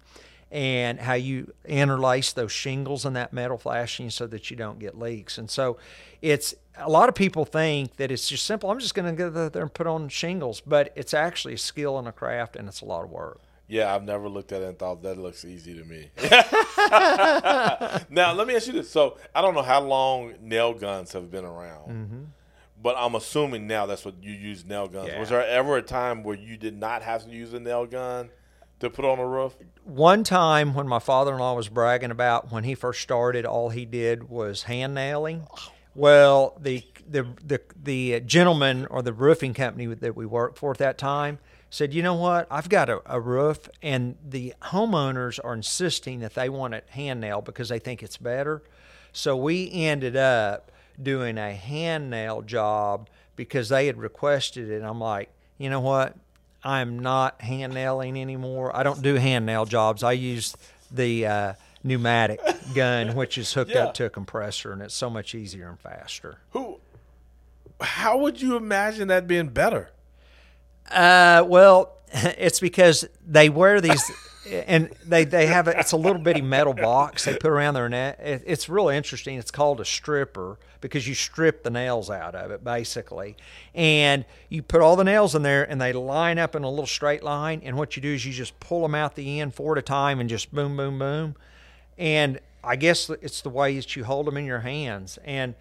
and 0.49 1.01
how 1.01 1.15
you 1.15 1.51
interlace 1.65 2.31
those 2.31 2.53
shingles 2.53 3.03
and 3.03 3.13
that 3.17 3.33
metal 3.33 3.57
flashing 3.57 4.09
so 4.09 4.25
that 4.27 4.49
you 4.49 4.55
don't 4.55 4.79
get 4.79 4.97
leaks. 4.97 5.37
And 5.37 5.51
so 5.51 5.77
it's 6.21 6.55
a 6.77 6.89
lot 6.89 7.09
of 7.09 7.15
people 7.15 7.43
think 7.43 7.97
that 7.97 8.09
it's 8.09 8.29
just 8.29 8.45
simple. 8.45 8.71
I'm 8.71 8.79
just 8.79 8.95
going 8.95 9.13
to 9.13 9.29
go 9.29 9.49
there 9.49 9.63
and 9.63 9.73
put 9.73 9.85
on 9.85 10.07
shingles, 10.07 10.61
but 10.61 10.93
it's 10.95 11.13
actually 11.13 11.55
a 11.55 11.57
skill 11.57 11.99
and 11.99 12.07
a 12.07 12.13
craft 12.13 12.55
and 12.55 12.69
it's 12.69 12.79
a 12.79 12.85
lot 12.85 13.03
of 13.03 13.09
work. 13.09 13.41
Yeah, 13.73 13.93
I've 13.95 14.03
never 14.03 14.29
looked 14.29 14.51
at 14.51 14.61
it 14.61 14.67
and 14.67 14.77
thought 14.77 15.01
that 15.01 15.17
looks 15.17 15.43
easy 15.45 15.73
to 15.73 15.83
me. 15.83 16.11
now, 18.09 18.33
let 18.33 18.47
me 18.47 18.55
ask 18.55 18.67
you 18.67 18.73
this. 18.73 18.89
So, 18.89 19.17
I 19.33 19.41
don't 19.41 19.55
know 19.55 19.61
how 19.63 19.81
long 19.81 20.33
nail 20.41 20.73
guns 20.73 21.13
have 21.13 21.31
been 21.31 21.45
around, 21.45 21.89
Mm-hmm. 21.89 22.23
but 22.81 22.95
I'm 22.97 23.15
assuming 23.15 23.65
now 23.65 23.85
that's 23.87 24.05
what 24.05 24.15
you 24.21 24.31
use 24.31 24.63
nail 24.65 24.87
guns. 24.87 25.09
Yeah. 25.09 25.19
Was 25.19 25.29
there 25.29 25.45
ever 25.47 25.77
a 25.77 25.81
time 25.81 26.23
where 26.23 26.35
you 26.37 26.55
did 26.55 26.77
not 26.77 27.01
have 27.01 27.25
to 27.25 27.31
use 27.31 27.53
a 27.53 27.59
nail 27.59 27.85
gun 27.85 28.29
to 28.79 28.89
put 28.91 29.05
on 29.05 29.17
a 29.19 29.25
roof? 29.25 29.55
One 29.85 30.23
time 30.23 30.73
when 30.75 30.87
my 30.87 30.99
father-in-law 30.99 31.55
was 31.55 31.67
bragging 31.69 32.11
about 32.11 32.51
when 32.51 32.63
he 32.63 32.75
first 32.75 33.01
started, 33.01 33.43
all 33.45 33.69
he 33.69 33.85
did 33.85 34.29
was 34.29 34.63
hand 34.63 34.93
nailing. 34.93 35.47
Well, 35.95 36.57
the 36.59 36.83
the 37.09 37.23
the 37.43 37.59
the 37.81 38.19
gentleman 38.21 38.85
or 38.87 39.01
the 39.01 39.13
roofing 39.13 39.53
company 39.53 39.87
that 39.87 40.15
we 40.15 40.25
worked 40.25 40.57
for 40.57 40.71
at 40.71 40.77
that 40.77 40.97
time 40.97 41.39
said, 41.73 41.93
"You 41.93 42.03
know 42.03 42.13
what? 42.13 42.45
I've 42.51 42.69
got 42.69 42.89
a, 42.89 43.01
a 43.05 43.19
roof, 43.19 43.67
and 43.81 44.15
the 44.27 44.53
homeowners 44.61 45.39
are 45.43 45.53
insisting 45.53 46.19
that 46.19 46.35
they 46.35 46.47
want 46.49 46.73
it 46.75 46.85
hand 46.89 47.19
nailed 47.21 47.45
because 47.45 47.69
they 47.69 47.79
think 47.79 48.03
it's 48.03 48.17
better." 48.17 48.61
So 49.11 49.35
we 49.35 49.71
ended 49.71 50.15
up 50.15 50.71
doing 51.01 51.37
a 51.37 51.53
hand 51.53 52.09
nail 52.09 52.41
job 52.41 53.09
because 53.35 53.69
they 53.69 53.87
had 53.87 53.97
requested 53.97 54.69
it. 54.69 54.77
And 54.77 54.85
I'm 54.85 54.99
like, 54.99 55.29
you 55.57 55.69
know 55.69 55.79
what? 55.81 56.15
I'm 56.63 56.99
not 56.99 57.41
hand 57.41 57.73
nailing 57.73 58.19
anymore. 58.19 58.75
I 58.75 58.83
don't 58.83 59.01
do 59.01 59.15
hand 59.15 59.45
nail 59.45 59.65
jobs. 59.65 60.03
I 60.03 60.11
use 60.13 60.55
the 60.91 61.25
uh, 61.25 61.53
pneumatic 61.83 62.39
gun, 62.75 63.15
which 63.15 63.37
is 63.37 63.53
hooked 63.53 63.71
Yeah. 63.71 63.85
up 63.85 63.93
to 63.95 64.05
a 64.05 64.09
compressor, 64.09 64.71
and 64.71 64.81
it's 64.81 64.93
so 64.95 65.09
much 65.09 65.33
easier 65.35 65.67
and 65.69 65.79
faster. 65.79 66.37
Who? 66.51 66.79
How 67.81 68.17
would 68.19 68.41
you 68.41 68.55
imagine 68.55 69.07
that 69.09 69.27
being 69.27 69.49
better? 69.49 69.89
Uh, 70.89 71.43
well, 71.47 71.97
it's 72.13 72.59
because 72.59 73.05
they 73.25 73.49
wear 73.49 73.81
these, 73.81 74.11
and 74.67 74.91
they 75.05 75.25
they 75.25 75.47
have 75.47 75.67
a, 75.67 75.79
it's 75.79 75.91
a 75.91 75.97
little 75.97 76.21
bitty 76.21 76.41
metal 76.41 76.73
box 76.73 77.25
they 77.25 77.35
put 77.37 77.51
around 77.51 77.73
their 77.73 77.89
neck. 77.89 78.19
It, 78.19 78.43
it's 78.45 78.69
really 78.69 78.95
interesting. 78.95 79.37
It's 79.37 79.51
called 79.51 79.79
a 79.79 79.85
stripper 79.85 80.57
because 80.81 81.07
you 81.07 81.15
strip 81.15 81.63
the 81.63 81.69
nails 81.69 82.09
out 82.09 82.35
of 82.35 82.51
it 82.51 82.63
basically, 82.63 83.35
and 83.73 84.25
you 84.49 84.61
put 84.61 84.81
all 84.81 84.95
the 84.95 85.03
nails 85.03 85.33
in 85.33 85.41
there, 85.41 85.63
and 85.63 85.81
they 85.81 85.93
line 85.93 86.37
up 86.37 86.55
in 86.55 86.63
a 86.63 86.69
little 86.69 86.85
straight 86.85 87.23
line. 87.23 87.61
And 87.63 87.77
what 87.77 87.95
you 87.95 88.01
do 88.01 88.13
is 88.13 88.25
you 88.25 88.33
just 88.33 88.59
pull 88.59 88.81
them 88.81 88.95
out 88.95 89.15
the 89.15 89.39
end 89.39 89.53
four 89.55 89.73
at 89.73 89.79
a 89.79 89.81
time, 89.81 90.19
and 90.19 90.29
just 90.29 90.53
boom, 90.53 90.77
boom, 90.77 90.99
boom. 90.99 91.35
And 91.97 92.39
I 92.63 92.75
guess 92.75 93.09
it's 93.09 93.41
the 93.41 93.49
way 93.49 93.75
that 93.75 93.95
you 93.95 94.03
hold 94.03 94.27
them 94.27 94.37
in 94.37 94.45
your 94.45 94.59
hands. 94.59 95.17
And 95.23 95.55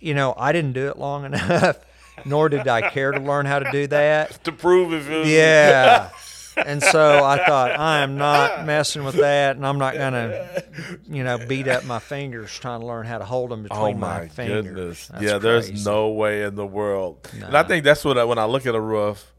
you 0.00 0.14
know, 0.14 0.34
I 0.36 0.52
didn't 0.52 0.72
do 0.72 0.88
it 0.88 0.98
long 0.98 1.24
enough, 1.26 1.78
nor 2.24 2.48
did 2.48 2.66
I 2.68 2.90
care 2.90 3.12
to 3.12 3.20
learn 3.20 3.46
how 3.46 3.58
to 3.58 3.70
do 3.70 3.86
that. 3.88 4.42
To 4.44 4.52
prove 4.52 4.92
if 4.92 5.08
it. 5.08 5.26
Yeah. 5.26 6.10
And 6.56 6.82
so 6.82 7.24
I 7.24 7.44
thought 7.46 7.78
I 7.78 8.00
am 8.00 8.16
not 8.18 8.66
messing 8.66 9.04
with 9.04 9.14
that, 9.16 9.56
and 9.56 9.64
I'm 9.66 9.78
not 9.78 9.94
gonna, 9.94 10.62
you 11.08 11.22
know, 11.24 11.38
beat 11.38 11.68
up 11.68 11.84
my 11.84 11.98
fingers 12.00 12.50
trying 12.52 12.80
to 12.80 12.86
learn 12.86 13.06
how 13.06 13.18
to 13.18 13.24
hold 13.24 13.50
them 13.50 13.62
between 13.62 13.96
Oh 13.96 13.98
my, 13.98 14.28
fingers. 14.28 14.64
goodness! 14.66 15.06
That's 15.08 15.22
yeah, 15.22 15.38
there's 15.38 15.68
crazy. 15.68 15.84
no 15.88 16.08
way 16.10 16.42
in 16.42 16.56
the 16.56 16.66
world. 16.66 17.28
And 17.32 17.56
I 17.56 17.62
think 17.62 17.84
that's 17.84 18.04
what 18.04 18.18
I, 18.18 18.24
when 18.24 18.38
I 18.38 18.44
look 18.44 18.66
at 18.66 18.74
a 18.74 18.80
roof, 18.80 19.32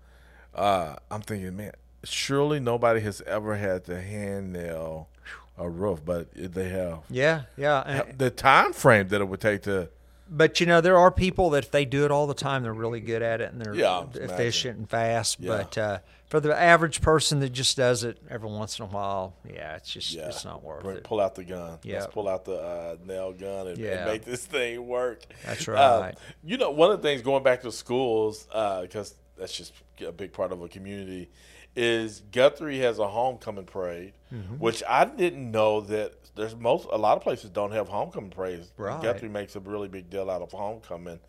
uh, 0.55 0.95
I'm 1.11 1.21
thinking, 1.21 1.55
man, 1.57 1.73
surely 2.03 2.59
nobody 2.59 3.01
has 3.01 3.21
ever 3.21 3.55
had 3.55 3.85
to 3.85 4.01
hand 4.01 4.53
nail 4.53 5.09
a 5.57 5.69
roof, 5.69 5.99
but 6.03 6.29
they 6.33 6.69
have. 6.69 6.99
Yeah, 7.09 7.43
yeah. 7.57 7.81
and- 7.85 8.17
The 8.17 8.31
time 8.31 8.73
frame 8.73 9.09
that 9.09 9.21
it 9.21 9.25
would 9.27 9.41
take 9.41 9.63
to 9.63 9.89
but 10.31 10.59
you 10.59 10.65
know, 10.65 10.79
there 10.81 10.97
are 10.97 11.11
people 11.11 11.49
that 11.51 11.65
if 11.65 11.71
they 11.71 11.85
do 11.85 12.05
it 12.05 12.11
all 12.11 12.25
the 12.25 12.33
time, 12.33 12.63
they're 12.63 12.73
really 12.73 13.01
good 13.01 13.21
at 13.21 13.41
it 13.41 13.51
and 13.51 13.61
they're 13.61 13.75
Yeah, 13.75 14.05
efficient 14.15 14.77
and 14.79 14.89
fast. 14.89 15.39
Yeah. 15.39 15.49
But 15.57 15.77
uh, 15.77 15.99
for 16.27 16.39
the 16.39 16.57
average 16.57 17.01
person 17.01 17.41
that 17.41 17.49
just 17.49 17.75
does 17.77 18.03
it 18.05 18.17
every 18.29 18.49
once 18.49 18.79
in 18.79 18.85
a 18.85 18.87
while, 18.87 19.35
yeah, 19.47 19.75
it's 19.75 19.91
just 19.91 20.13
yeah, 20.13 20.27
it's 20.29 20.45
not 20.45 20.63
worth 20.63 20.83
bring- 20.83 20.97
it. 20.97 21.03
pull 21.03 21.19
out 21.19 21.35
the 21.35 21.43
gun. 21.43 21.79
Yeah. 21.83 21.99
Let's 21.99 22.13
pull 22.13 22.29
out 22.29 22.45
the 22.45 22.55
uh, 22.55 22.95
nail 23.05 23.33
gun 23.33 23.67
and, 23.67 23.77
and 23.77 24.05
make 24.05 24.23
this 24.23 24.45
thing 24.45 24.87
work. 24.87 25.23
That's 25.45 25.67
Uh, 25.67 25.99
right. 26.01 26.17
you 26.43 26.57
know, 26.57 26.71
one 26.71 26.89
of 26.91 27.01
the 27.01 27.07
things 27.07 27.21
going 27.21 27.43
back 27.43 27.61
to 27.63 27.71
schools, 27.71 28.45
because 28.81 29.13
that's 29.37 29.55
just 29.57 29.73
a 30.05 30.11
big 30.11 30.31
part 30.33 30.51
of 30.51 30.61
a 30.61 30.67
community, 30.69 31.29
is 31.75 32.21
Guthrie 32.31 32.79
has 32.79 32.99
a 32.99 33.07
homecoming 33.07 33.65
parade, 33.65 34.13
Mm-hmm. 34.33 34.55
which 34.59 34.81
I 34.87 35.03
didn't 35.03 35.51
know 35.51 35.81
that 35.81 36.13
there's 36.35 36.55
most 36.55 36.87
a 36.89 36.97
lot 36.97 37.17
of 37.17 37.23
places 37.23 37.49
don't 37.49 37.73
have 37.73 37.89
homecoming 37.89 38.29
parades. 38.29 38.71
Right. 38.77 39.01
Guthrie 39.01 39.27
makes 39.27 39.57
a 39.57 39.59
really 39.59 39.89
big 39.89 40.09
deal 40.09 40.29
out 40.29 40.41
of 40.41 40.51
homecoming. 40.53 41.19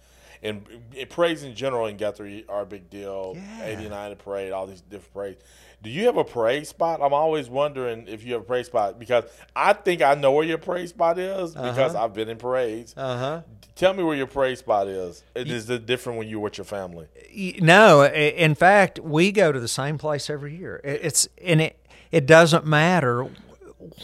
And 0.43 0.67
uh, 1.01 1.05
parades 1.09 1.43
in 1.45 1.55
general 1.55 1.87
in 1.87 1.97
Guthrie 1.97 2.45
are 2.49 2.63
a 2.63 2.67
big 2.67 2.91
deal. 2.91 3.35
Yeah. 3.37 3.65
89 3.67 4.17
parade, 4.17 4.53
all 4.53 4.67
these 4.67 4.81
different 4.81 5.13
parades. 5.15 5.43
Do 5.83 5.91
you 5.91 6.07
have 6.07 6.17
a 6.17 6.25
parade 6.25 6.67
spot? 6.67 7.01
I'm 7.03 7.13
always 7.13 7.49
wondering 7.49 8.07
if 8.09 8.25
you 8.25 8.35
have 8.35 8.43
a 8.43 8.45
parade 8.45 8.67
spot 8.67 8.99
because 8.99 9.25
I 9.57 9.73
think 9.73 10.01
I 10.03 10.15
know 10.15 10.33
where 10.33 10.45
your 10.45 10.59
parade 10.59 10.89
spot 10.89 11.19
is 11.19 11.55
because 11.55 11.95
I've 11.95 12.15
been 12.15 12.29
in 12.29 12.39
parades. 12.39 12.95
Uh 12.97 13.19
huh. 13.19 13.43
Tell 13.75 13.95
me 13.95 14.03
where 14.05 14.15
your 14.17 14.27
parade 14.29 14.59
spot 14.59 14.87
is. 14.87 15.25
It 15.35 15.51
is 15.51 15.69
it 15.71 15.87
different 15.87 16.19
when 16.19 16.29
you're 16.29 16.39
with 16.41 16.59
your 16.59 16.65
family? 16.67 17.07
No, 17.61 18.05
in 18.05 18.55
fact, 18.55 19.01
we 19.01 19.33
go 19.33 19.51
to 19.51 19.59
the 19.59 19.67
same 19.69 19.97
place 19.99 20.29
every 20.31 20.55
year. 20.57 20.81
It- 20.85 21.01
It's 21.05 21.29
and 21.43 21.61
it 21.61 21.79
it 22.13 22.27
doesn't 22.27 22.67
matter 22.67 23.29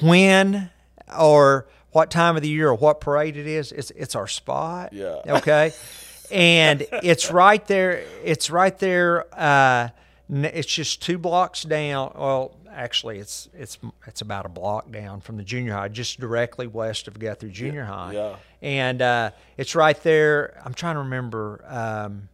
when 0.01 0.71
or 1.19 1.67
what 1.93 2.11
time 2.11 2.37
of 2.37 2.43
the 2.43 2.49
year 2.49 2.69
or 2.69 2.75
what 2.75 3.01
parade 3.01 3.37
it 3.37 3.47
is. 3.47 3.73
It's 3.73 3.91
it's 3.93 4.15
our 4.15 4.27
spot. 4.27 4.93
Yeah. 4.93 5.21
Okay. 5.27 5.73
And 6.31 6.87
it's 7.03 7.31
right 7.31 7.65
there. 7.67 8.05
It's 8.25 8.51
right 8.51 8.79
there. 8.79 9.27
Uh, 9.33 9.89
it's 10.31 10.73
just 10.73 11.03
two 11.03 11.19
blocks 11.19 11.63
down. 11.63 12.13
Well, 12.15 12.55
actually, 12.71 13.19
it's 13.19 13.49
it's 13.55 13.79
it's 14.07 14.21
about 14.21 14.47
a 14.47 14.49
block 14.49 14.91
down 14.91 15.21
from 15.21 15.37
the 15.37 15.43
junior 15.43 15.73
high, 15.75 15.89
just 15.89 16.21
directly 16.21 16.67
west 16.67 17.09
of 17.09 17.19
Guthrie 17.19 17.51
Junior 17.51 17.85
High. 17.85 18.13
yeah. 18.13 18.37
And 18.61 19.01
uh, 19.03 19.31
it's 19.57 19.75
right 19.75 20.01
there. 20.03 20.61
I'm 20.65 20.75
trying 20.75 20.95
to 20.97 21.01
remember. 21.01 21.65
Um, 21.67 22.29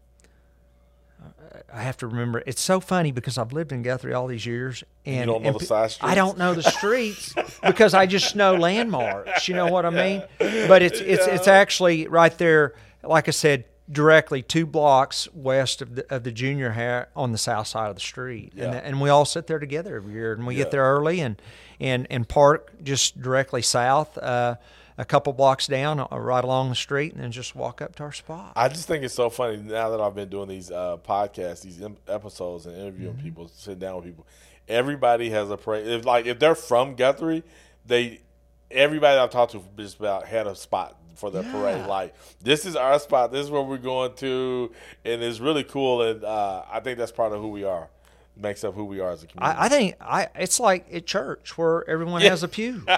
I 1.72 1.82
have 1.82 1.96
to 1.98 2.06
remember. 2.06 2.42
It's 2.46 2.60
so 2.60 2.80
funny 2.80 3.12
because 3.12 3.38
I've 3.38 3.52
lived 3.52 3.72
in 3.72 3.82
Guthrie 3.82 4.12
all 4.12 4.26
these 4.26 4.46
years, 4.46 4.84
and 5.06 5.26
don't 5.26 5.42
know 5.42 5.50
and 5.50 5.60
the 5.60 5.64
side 5.64 5.96
I 6.00 6.14
don't 6.14 6.38
know 6.38 6.54
the 6.54 6.62
streets 6.62 7.34
because 7.62 7.94
I 7.94 8.06
just 8.06 8.36
know 8.36 8.54
landmarks. 8.54 9.48
You 9.48 9.54
know 9.54 9.66
what 9.66 9.86
I 9.86 9.90
mean? 9.90 10.22
But 10.68 10.82
it's 10.82 11.00
it's 11.00 11.26
it's 11.26 11.48
actually 11.48 12.06
right 12.08 12.36
there. 12.38 12.74
Like 13.02 13.28
I 13.28 13.32
said, 13.32 13.64
directly 13.90 14.40
two 14.42 14.64
blocks 14.66 15.28
west 15.34 15.82
of 15.82 15.94
the 15.96 16.14
of 16.14 16.24
the 16.24 16.32
junior 16.32 16.70
high 16.70 17.06
on 17.14 17.32
the 17.32 17.38
south 17.38 17.66
side 17.66 17.88
of 17.90 17.94
the 17.96 18.00
street, 18.00 18.52
Yeah. 18.54 18.66
and 18.66 18.74
and 18.76 19.00
we 19.00 19.10
all 19.10 19.24
sit 19.24 19.46
there 19.46 19.58
together 19.58 19.96
every 19.96 20.14
year, 20.14 20.32
and 20.32 20.46
we 20.46 20.54
Yeah. 20.56 20.62
get 20.64 20.70
there 20.70 20.82
early 20.84 21.20
and 21.20 21.40
and 21.80 22.06
and 22.10 22.28
park 22.28 22.72
just 22.82 23.20
directly 23.20 23.62
south. 23.62 24.16
Uh, 24.18 24.56
a 24.96 25.04
couple 25.04 25.32
blocks 25.32 25.66
down, 25.66 25.98
uh, 25.98 26.06
right 26.12 26.44
along 26.44 26.68
the 26.68 26.76
street, 26.76 27.12
and 27.14 27.20
then 27.20 27.32
just 27.32 27.56
walk 27.56 27.82
up 27.82 27.96
to 27.96 28.04
our 28.04 28.12
spot. 28.12 28.52
I 28.54 28.68
just 28.68 28.86
think 28.86 29.02
it's 29.02 29.12
so 29.12 29.28
funny 29.28 29.56
now 29.56 29.90
that 29.90 30.00
I've 30.00 30.14
been 30.14 30.28
doing 30.28 30.48
these 30.48 30.70
uh, 30.70 30.98
podcasts, 30.98 31.62
these 31.62 31.82
em- 31.82 31.96
episodes, 32.06 32.64
and 32.66 32.76
interviewing 32.76 33.14
Mm-hmm. 33.14 33.24
people, 33.24 33.48
sitting 33.48 33.80
down 33.80 33.96
with 33.96 34.04
people. 34.04 34.24
Everybody 34.68 35.30
has 35.30 35.50
a 35.50 35.56
parade. 35.56 35.86
If, 35.88 36.04
like 36.06 36.26
if 36.26 36.38
they're 36.38 36.54
from 36.54 36.94
Guthrie, 36.94 37.42
they 37.84 38.20
everybody 38.70 39.18
I've 39.18 39.30
talked 39.30 39.52
to 39.52 39.64
just 39.76 39.98
about 39.98 40.26
had 40.26 40.46
a 40.46 40.54
spot 40.54 40.98
for 41.16 41.30
their 41.30 41.42
parade. 41.44 41.86
Like 41.86 42.14
this 42.40 42.66
is 42.66 42.76
our 42.76 42.98
spot. 42.98 43.32
This 43.32 43.44
is 43.44 43.50
where 43.50 43.62
we're 43.62 43.78
going 43.78 44.14
to, 44.16 44.72
and 45.04 45.22
it's 45.22 45.40
really 45.40 45.64
cool. 45.64 46.02
And 46.02 46.24
uh, 46.24 46.64
I 46.70 46.80
think 46.80 46.98
that's 46.98 47.12
part 47.12 47.32
of 47.32 47.40
who 47.40 47.48
we 47.48 47.64
are. 47.64 47.88
Makes 48.36 48.64
up 48.64 48.74
who 48.74 48.84
we 48.84 48.98
are 48.98 49.10
as 49.12 49.22
a 49.22 49.26
community. 49.28 49.58
I, 49.58 49.64
I 49.66 49.68
think 49.68 49.94
I 50.00 50.28
it's 50.34 50.58
like 50.58 50.92
at 50.92 51.06
church 51.06 51.56
where 51.56 51.88
everyone 51.88 52.20
Yeah. 52.20 52.30
has 52.30 52.42
a 52.42 52.48
pew. 52.48 52.82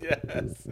yes. 0.00 0.66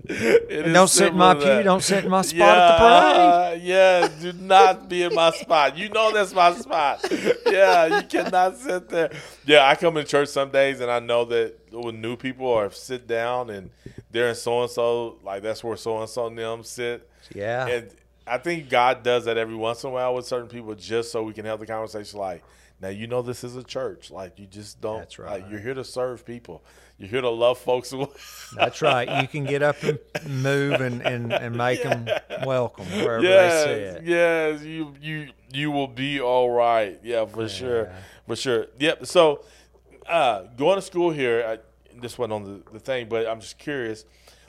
Don't 0.72 0.88
sit 0.88 1.08
in 1.12 1.16
my 1.16 1.34
pew. 1.34 1.62
Don't 1.62 1.82
sit 1.82 2.04
in 2.04 2.10
my 2.10 2.22
spot 2.30 2.40
at 2.58 2.72
the 2.72 3.50
parade. 3.54 3.62
Yeah, 3.62 4.08
do 4.20 4.32
not 4.32 4.88
be 4.88 5.02
in 5.04 5.14
my 5.14 5.30
spot. 5.30 5.76
You 5.78 5.88
know 5.88 6.12
that's 6.12 6.34
my 6.34 6.52
spot. 6.54 7.04
Yeah, 7.46 7.98
you 8.00 8.06
cannot 8.06 8.56
sit 8.58 8.88
there. 8.88 9.10
Yeah, 9.46 9.66
I 9.68 9.74
come 9.76 9.96
in 9.96 10.06
church 10.06 10.28
some 10.28 10.50
days 10.50 10.80
and 10.80 10.90
I 10.90 10.98
know 10.98 11.24
that 11.26 11.54
when 11.72 12.00
new 12.00 12.16
people 12.16 12.52
are 12.52 12.70
sit 12.70 13.06
down 13.06 13.50
and 13.50 13.70
they're 14.10 14.28
in 14.30 14.34
so 14.34 14.62
and 14.62 14.70
so, 14.70 15.18
like 15.22 15.42
that's 15.42 15.62
where 15.62 15.76
so 15.76 16.00
and 16.00 16.08
so 16.08 16.26
and 16.26 16.36
them 16.36 16.64
sit. 16.64 17.08
Yeah. 17.34 17.66
And 17.68 17.90
I 18.26 18.38
think 18.38 18.68
God 18.68 19.02
does 19.02 19.24
that 19.26 19.36
every 19.38 19.54
once 19.56 19.84
in 19.84 19.90
a 19.90 19.92
while 19.92 20.14
with 20.14 20.26
certain 20.26 20.48
people 20.48 20.74
just 20.74 21.12
so 21.12 21.22
we 21.22 21.32
can 21.32 21.44
have 21.44 21.60
the 21.60 21.66
conversation 21.66 22.18
like, 22.18 22.42
now 22.80 22.88
you 22.88 23.06
know 23.06 23.22
this 23.22 23.44
is 23.44 23.56
a 23.56 23.62
church. 23.62 24.10
Like 24.10 24.38
you 24.38 24.46
just 24.46 24.80
don't 24.80 25.00
That's 25.00 25.18
like 25.18 25.28
right. 25.28 25.50
you're 25.50 25.60
here 25.60 25.74
to 25.74 25.84
serve 25.84 26.24
people. 26.24 26.62
You're 26.98 27.08
here 27.08 27.20
to 27.20 27.30
love 27.30 27.58
folks. 27.58 27.94
That's 28.56 28.82
right. 28.82 29.22
You 29.22 29.28
can 29.28 29.44
get 29.44 29.62
up 29.62 29.82
and 29.82 29.98
move 30.26 30.80
and, 30.80 31.00
and, 31.02 31.32
and 31.32 31.56
make 31.56 31.82
them 31.82 32.08
welcome 32.44 32.86
wherever 32.86 33.22
yes, 33.22 33.64
they 33.64 33.92
sit. 33.94 34.04
yes, 34.04 34.62
you 34.62 34.94
you 35.00 35.28
you 35.52 35.70
will 35.70 35.88
be 35.88 36.20
all 36.20 36.50
right. 36.50 36.98
Yeah, 37.02 37.26
for 37.26 37.48
sure, 37.48 37.92
for 38.26 38.36
sure. 38.36 38.66
Yep. 38.78 39.06
So, 39.06 39.44
uh, 40.08 40.44
going 40.56 40.76
to 40.76 40.82
school 40.82 41.10
here, 41.10 41.44
I, 41.46 41.98
this 42.00 42.18
wasn't 42.18 42.32
on 42.32 42.44
the, 42.44 42.72
the 42.72 42.80
thing, 42.80 43.08
but 43.08 43.26
I'm 43.26 43.40
just 43.40 43.58
curious. 43.58 44.04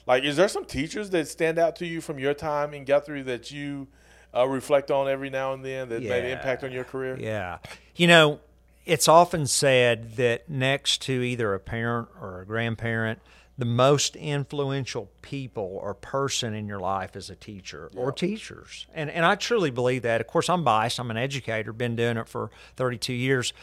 Like, 0.07 0.23
is 0.23 0.35
there 0.35 0.47
some 0.47 0.65
teachers 0.65 1.09
that 1.11 1.27
stand 1.27 1.59
out 1.59 1.75
to 1.77 1.85
you 1.85 2.01
from 2.01 2.17
your 2.19 2.33
time 2.33 2.73
in 2.73 2.85
Guthrie 2.85 3.21
that 3.23 3.51
you 3.51 3.87
uh, 4.35 4.47
reflect 4.47 4.91
on 4.91 5.07
every 5.07 5.29
now 5.29 5.53
and 5.53 5.63
then 5.63 5.89
that 5.89 6.01
made 6.01 6.25
an 6.25 6.31
impact 6.31 6.63
on 6.63 6.71
your 6.71 6.83
career? 6.83 7.17
Yeah. 7.19 7.59
You 7.95 8.07
know, 8.07 8.39
it's 8.85 9.07
often 9.07 9.47
said 9.47 10.15
that 10.15 10.49
next 10.49 11.01
to 11.03 11.21
either 11.21 11.53
a 11.53 11.59
parent 11.59 12.09
or 12.19 12.41
a 12.41 12.45
grandparent, 12.45 13.19
the 13.57 13.65
most 13.65 14.15
influential 14.15 15.11
people 15.21 15.77
or 15.83 15.93
person 15.93 16.55
in 16.55 16.67
your 16.67 16.79
life 16.79 17.15
is 17.15 17.29
a 17.29 17.35
teacher 17.35 17.91
or 17.95 18.11
teachers. 18.11 18.87
And 18.93 19.09
and 19.11 19.23
I 19.23 19.35
truly 19.35 19.69
believe 19.69 20.01
that. 20.01 20.19
Of 20.19 20.25
course, 20.25 20.49
I'm 20.49 20.63
biased. 20.63 20.99
I'm 20.99 21.11
an 21.11 21.17
educator, 21.17 21.71
been 21.71 21.95
doing 21.95 22.17
it 22.17 22.27
for 22.27 22.49
32 22.77 23.13
years. 23.13 23.53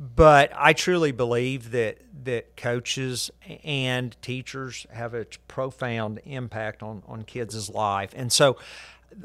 But 0.00 0.50
I 0.56 0.72
truly 0.72 1.12
believe 1.12 1.70
that 1.70 1.98
that 2.24 2.56
coaches 2.56 3.30
and 3.62 4.20
teachers 4.22 4.88
have 4.90 5.14
a 5.14 5.26
profound 5.46 6.20
impact 6.24 6.82
on 6.82 7.04
on 7.06 7.22
kids' 7.22 7.70
life. 7.70 8.12
And 8.16 8.32
so 8.32 8.56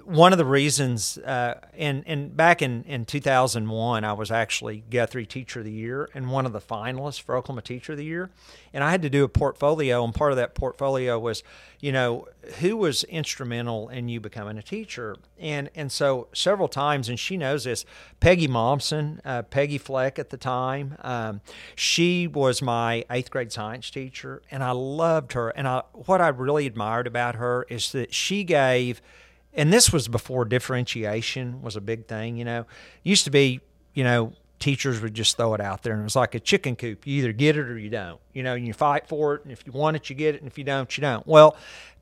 one 0.04 0.32
of 0.32 0.38
the 0.38 0.46
reasons, 0.46 1.18
uh, 1.20 1.60
and 1.78 2.04
and 2.06 2.36
back 2.36 2.62
in, 2.62 2.84
in 2.84 3.06
2001, 3.06 4.04
I 4.04 4.14
was 4.14 4.32
actually 4.32 4.84
Guthrie 4.90 5.26
Teacher 5.26 5.60
of 5.60 5.66
the 5.66 5.72
Year 5.72 6.10
and 6.14 6.32
one 6.32 6.46
of 6.46 6.54
the 6.54 6.60
finalists 6.60 7.22
for 7.22 7.36
Oklahoma 7.36 7.62
Teacher 7.62 7.94
of 7.94 7.98
the 7.98 8.06
Year, 8.06 8.30
and 8.74 8.84
I 8.84 8.92
had 8.92 9.02
to 9.02 9.10
do 9.10 9.24
a 9.24 9.30
portfolio, 9.30 10.04
and 10.04 10.14
part 10.14 10.32
of 10.32 10.38
that 10.38 10.56
portfolio 10.56 11.18
was, 11.18 11.44
you 11.80 11.92
know, 11.92 12.28
who 12.60 12.78
was 12.78 13.04
instrumental 13.06 13.90
in 13.90 14.10
you 14.10 14.20
becoming 14.20 14.58
a 14.58 14.62
teacher, 14.62 15.16
and 15.40 15.70
and 15.76 15.92
so 15.92 16.28
several 16.34 16.68
times, 16.68 17.10
and 17.10 17.20
she 17.20 17.36
knows 17.38 17.64
this, 17.64 17.86
Peggy 18.20 18.48
Momsen, 18.48 19.20
uh, 19.26 19.44
Peggy 19.44 19.78
Fleck 19.78 20.20
at 20.20 20.30
the 20.30 20.38
time, 20.38 20.96
um, 21.00 21.42
she 21.76 22.28
was 22.28 22.62
my 22.62 23.06
eighth 23.10 23.32
grade 23.32 23.52
science 23.52 23.90
teacher, 23.90 24.42
and 24.52 24.64
I 24.64 24.72
loved 24.72 25.34
her, 25.34 25.50
and 25.50 25.68
I 25.68 25.84
what 25.94 26.22
I 26.22 26.28
really 26.30 26.68
admired 26.68 27.08
about 27.08 27.36
her 27.36 27.66
is 27.70 27.92
that 27.94 28.14
she 28.14 28.44
gave 28.44 29.02
and 29.54 29.74
this 29.74 29.92
was 29.92 30.08
before 30.08 30.46
differentiation 30.46 31.62
was 31.62 31.76
a 31.76 31.82
big 31.82 32.08
thing 32.08 32.38
you 32.38 32.46
know. 32.46 32.66
Used 33.04 33.26
to 33.26 33.32
be 33.32 33.62
you 33.94 34.04
know 34.04 34.34
teachers 34.60 35.02
would 35.02 35.14
just 35.14 35.38
throw 35.38 35.54
it 35.54 35.62
out 35.62 35.84
there 35.84 35.94
and 35.94 36.02
it 36.02 36.04
was 36.04 36.16
like 36.16 36.36
a 36.36 36.40
chicken 36.40 36.76
coop. 36.76 37.08
You 37.08 37.20
either 37.20 37.32
get 37.32 37.56
it 37.58 37.68
or 37.68 37.78
you 37.78 37.90
don't. 37.90 38.20
You 38.34 38.44
know 38.44 38.56
and 38.56 38.66
you 38.66 38.74
fight 38.74 39.08
for 39.08 39.36
it 39.36 39.44
and 39.44 39.52
if 39.52 39.66
you 39.66 39.72
want 39.72 39.96
it 39.96 40.10
you 40.10 40.16
get 40.16 40.36
it 40.36 40.42
and 40.42 40.50
if 40.50 40.58
you 40.58 40.64
don't 40.64 40.96
you 40.98 41.02
don't. 41.02 41.26
Well 41.26 41.56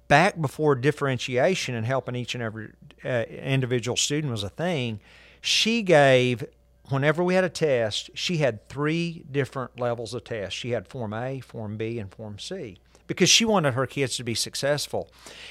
back 0.07 0.39
before 0.39 0.75
differentiation 0.75 1.75
and 1.75 1.85
helping 1.85 2.15
each 2.15 2.33
and 2.33 2.41
every 2.41 2.71
uh, 3.03 3.23
individual 3.29 3.97
student 3.97 4.31
was 4.31 4.41
a 4.41 4.49
thing 4.49 5.01
she 5.41 5.81
gave 5.81 6.45
whenever 6.87 7.21
we 7.21 7.33
had 7.33 7.43
a 7.43 7.49
test 7.49 8.09
she 8.13 8.37
had 8.37 8.65
three 8.69 9.25
different 9.29 9.77
levels 9.77 10.13
of 10.13 10.23
tests 10.23 10.57
she 10.57 10.71
had 10.71 10.87
form 10.87 11.13
a 11.13 11.41
form 11.41 11.75
b 11.75 11.99
and 11.99 12.09
form 12.09 12.39
c 12.39 12.77
because 13.07 13.29
she 13.29 13.45
wanted 13.45 13.73
her 13.73 13.87
kids 13.87 14.17
to 14.17 14.23
be 14.23 14.35
successful. 14.35 15.09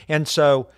And 0.08 0.28
so 0.28 0.68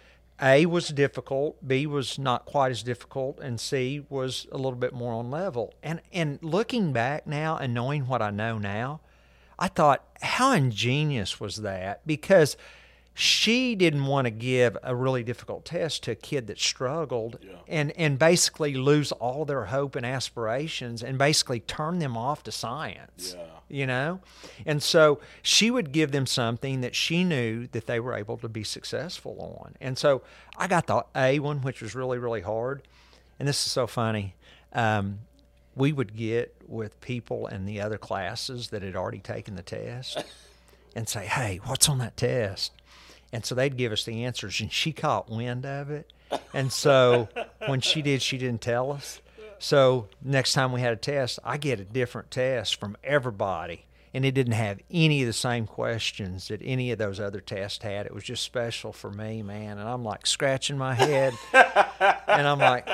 a 0.41 0.67
was 0.67 0.89
difficult, 0.89 1.67
B 1.67 1.87
was 1.87 2.19
not 2.19 2.45
quite 2.45 2.71
as 2.71 2.83
difficult, 2.83 3.41
and 3.41 3.61
C 3.61 4.05
was 4.09 4.47
a 4.53 4.57
little 4.57 4.79
bit 4.79 4.93
more 4.93 5.13
on 5.13 5.31
level. 5.31 5.75
And 5.83 6.01
and 6.13 6.39
looking 6.43 6.93
back 6.93 7.27
now 7.27 7.57
and 7.57 7.75
knowing 7.75 8.07
what 8.07 8.23
I 8.23 8.31
know 8.31 8.59
now, 8.59 9.01
I 9.59 9.69
thought 9.69 10.05
how 10.23 10.53
ingenious 10.53 11.41
was 11.41 11.57
that 11.57 12.07
because 12.07 12.57
she 13.21 13.75
didn't 13.75 14.07
want 14.07 14.27
to 14.27 14.31
give 14.31 14.77
a 14.85 14.95
really 14.95 15.25
difficult 15.25 15.65
test 15.65 16.05
to 16.05 16.13
a 16.13 16.15
kid 16.15 16.47
that 16.47 16.59
struggled 16.61 17.37
and 17.67 17.91
and 17.97 18.17
basically 18.17 18.75
lose 18.75 19.11
all 19.11 19.45
their 19.45 19.65
hope 19.67 19.97
and 19.97 20.07
aspirations 20.07 21.03
and 21.03 21.19
basically 21.19 21.59
turn 21.59 21.99
them 21.99 22.17
off 22.17 22.45
to 22.45 22.53
science 22.53 23.35
Yeah. 23.37 23.45
you 23.69 23.87
know? 23.89 24.21
And 24.65 24.81
so 24.81 25.19
she 25.43 25.69
would 25.69 25.91
give 25.91 26.13
them 26.13 26.27
something 26.27 26.81
that 26.83 26.95
she 26.95 27.25
knew 27.25 27.67
that 27.73 27.87
they 27.87 27.99
were 27.99 28.15
able 28.15 28.37
to 28.39 28.49
be 28.49 28.63
successful 28.63 29.59
on. 29.65 29.75
And 29.81 29.99
so 29.99 30.23
i 30.57 30.69
got 30.69 30.87
the 30.87 31.05
a 31.17 31.41
one 31.41 31.61
which 31.63 31.83
was 31.83 31.97
really 31.97 32.19
really 32.19 32.43
hard. 32.43 32.83
And 33.41 33.49
this 33.49 33.67
is 33.67 33.73
so 33.73 33.89
funny. 33.89 34.37
Um, 34.73 35.21
we 35.75 35.93
would 35.93 36.15
get 36.17 36.55
with 36.69 37.01
people 37.01 37.49
in 37.49 37.65
the 37.65 37.81
other 37.81 37.99
classes 37.99 38.69
that 38.69 38.83
had 38.83 38.95
already 38.95 39.21
taken 39.21 39.57
the 39.57 39.63
test 39.63 40.23
and 40.95 41.09
say 41.09 41.27
hey 41.27 41.59
what's 41.65 41.89
on 41.89 41.99
that 41.99 42.17
test 42.17 42.71
and 43.33 43.45
so 43.45 43.55
they'd 43.55 43.77
give 43.77 43.93
us 43.93 44.05
the 44.05 44.25
answers 44.25 44.61
and 44.61 44.73
she 44.73 44.93
caught 44.93 45.31
wind 45.31 45.65
of 45.67 45.91
it 45.91 46.13
and 46.55 46.73
so 46.73 47.29
when 47.67 47.81
she 47.81 48.03
did 48.03 48.23
she 48.23 48.39
didn't 48.39 48.61
tell 48.61 48.93
us 48.93 49.21
so 49.59 50.07
next 50.23 50.53
time 50.53 50.73
we 50.73 50.81
had 50.81 50.93
a 50.93 50.97
test, 50.97 51.39
I 51.45 51.57
get 51.57 51.81
a 51.81 51.85
different 51.85 52.31
test 52.31 52.79
from 52.79 52.97
everybody. 53.03 53.85
And 54.15 54.25
it 54.25 54.33
didn't 54.33 54.55
have 54.55 54.81
any 54.91 55.23
of 55.23 55.27
the 55.27 55.33
same 55.33 55.67
questions 55.67 56.49
that 56.49 56.61
any 56.65 56.91
of 56.93 56.99
those 56.99 57.21
other 57.21 57.41
tests 57.41 57.83
had. 57.83 58.07
It 58.07 58.15
was 58.15 58.25
just 58.25 58.43
special 58.43 58.93
for 58.93 59.11
me, 59.11 59.43
man. 59.43 59.79
And 59.79 59.89
I'm 59.89 60.05
like 60.05 60.27
scratching 60.27 60.79
my 60.79 60.95
head. 60.95 61.35
and 61.53 62.47
I'm 62.47 62.59
like, 62.59 62.89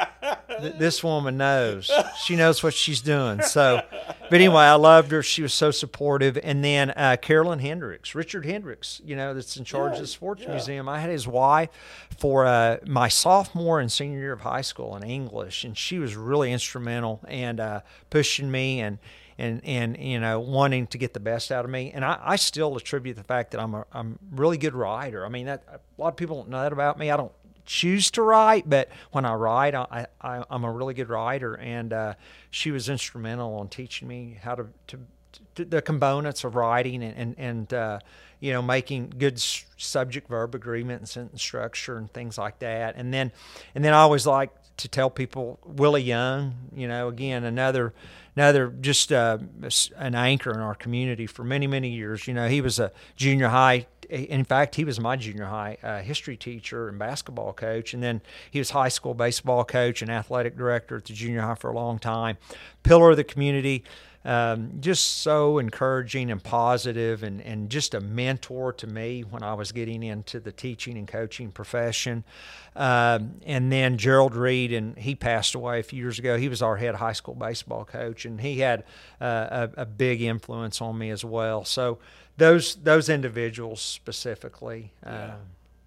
this 0.60 1.02
woman 1.02 1.36
knows. 1.36 1.90
She 2.24 2.36
knows 2.36 2.62
what 2.62 2.74
she's 2.74 3.00
doing. 3.00 3.42
So, 3.42 3.82
but 3.90 4.34
anyway, 4.34 4.64
I 4.64 4.74
loved 4.74 5.10
her. 5.10 5.22
She 5.22 5.42
was 5.42 5.52
so 5.52 5.70
supportive. 5.70 6.38
And 6.42 6.64
then 6.64 6.90
uh, 6.90 7.16
Carolyn 7.20 7.58
Hendricks, 7.58 8.14
Richard 8.14 8.44
Hendricks, 8.44 9.00
you 9.04 9.16
know, 9.16 9.34
that's 9.34 9.56
in 9.56 9.64
charge 9.64 9.94
of 9.94 10.00
the 10.00 10.06
sports 10.06 10.46
museum. 10.46 10.88
I 10.88 11.00
had 11.00 11.10
his 11.10 11.26
wife 11.26 11.70
for 12.16 12.46
uh, 12.46 12.78
my 12.86 13.08
sophomore 13.08 13.80
and 13.80 13.90
senior 13.90 14.18
year 14.18 14.32
of 14.32 14.40
high 14.40 14.62
school 14.62 14.96
in 14.96 15.02
English, 15.02 15.64
and 15.64 15.76
she 15.76 15.98
was 15.98 16.16
really 16.16 16.52
instrumental 16.52 17.20
and 17.28 17.60
uh, 17.60 17.80
pushing 18.10 18.50
me 18.50 18.80
and. 18.80 18.98
And, 19.36 19.64
and 19.64 19.96
you 19.98 20.20
know 20.20 20.38
wanting 20.38 20.86
to 20.88 20.98
get 20.98 21.12
the 21.12 21.20
best 21.20 21.50
out 21.50 21.64
of 21.64 21.70
me. 21.70 21.90
And 21.92 22.04
I, 22.04 22.20
I 22.22 22.36
still 22.36 22.76
attribute 22.76 23.16
the 23.16 23.24
fact 23.24 23.50
that 23.50 23.60
I'm 23.60 23.74
a 23.74 23.84
I'm 23.92 24.18
really 24.30 24.58
good 24.58 24.74
writer 24.74 25.26
I 25.26 25.28
mean 25.28 25.46
that 25.46 25.64
a 25.68 25.80
lot 26.00 26.08
of 26.08 26.16
people 26.16 26.36
don't 26.36 26.50
know 26.50 26.62
that 26.62 26.72
about 26.72 26.98
me. 26.98 27.10
I 27.10 27.16
don't 27.16 27.32
choose 27.64 28.10
to 28.12 28.22
write, 28.22 28.68
but 28.68 28.88
when 29.12 29.24
I 29.24 29.34
write, 29.34 29.74
I, 29.74 30.06
I 30.20 30.44
I'm 30.50 30.64
a 30.64 30.70
really 30.70 30.94
good 30.94 31.08
writer, 31.08 31.54
and 31.54 31.92
uh, 31.92 32.14
she 32.50 32.70
was 32.70 32.88
instrumental 32.88 33.60
in 33.62 33.68
teaching 33.68 34.08
me 34.08 34.38
how 34.42 34.54
to 34.54 34.66
to, 34.88 34.98
to 35.56 35.64
the 35.64 35.82
components 35.82 36.44
of 36.44 36.54
writing 36.54 37.02
and 37.02 37.16
and, 37.16 37.34
and 37.38 37.74
uh, 37.74 37.98
you 38.40 38.52
know 38.52 38.62
making 38.62 39.14
good 39.18 39.40
subject 39.40 40.28
verb 40.28 40.54
agreement 40.54 41.00
and 41.00 41.08
sentence 41.08 41.42
structure 41.42 41.96
and 41.96 42.12
things 42.12 42.38
like 42.38 42.58
that. 42.60 42.94
And 42.96 43.12
then 43.12 43.32
and 43.74 43.84
then 43.84 43.94
I 43.94 43.98
always 43.98 44.26
like 44.26 44.50
to 44.76 44.88
tell 44.88 45.10
people 45.10 45.58
Willie 45.64 46.02
Young, 46.02 46.54
you 46.74 46.88
know, 46.88 47.08
again 47.08 47.44
another 47.44 47.94
another 48.36 48.68
just 48.68 49.12
uh, 49.12 49.38
an 49.96 50.14
anchor 50.14 50.50
in 50.52 50.60
our 50.60 50.74
community 50.74 51.26
for 51.26 51.44
many 51.44 51.66
many 51.66 51.90
years. 51.90 52.26
You 52.26 52.34
know, 52.34 52.48
he 52.48 52.60
was 52.60 52.78
a 52.78 52.92
junior 53.16 53.48
high. 53.48 53.86
In 54.10 54.44
fact, 54.44 54.74
he 54.74 54.84
was 54.84 55.00
my 55.00 55.16
junior 55.16 55.46
high 55.46 55.78
uh, 55.82 56.00
history 56.00 56.36
teacher 56.36 56.88
and 56.88 56.98
basketball 56.98 57.52
coach, 57.52 57.94
and 57.94 58.02
then 58.02 58.20
he 58.50 58.58
was 58.58 58.70
high 58.70 58.88
school 58.88 59.14
baseball 59.14 59.64
coach 59.64 60.02
and 60.02 60.10
athletic 60.10 60.56
director 60.56 60.96
at 60.96 61.04
the 61.04 61.12
junior 61.12 61.42
high 61.42 61.54
for 61.54 61.70
a 61.70 61.74
long 61.74 61.98
time. 61.98 62.36
Pillar 62.82 63.10
of 63.10 63.16
the 63.16 63.24
community. 63.24 63.84
Um, 64.26 64.80
just 64.80 65.18
so 65.18 65.58
encouraging 65.58 66.30
and 66.30 66.42
positive 66.42 67.22
and, 67.22 67.42
and 67.42 67.68
just 67.68 67.92
a 67.92 68.00
mentor 68.00 68.72
to 68.72 68.86
me 68.86 69.20
when 69.20 69.42
I 69.42 69.52
was 69.52 69.70
getting 69.70 70.02
into 70.02 70.40
the 70.40 70.50
teaching 70.50 70.96
and 70.96 71.06
coaching 71.06 71.50
profession. 71.50 72.24
Um, 72.74 73.34
and 73.44 73.70
then 73.70 73.98
Gerald 73.98 74.34
Reed, 74.34 74.72
and 74.72 74.96
he 74.96 75.14
passed 75.14 75.54
away 75.54 75.80
a 75.80 75.82
few 75.82 76.00
years 76.00 76.18
ago. 76.18 76.38
He 76.38 76.48
was 76.48 76.62
our 76.62 76.76
head 76.76 76.94
high 76.94 77.12
school 77.12 77.34
baseball 77.34 77.84
coach, 77.84 78.24
and 78.24 78.40
he 78.40 78.60
had 78.60 78.84
uh, 79.20 79.68
a, 79.76 79.82
a 79.82 79.84
big 79.84 80.22
influence 80.22 80.80
on 80.80 80.96
me 80.96 81.10
as 81.10 81.22
well. 81.22 81.66
So 81.66 81.98
those 82.36 82.76
those 82.76 83.08
individuals 83.08 83.80
specifically. 83.80 84.92
Uh, 85.04 85.34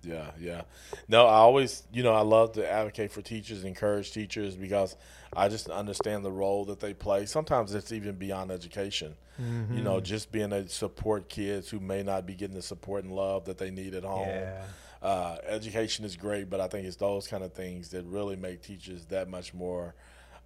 Yeah, 0.03 0.31
yeah. 0.39 0.61
No, 1.09 1.25
I 1.25 1.37
always, 1.37 1.83
you 1.91 2.01
know, 2.01 2.13
I 2.13 2.21
love 2.21 2.53
to 2.53 2.71
advocate 2.71 3.11
for 3.11 3.21
teachers, 3.21 3.63
encourage 3.65 4.13
teachers 4.13 4.55
because 4.55 4.95
I 5.35 5.49
just 5.49 5.69
understand 5.69 6.23
the 6.23 6.31
role 6.31 6.63
that 6.65 6.79
they 6.79 6.93
play. 6.93 7.25
Sometimes 7.25 7.73
it's 7.73 7.91
even 7.91 8.15
beyond 8.15 8.51
education. 8.51 9.15
Mm-hmm. 9.41 9.77
You 9.77 9.83
know, 9.83 9.99
just 9.99 10.31
being 10.31 10.53
able 10.53 10.63
to 10.63 10.69
support 10.69 11.29
kids 11.29 11.69
who 11.69 11.79
may 11.79 12.03
not 12.03 12.25
be 12.25 12.35
getting 12.35 12.55
the 12.55 12.61
support 12.61 13.03
and 13.03 13.13
love 13.13 13.45
that 13.45 13.57
they 13.57 13.69
need 13.69 13.95
at 13.95 14.03
home. 14.03 14.29
Yeah. 14.29 14.63
Uh, 15.01 15.37
education 15.45 16.05
is 16.05 16.15
great, 16.15 16.49
but 16.49 16.59
I 16.59 16.67
think 16.67 16.87
it's 16.87 16.95
those 16.95 17.27
kind 17.27 17.43
of 17.43 17.53
things 17.53 17.89
that 17.89 18.03
really 18.05 18.35
make 18.35 18.61
teachers 18.61 19.05
that 19.07 19.29
much 19.29 19.53
more 19.53 19.93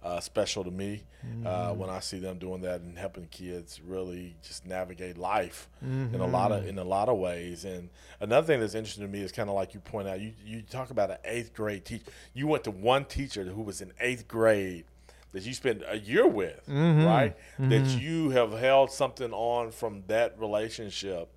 uh, 0.04 0.20
special 0.20 0.64
to 0.64 0.70
me 0.70 1.02
mm-hmm. 1.24 1.46
uh, 1.46 1.72
when 1.72 1.88
I 1.88 2.00
see 2.00 2.18
them 2.18 2.38
doing 2.38 2.62
that 2.62 2.80
and 2.80 2.98
helping 2.98 3.26
kids 3.26 3.80
really 3.80 4.34
just 4.42 4.66
navigate 4.66 5.16
life 5.16 5.68
mm-hmm. 5.84 6.14
in 6.14 6.20
a 6.20 6.26
lot 6.26 6.52
of 6.52 6.60
mm-hmm. 6.60 6.70
in 6.70 6.78
a 6.78 6.84
lot 6.84 7.08
of 7.08 7.18
ways. 7.18 7.64
And 7.64 7.88
another 8.20 8.46
thing 8.46 8.60
that's 8.60 8.74
interesting 8.74 9.04
to 9.04 9.10
me 9.10 9.22
is 9.22 9.32
kind 9.32 9.48
of 9.48 9.54
like 9.54 9.74
you 9.74 9.80
point 9.80 10.08
out, 10.08 10.20
you 10.20 10.32
you 10.44 10.62
talk 10.62 10.90
about 10.90 11.10
an 11.10 11.18
eighth 11.24 11.54
grade 11.54 11.84
teacher. 11.84 12.10
You 12.34 12.46
went 12.46 12.64
to 12.64 12.70
one 12.70 13.04
teacher 13.04 13.44
who 13.44 13.62
was 13.62 13.80
in 13.80 13.92
eighth 14.00 14.26
grade 14.26 14.84
that 15.32 15.44
you 15.44 15.54
spent 15.54 15.82
a 15.88 15.98
year 15.98 16.26
with, 16.26 16.60
mm-hmm. 16.68 17.04
right? 17.04 17.36
That 17.58 17.82
mm-hmm. 17.82 17.98
you 17.98 18.30
have 18.30 18.52
held 18.52 18.90
something 18.90 19.32
on 19.32 19.70
from 19.70 20.02
that 20.08 20.38
relationship 20.38 21.30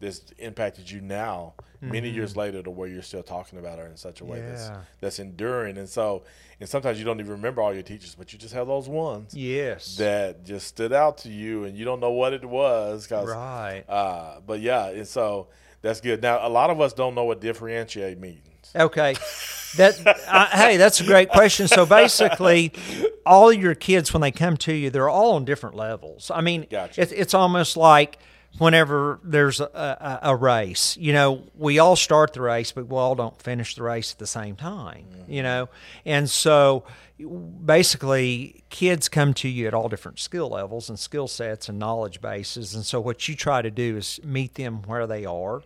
that's 0.00 0.22
impacted 0.38 0.90
you 0.90 1.00
now 1.00 1.54
mm-hmm. 1.82 1.92
many 1.92 2.08
years 2.08 2.36
later 2.36 2.62
to 2.62 2.70
where 2.70 2.88
you're 2.88 3.02
still 3.02 3.22
talking 3.22 3.58
about 3.58 3.78
her 3.78 3.86
in 3.86 3.96
such 3.96 4.20
a 4.20 4.24
way 4.24 4.38
yeah. 4.38 4.48
that's 4.48 4.70
that's 5.00 5.18
enduring. 5.18 5.78
And 5.78 5.88
so 5.88 6.24
and 6.58 6.68
sometimes 6.68 6.98
you 6.98 7.04
don't 7.04 7.20
even 7.20 7.32
remember 7.32 7.62
all 7.62 7.72
your 7.72 7.82
teachers 7.82 8.14
but 8.14 8.32
you 8.32 8.38
just 8.38 8.54
have 8.54 8.66
those 8.66 8.88
ones 8.88 9.34
yes. 9.34 9.96
that 9.96 10.44
just 10.44 10.66
stood 10.66 10.92
out 10.92 11.18
to 11.18 11.28
you 11.28 11.64
and 11.64 11.76
you 11.76 11.84
don't 11.84 12.00
know 12.00 12.10
what 12.10 12.32
it 12.32 12.44
was 12.44 13.06
cause, 13.06 13.28
right. 13.28 13.84
uh, 13.88 14.40
but 14.46 14.60
yeah 14.60 14.88
and 14.88 15.06
so 15.06 15.48
that's 15.82 16.00
good. 16.00 16.20
Now 16.20 16.46
a 16.46 16.48
lot 16.48 16.70
of 16.70 16.80
us 16.80 16.92
don't 16.92 17.14
know 17.14 17.24
what 17.24 17.40
differentiate 17.40 18.18
means. 18.18 18.40
Okay. 18.74 19.14
That 19.76 20.04
uh, 20.28 20.46
hey 20.46 20.76
that's 20.76 21.00
a 21.00 21.04
great 21.04 21.28
question. 21.28 21.68
So 21.68 21.86
basically 21.86 22.72
all 23.24 23.52
your 23.52 23.74
kids 23.74 24.12
when 24.12 24.20
they 24.20 24.32
come 24.32 24.56
to 24.58 24.72
you 24.72 24.90
they're 24.90 25.08
all 25.08 25.32
on 25.34 25.44
different 25.44 25.76
levels. 25.76 26.30
I 26.34 26.40
mean 26.40 26.66
gotcha. 26.70 27.02
it, 27.02 27.12
it's 27.12 27.34
almost 27.34 27.76
like 27.76 28.18
whenever 28.58 29.20
there's 29.22 29.60
a, 29.60 29.64
a, 29.64 30.30
a, 30.30 30.36
race. 30.36 30.96
You 30.96 31.12
know, 31.12 31.44
we 31.56 31.78
all 31.78 31.96
start 31.96 32.32
the 32.32 32.42
race, 32.42 32.72
but 32.72 32.88
we 32.88 32.96
all 32.96 33.14
don't 33.14 33.40
finish 33.40 33.74
the 33.74 33.82
race 33.82 34.12
at 34.12 34.18
the 34.18 34.26
same 34.26 34.56
time, 34.56 35.04
mm-hmm. 35.12 35.32
you 35.32 35.42
know? 35.42 35.68
And 36.04 36.28
so 36.28 36.84
basically, 37.64 38.62
kids 38.70 39.08
come 39.08 39.34
to 39.34 39.48
you 39.48 39.66
at 39.66 39.74
all 39.74 39.88
different 39.88 40.18
skill 40.18 40.50
levels 40.50 40.88
and 40.88 40.98
skill 40.98 41.28
sets 41.28 41.68
and 41.68 41.78
knowledge 41.78 42.20
bases. 42.20 42.74
And 42.74 42.84
so 42.84 43.00
what 43.00 43.28
you 43.28 43.36
try 43.36 43.62
to 43.62 43.70
do 43.70 43.96
is 43.96 44.20
meet 44.24 44.54
them 44.54 44.82
where 44.82 45.06
they 45.06 45.24
are 45.24 45.62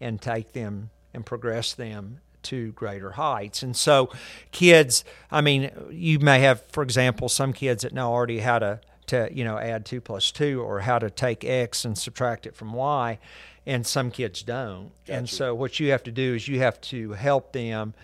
and 0.00 0.20
take 0.20 0.52
them 0.52 0.90
and 1.12 1.26
progress 1.26 1.74
them 1.74 2.20
to 2.44 2.72
greater 2.72 3.12
heights. 3.12 3.62
And 3.62 3.76
so, 3.76 4.10
kids, 4.52 5.04
I 5.30 5.40
mean, 5.40 5.70
you 5.90 6.18
may 6.18 6.40
have, 6.40 6.62
for 6.70 6.82
example, 6.82 7.28
some 7.28 7.52
kids 7.52 7.82
that 7.82 7.92
know 7.92 8.12
already 8.12 8.38
how 8.38 8.58
to 8.60 8.80
to 9.08 9.28
you 9.32 9.44
know 9.44 9.58
add 9.58 9.84
two 9.84 10.00
plus 10.00 10.30
two 10.30 10.62
or 10.62 10.80
how 10.80 10.98
to 10.98 11.10
take 11.10 11.44
x 11.44 11.84
and 11.84 11.96
subtract 11.96 12.46
it 12.46 12.54
from 12.54 12.72
y 12.72 13.18
and 13.66 13.86
some 13.86 14.10
kids 14.10 14.42
don't 14.42 14.90
gotcha. 15.06 15.18
and 15.18 15.28
so 15.28 15.54
what 15.54 15.80
you 15.80 15.90
have 15.90 16.02
to 16.02 16.12
do 16.12 16.34
is 16.34 16.48
you 16.48 16.60
have 16.60 16.80
to 16.80 17.12
help 17.12 17.52
them 17.52 17.94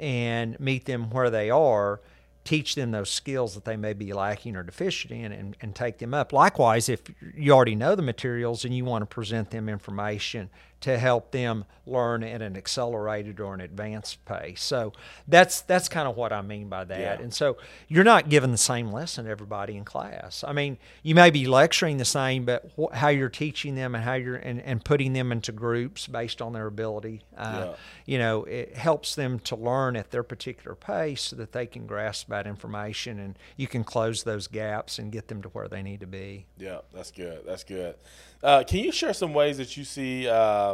and 0.00 0.58
meet 0.58 0.84
them 0.84 1.10
where 1.10 1.30
they 1.30 1.50
are 1.50 2.00
teach 2.44 2.74
them 2.74 2.90
those 2.90 3.08
skills 3.08 3.54
that 3.54 3.64
they 3.64 3.76
may 3.76 3.94
be 3.94 4.12
lacking 4.12 4.54
or 4.54 4.62
deficient 4.62 5.12
in 5.12 5.32
and, 5.32 5.56
and 5.62 5.74
take 5.74 5.98
them 5.98 6.12
up 6.12 6.32
likewise 6.32 6.88
if 6.88 7.00
you 7.34 7.52
already 7.52 7.74
know 7.74 7.94
the 7.94 8.02
materials 8.02 8.64
and 8.64 8.76
you 8.76 8.84
want 8.84 9.02
to 9.02 9.06
present 9.06 9.50
them 9.50 9.68
information 9.68 10.50
to 10.84 10.98
help 10.98 11.30
them 11.30 11.64
learn 11.86 12.22
at 12.22 12.42
an 12.42 12.58
accelerated 12.58 13.40
or 13.40 13.54
an 13.54 13.62
advanced 13.62 14.22
pace. 14.26 14.62
So 14.62 14.92
that's 15.26 15.62
that's 15.62 15.88
kind 15.88 16.06
of 16.06 16.14
what 16.14 16.30
I 16.30 16.42
mean 16.42 16.68
by 16.68 16.84
that. 16.84 17.00
Yeah. 17.00 17.22
And 17.22 17.32
so 17.32 17.56
you're 17.88 18.04
not 18.04 18.28
giving 18.28 18.50
the 18.50 18.58
same 18.58 18.92
lesson 18.92 19.24
to 19.24 19.30
everybody 19.30 19.78
in 19.78 19.86
class. 19.86 20.44
I 20.46 20.52
mean, 20.52 20.76
you 21.02 21.14
may 21.14 21.30
be 21.30 21.46
lecturing 21.46 21.96
the 21.96 22.04
same, 22.04 22.44
but 22.44 22.70
wh- 22.78 22.94
how 22.94 23.08
you're 23.08 23.30
teaching 23.30 23.76
them 23.76 23.94
and 23.94 24.04
how 24.04 24.12
you're 24.12 24.36
and, 24.36 24.60
and 24.60 24.84
putting 24.84 25.14
them 25.14 25.32
into 25.32 25.52
groups 25.52 26.06
based 26.06 26.42
on 26.42 26.52
their 26.52 26.66
ability, 26.66 27.22
uh, 27.38 27.68
yeah. 27.68 27.74
you 28.04 28.18
know, 28.18 28.44
it 28.44 28.76
helps 28.76 29.14
them 29.14 29.38
to 29.40 29.56
learn 29.56 29.96
at 29.96 30.10
their 30.10 30.22
particular 30.22 30.74
pace 30.74 31.22
so 31.22 31.36
that 31.36 31.52
they 31.52 31.64
can 31.64 31.86
grasp 31.86 32.28
that 32.28 32.46
information 32.46 33.18
and 33.18 33.38
you 33.56 33.66
can 33.66 33.84
close 33.84 34.24
those 34.24 34.48
gaps 34.48 34.98
and 34.98 35.12
get 35.12 35.28
them 35.28 35.40
to 35.40 35.48
where 35.48 35.66
they 35.66 35.82
need 35.82 36.00
to 36.00 36.06
be. 36.06 36.44
Yeah, 36.58 36.80
that's 36.92 37.10
good. 37.10 37.40
That's 37.46 37.64
good. 37.64 37.94
Uh, 38.44 38.62
can 38.62 38.80
you 38.80 38.92
share 38.92 39.14
some 39.14 39.32
ways 39.32 39.56
that 39.56 39.74
you 39.74 39.84
see 39.84 40.28
uh, 40.28 40.73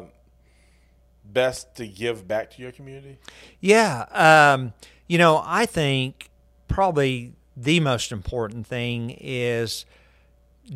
best 1.24 1.74
to 1.76 1.86
give 1.86 2.26
back 2.26 2.50
to 2.52 2.62
your 2.62 2.72
community? 2.72 3.18
Yeah. 3.60 4.06
Um, 4.12 4.72
you 5.06 5.18
know, 5.18 5.42
I 5.44 5.66
think 5.66 6.30
probably 6.68 7.34
the 7.56 7.80
most 7.80 8.12
important 8.12 8.66
thing 8.66 9.10
is 9.10 9.84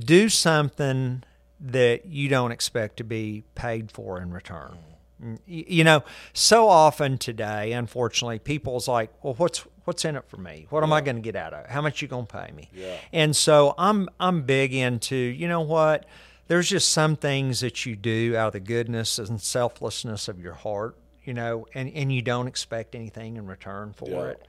do 0.05 0.29
something 0.29 1.23
that 1.61 2.07
you 2.07 2.29
don't 2.29 2.53
expect 2.53 2.97
to 2.99 3.05
be 3.05 3.45
paid 3.55 3.91
for 3.91 4.21
in 4.21 4.33
return. 4.33 4.77
Mm, 5.23 5.39
you 5.47 5.85
know, 5.85 6.03
so 6.33 6.69
often 6.69 7.17
today, 7.17 7.73
unfortunately, 7.73 8.39
people's 8.39 8.89
like, 8.89 9.11
"Well, 9.23 9.35
what's 9.35 9.61
what's 9.85 10.05
in 10.05 10.17
it 10.17 10.25
for 10.27 10.37
me? 10.37 10.67
What 10.71 10.81
yeah. 10.81 10.87
am 10.87 10.93
I 10.93 11.01
going 11.01 11.17
to 11.17 11.23
get 11.23 11.37
out 11.37 11.55
of 11.55 11.65
it? 11.65 11.71
How 11.71 11.81
much 11.81 12.03
you 12.03 12.09
going 12.09 12.27
to 12.27 12.33
pay 12.33 12.53
me?" 12.53 12.69
Yeah. 12.75 12.97
And 13.13 13.35
so 13.35 13.75
I'm 13.79 14.09
I'm 14.19 14.43
big 14.43 14.75
into, 14.75 15.17
you 15.17 15.49
know 15.49 15.63
what? 15.63 16.07
There's 16.47 16.69
just 16.69 16.91
some 16.91 17.17
things 17.17 17.61
that 17.61 17.87
you 17.87 17.97
do 17.97 18.37
out 18.37 18.49
of 18.49 18.53
the 18.55 18.61
goodness 18.61 19.19
and 19.19 19.41
selflessness 19.41 20.29
of 20.29 20.39
your 20.39 20.55
heart, 20.55 20.97
you 21.25 21.35
know, 21.35 21.67
and, 21.75 21.91
and 21.95 22.13
you 22.13 22.23
don't 22.23 22.47
expect 22.47 22.95
anything 22.95 23.37
in 23.37 23.47
return 23.47 23.93
for 23.93 24.09
yeah. 24.09 24.25
it. 24.27 24.49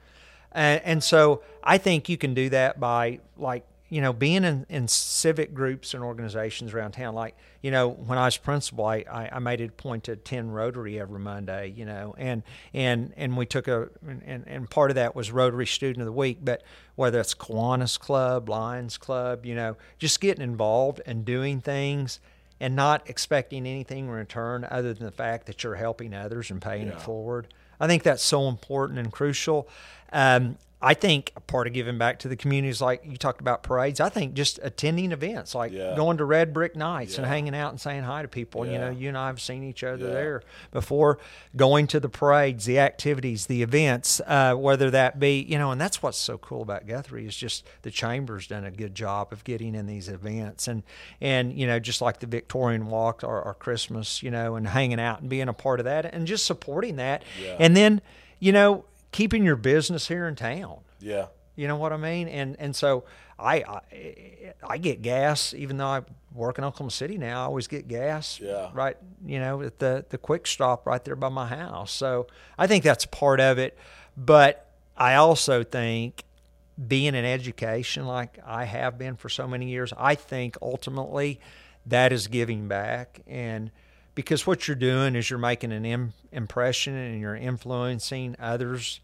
And, 0.52 0.82
and 0.84 1.04
so 1.04 1.42
I 1.62 1.78
think 1.78 2.08
you 2.08 2.16
can 2.16 2.34
do 2.34 2.50
that 2.50 2.78
by 2.78 3.20
like 3.36 3.64
you 3.88 4.00
know, 4.00 4.12
being 4.12 4.44
in, 4.44 4.66
in 4.68 4.88
civic 4.88 5.54
groups 5.54 5.94
and 5.94 6.02
organizations 6.02 6.74
around 6.74 6.92
town, 6.92 7.14
like, 7.14 7.36
you 7.62 7.70
know, 7.70 7.88
when 7.88 8.18
I 8.18 8.24
was 8.24 8.36
principal, 8.36 8.84
I, 8.84 9.04
I, 9.10 9.28
I 9.34 9.38
made 9.38 9.60
it 9.60 9.68
a 9.68 9.72
point 9.72 10.04
to 10.04 10.12
attend 10.12 10.54
Rotary 10.54 10.98
every 10.98 11.20
Monday, 11.20 11.72
you 11.76 11.84
know, 11.84 12.14
and, 12.18 12.42
and, 12.74 13.12
and 13.16 13.36
we 13.36 13.46
took 13.46 13.68
a, 13.68 13.88
and, 14.06 14.44
and 14.46 14.68
part 14.68 14.90
of 14.90 14.96
that 14.96 15.14
was 15.14 15.30
Rotary 15.30 15.66
Student 15.66 16.00
of 16.00 16.06
the 16.06 16.12
Week, 16.12 16.38
but 16.42 16.62
whether 16.96 17.20
it's 17.20 17.34
Kiwanis 17.34 17.98
Club, 17.98 18.48
Lions 18.48 18.98
Club, 18.98 19.46
you 19.46 19.54
know, 19.54 19.76
just 19.98 20.20
getting 20.20 20.42
involved 20.42 21.00
and 21.06 21.24
doing 21.24 21.60
things 21.60 22.18
and 22.58 22.74
not 22.74 23.08
expecting 23.08 23.66
anything 23.66 24.06
in 24.06 24.10
return 24.10 24.66
other 24.68 24.94
than 24.94 25.04
the 25.04 25.12
fact 25.12 25.46
that 25.46 25.62
you're 25.62 25.74
helping 25.76 26.12
others 26.12 26.50
and 26.50 26.60
paying 26.60 26.86
yeah. 26.86 26.94
it 26.94 27.00
forward. 27.00 27.46
I 27.78 27.86
think 27.86 28.02
that's 28.02 28.22
so 28.22 28.48
important 28.48 28.98
and 28.98 29.12
crucial. 29.12 29.68
Um, 30.12 30.56
I 30.80 30.92
think 30.92 31.32
a 31.34 31.40
part 31.40 31.66
of 31.66 31.72
giving 31.72 31.96
back 31.96 32.18
to 32.18 32.28
the 32.28 32.36
community 32.36 32.68
is 32.68 32.82
like 32.82 33.02
you 33.02 33.16
talked 33.16 33.40
about 33.40 33.62
parades. 33.62 33.98
I 33.98 34.10
think 34.10 34.34
just 34.34 34.60
attending 34.62 35.10
events, 35.10 35.54
like 35.54 35.72
yeah. 35.72 35.96
going 35.96 36.18
to 36.18 36.24
Red 36.26 36.52
Brick 36.52 36.76
Nights 36.76 37.14
yeah. 37.14 37.20
and 37.20 37.26
hanging 37.26 37.54
out 37.54 37.70
and 37.70 37.80
saying 37.80 38.02
hi 38.02 38.20
to 38.20 38.28
people. 38.28 38.66
Yeah. 38.66 38.72
You 38.72 38.78
know, 38.78 38.90
you 38.90 39.08
and 39.08 39.16
I 39.16 39.28
have 39.28 39.40
seen 39.40 39.64
each 39.64 39.82
other 39.82 40.12
there 40.12 40.42
before. 40.72 41.18
Going 41.56 41.86
to 41.88 42.00
the 42.00 42.10
parades, 42.10 42.66
the 42.66 42.78
activities, 42.78 43.46
the 43.46 43.62
events, 43.62 44.20
uh, 44.26 44.54
whether 44.54 44.90
that 44.90 45.18
be 45.18 45.40
you 45.40 45.56
know, 45.56 45.70
and 45.70 45.80
that's 45.80 46.02
what's 46.02 46.18
so 46.18 46.36
cool 46.36 46.60
about 46.60 46.86
Guthrie 46.86 47.26
is 47.26 47.36
just 47.36 47.66
the 47.80 47.90
chamber's 47.90 48.46
done 48.46 48.64
a 48.64 48.70
good 48.70 48.94
job 48.94 49.32
of 49.32 49.44
getting 49.44 49.74
in 49.74 49.86
these 49.86 50.10
events 50.10 50.68
and 50.68 50.82
and 51.22 51.58
you 51.58 51.66
know, 51.66 51.78
just 51.78 52.02
like 52.02 52.20
the 52.20 52.26
Victorian 52.26 52.88
Walk 52.88 53.24
or, 53.24 53.40
or 53.40 53.54
Christmas, 53.54 54.22
you 54.22 54.30
know, 54.30 54.56
and 54.56 54.68
hanging 54.68 55.00
out 55.00 55.22
and 55.22 55.30
being 55.30 55.48
a 55.48 55.54
part 55.54 55.80
of 55.80 55.84
that 55.84 56.04
and 56.04 56.26
just 56.26 56.44
supporting 56.44 56.96
that, 56.96 57.22
and 57.58 57.74
then 57.74 58.02
you 58.40 58.52
know 58.52 58.84
keeping 59.16 59.42
your 59.44 59.56
business 59.56 60.08
here 60.08 60.28
in 60.28 60.34
town. 60.34 60.80
Yeah. 61.00 61.28
You 61.54 61.66
know 61.68 61.76
what 61.76 61.90
I 61.90 61.96
mean? 61.96 62.28
And 62.28 62.54
and 62.58 62.76
so 62.76 63.04
I, 63.38 63.62
I, 63.62 64.52
I 64.62 64.76
get 64.76 65.00
gas 65.00 65.54
even 65.54 65.78
though 65.78 65.86
I 65.86 66.02
work 66.34 66.58
in 66.58 66.64
Oklahoma 66.64 66.90
City 66.90 67.16
now. 67.16 67.40
I 67.40 67.44
always 67.46 67.66
get 67.66 67.88
gas. 67.88 68.38
Yeah. 68.38 68.68
Right. 68.74 68.98
You 69.24 69.40
know 69.40 69.62
at 69.62 69.78
the 69.78 70.04
the 70.10 70.18
quick 70.18 70.46
stop 70.46 70.86
right 70.86 71.02
there 71.02 71.16
by 71.16 71.30
my 71.30 71.46
house. 71.46 71.92
So 71.92 72.26
I 72.58 72.66
think 72.66 72.84
that's 72.84 73.06
part 73.06 73.40
of 73.40 73.58
it. 73.58 73.78
But 74.18 74.70
I 74.98 75.14
also 75.14 75.64
think 75.64 76.24
being 76.86 77.14
in 77.14 77.24
education 77.24 78.04
like 78.06 78.38
I 78.44 78.64
have 78.64 78.98
been 78.98 79.16
for 79.16 79.30
so 79.30 79.48
many 79.48 79.70
years, 79.70 79.94
I 79.96 80.14
think 80.14 80.58
ultimately 80.60 81.40
that 81.86 82.12
is 82.12 82.28
giving 82.28 82.68
back 82.68 83.22
and 83.26 83.70
because 84.14 84.46
what 84.46 84.66
you're 84.66 84.74
doing 84.74 85.14
is 85.14 85.30
you're 85.30 85.38
making 85.38 85.72
an 85.72 85.84
Im- 85.86 86.14
impression 86.32 86.94
and 86.94 87.20
you're 87.20 87.36
influencing 87.36 88.34
others 88.38 89.00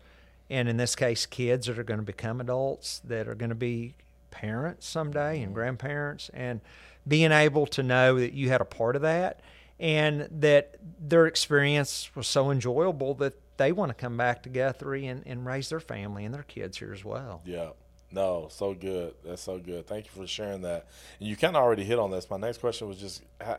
and 0.53 0.69
in 0.69 0.77
this 0.77 0.95
case 0.95 1.25
kids 1.25 1.67
that 1.67 1.79
are 1.79 1.83
going 1.83 1.99
to 1.99 2.07
become 2.07 2.41
adults 2.41 3.01
that 3.05 3.27
are 3.27 3.35
going 3.35 3.49
to 3.49 3.55
be 3.55 3.95
parents 4.31 4.87
someday 4.87 5.39
and 5.39 5.47
mm-hmm. 5.47 5.55
grandparents 5.55 6.31
and 6.35 6.61
being 7.09 7.33
able 7.33 7.67
to 7.67 7.83
know 7.83 8.19
that 8.19 8.35
you 8.35 8.49
had 8.51 8.61
a 8.61 8.65
part 8.65 8.95
of 8.95 9.03
that 9.03 9.41
and 9.81 10.29
that 10.31 10.77
their 11.01 11.27
experience 11.27 12.15
was 12.15 12.29
so 12.29 12.51
enjoyable 12.51 13.15
that 13.15 13.35
they 13.57 13.73
want 13.73 13.89
to 13.91 13.95
come 13.95 14.17
back 14.17 14.43
to 14.43 14.49
Guthrie 14.49 15.07
and, 15.07 15.23
and 15.27 15.45
raise 15.45 15.71
their 15.71 15.81
family 15.81 16.25
and 16.25 16.35
their 16.35 16.45
kids 16.45 16.79
here 16.79 16.93
as 16.93 17.05
well. 17.05 17.43
Yeah. 17.45 17.71
No, 18.13 18.49
so 18.51 18.75
good. 18.75 19.15
That's 19.25 19.43
so 19.43 19.59
good. 19.59 19.87
Thank 19.87 20.05
you 20.05 20.11
for 20.13 20.27
sharing 20.27 20.63
that. 20.63 20.87
And 21.19 21.29
you 21.29 21.35
kind 21.35 21.57
of 21.57 21.63
already 21.63 21.83
hit 21.83 21.99
on 21.99 22.11
this. 22.11 22.29
My 22.29 22.37
next 22.37 22.59
question 22.59 22.87
was 22.87 22.99
just 22.99 23.23
how, 23.41 23.59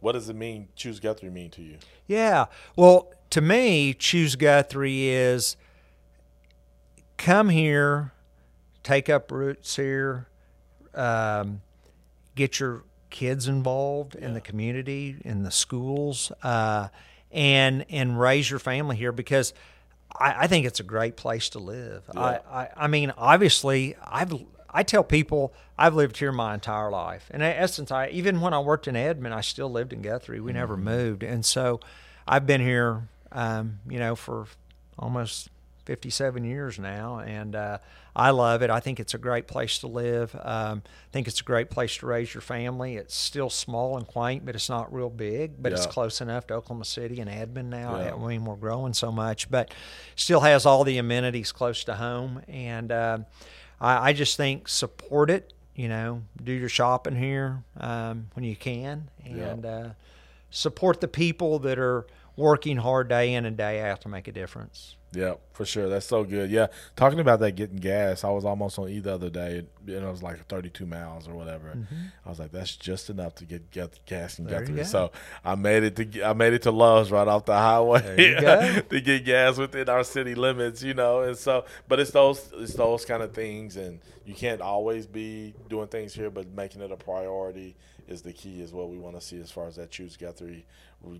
what 0.00 0.12
does 0.12 0.28
it 0.28 0.36
mean, 0.36 0.68
choose 0.76 1.00
Guthrie 1.00 1.30
mean 1.30 1.50
to 1.50 1.62
you? 1.62 1.78
Yeah. 2.06 2.46
Well, 2.76 3.12
to 3.30 3.40
me, 3.40 3.94
choose 3.94 4.36
Guthrie 4.36 5.08
is 5.08 5.56
come 7.16 7.48
here, 7.48 8.12
take 8.82 9.08
up 9.08 9.30
roots 9.30 9.76
here, 9.76 10.28
um, 10.94 11.62
get 12.34 12.60
your 12.60 12.84
kids 13.10 13.46
involved 13.48 14.14
in 14.14 14.34
the 14.34 14.40
community, 14.40 15.16
in 15.24 15.42
the 15.42 15.50
schools, 15.50 16.32
uh, 16.42 16.88
and 17.30 17.84
and 17.90 18.18
raise 18.18 18.48
your 18.50 18.58
family 18.58 18.96
here 18.96 19.12
because 19.12 19.54
I, 20.18 20.44
I 20.44 20.46
think 20.46 20.66
it's 20.66 20.80
a 20.80 20.84
great 20.84 21.16
place 21.16 21.48
to 21.50 21.58
live. 21.58 22.04
I, 22.14 22.40
I 22.50 22.68
I 22.76 22.86
mean, 22.86 23.12
obviously, 23.16 23.96
I've 24.04 24.32
I 24.70 24.82
tell 24.82 25.04
people 25.04 25.54
I've 25.78 25.94
lived 25.94 26.16
here 26.16 26.32
my 26.32 26.54
entire 26.54 26.90
life. 26.90 27.30
And 27.30 27.42
In 27.42 27.48
essence, 27.48 27.90
I 27.90 28.08
even 28.08 28.40
when 28.40 28.52
I 28.52 28.58
worked 28.58 28.88
in 28.88 28.96
Edmond, 28.96 29.34
I 29.34 29.40
still 29.40 29.70
lived 29.70 29.92
in 29.92 30.02
Guthrie. 30.02 30.40
We 30.40 30.52
never 30.52 30.76
moved, 30.76 31.22
and 31.22 31.44
so 31.44 31.80
I've 32.26 32.46
been 32.46 32.60
here, 32.60 33.08
um, 33.32 33.78
you 33.88 33.98
know, 33.98 34.16
for 34.16 34.46
almost 34.98 35.50
57 35.84 36.44
years 36.44 36.78
now, 36.78 37.18
and 37.18 37.54
uh, 37.54 37.78
I 38.16 38.30
love 38.30 38.62
it. 38.62 38.70
I 38.70 38.80
think 38.80 39.00
it's 39.00 39.14
a 39.14 39.18
great 39.18 39.46
place 39.46 39.78
to 39.80 39.86
live. 39.86 40.34
Um, 40.42 40.82
I 40.86 41.10
think 41.12 41.28
it's 41.28 41.40
a 41.40 41.44
great 41.44 41.70
place 41.70 41.96
to 41.98 42.06
raise 42.06 42.32
your 42.32 42.40
family. 42.40 42.96
It's 42.96 43.14
still 43.14 43.50
small 43.50 43.96
and 43.96 44.06
quaint, 44.06 44.44
but 44.46 44.54
it's 44.54 44.68
not 44.68 44.92
real 44.94 45.10
big. 45.10 45.62
But 45.62 45.72
it's 45.72 45.86
close 45.86 46.20
enough 46.20 46.46
to 46.48 46.54
Oklahoma 46.54 46.84
City 46.84 47.20
and 47.20 47.28
Edmond 47.28 47.70
now. 47.70 47.98
Yeah. 47.98 48.14
I 48.14 48.26
mean, 48.28 48.44
we're 48.44 48.56
growing 48.56 48.94
so 48.94 49.10
much, 49.12 49.50
but 49.50 49.72
still 50.16 50.40
has 50.40 50.64
all 50.64 50.84
the 50.84 50.98
amenities 50.98 51.52
close 51.52 51.84
to 51.84 51.94
home. 51.96 52.42
And 52.48 52.90
um 52.92 53.26
I, 53.80 54.10
I 54.10 54.12
just 54.12 54.36
think 54.36 54.68
support 54.68 55.30
it. 55.30 55.52
You 55.74 55.88
know, 55.88 56.22
do 56.42 56.52
your 56.52 56.68
shopping 56.68 57.16
here 57.16 57.64
um, 57.78 58.28
when 58.34 58.44
you 58.44 58.54
can, 58.54 59.10
Yeah. 59.26 59.32
and 59.48 59.66
uh, 59.66 59.88
support 60.50 61.00
the 61.00 61.08
people 61.08 61.58
that 61.58 61.80
are 61.80 62.06
working 62.36 62.78
hard 62.78 63.08
day 63.08 63.34
in 63.34 63.44
and 63.44 63.56
day 63.56 63.80
out 63.82 64.00
to 64.02 64.08
make 64.08 64.28
a 64.28 64.32
difference. 64.32 64.96
Yeah, 65.14 65.34
for 65.52 65.64
sure. 65.64 65.88
That's 65.88 66.06
so 66.06 66.24
good. 66.24 66.50
Yeah, 66.50 66.66
talking 66.96 67.20
about 67.20 67.40
that 67.40 67.52
getting 67.52 67.76
gas, 67.76 68.24
I 68.24 68.30
was 68.30 68.44
almost 68.44 68.78
on 68.78 68.88
E 68.88 68.98
the 68.98 69.14
other 69.14 69.30
day, 69.30 69.58
and 69.58 69.88
it 69.88 70.02
was 70.02 70.22
like 70.22 70.44
32 70.48 70.86
miles 70.86 71.28
or 71.28 71.34
whatever. 71.34 71.78
I 72.24 72.28
was 72.28 72.38
like, 72.38 72.50
that's 72.50 72.74
just 72.76 73.10
enough 73.10 73.34
to 73.36 73.44
get, 73.44 73.70
get 73.70 74.00
gas 74.06 74.38
and 74.38 74.44
Mm-hmm. 74.44 74.50
There 74.50 74.60
get 74.60 74.66
through. 74.66 74.76
go. 74.76 74.82
So 74.82 75.12
I 75.44 75.54
made 75.54 75.84
it 75.84 75.96
to 75.96 76.22
I 76.22 76.32
made 76.32 76.52
it 76.52 76.62
to 76.62 76.70
Love's 76.70 77.10
right 77.10 77.26
off 77.26 77.44
the 77.44 77.54
highway 77.54 78.00
There 78.00 78.20
you 78.20 78.40
go. 78.40 78.80
to 78.90 79.00
get 79.00 79.24
gas 79.24 79.56
within 79.56 79.88
our 79.88 80.04
city 80.04 80.34
limits, 80.34 80.82
you 80.82 80.94
know. 80.94 81.20
And 81.22 81.36
so, 81.36 81.64
but 81.88 82.00
it's 82.00 82.10
those 82.10 82.50
it's 82.54 82.74
those 82.74 83.04
kind 83.04 83.22
of 83.22 83.32
things, 83.32 83.76
and 83.76 84.00
you 84.26 84.34
can't 84.34 84.60
always 84.60 85.06
be 85.06 85.54
doing 85.68 85.88
things 85.88 86.12
here, 86.12 86.30
but 86.30 86.48
making 86.48 86.82
it 86.82 86.90
a 86.90 86.96
priority 86.96 87.76
is 88.08 88.22
the 88.22 88.32
key. 88.32 88.60
Is 88.60 88.72
what 88.72 88.90
we 88.90 88.98
want 88.98 89.14
to 89.14 89.20
see 89.20 89.40
as 89.40 89.50
far 89.50 89.66
as 89.66 89.76
that 89.76 89.90
choose 89.90 90.16
Guthrie 90.16 90.66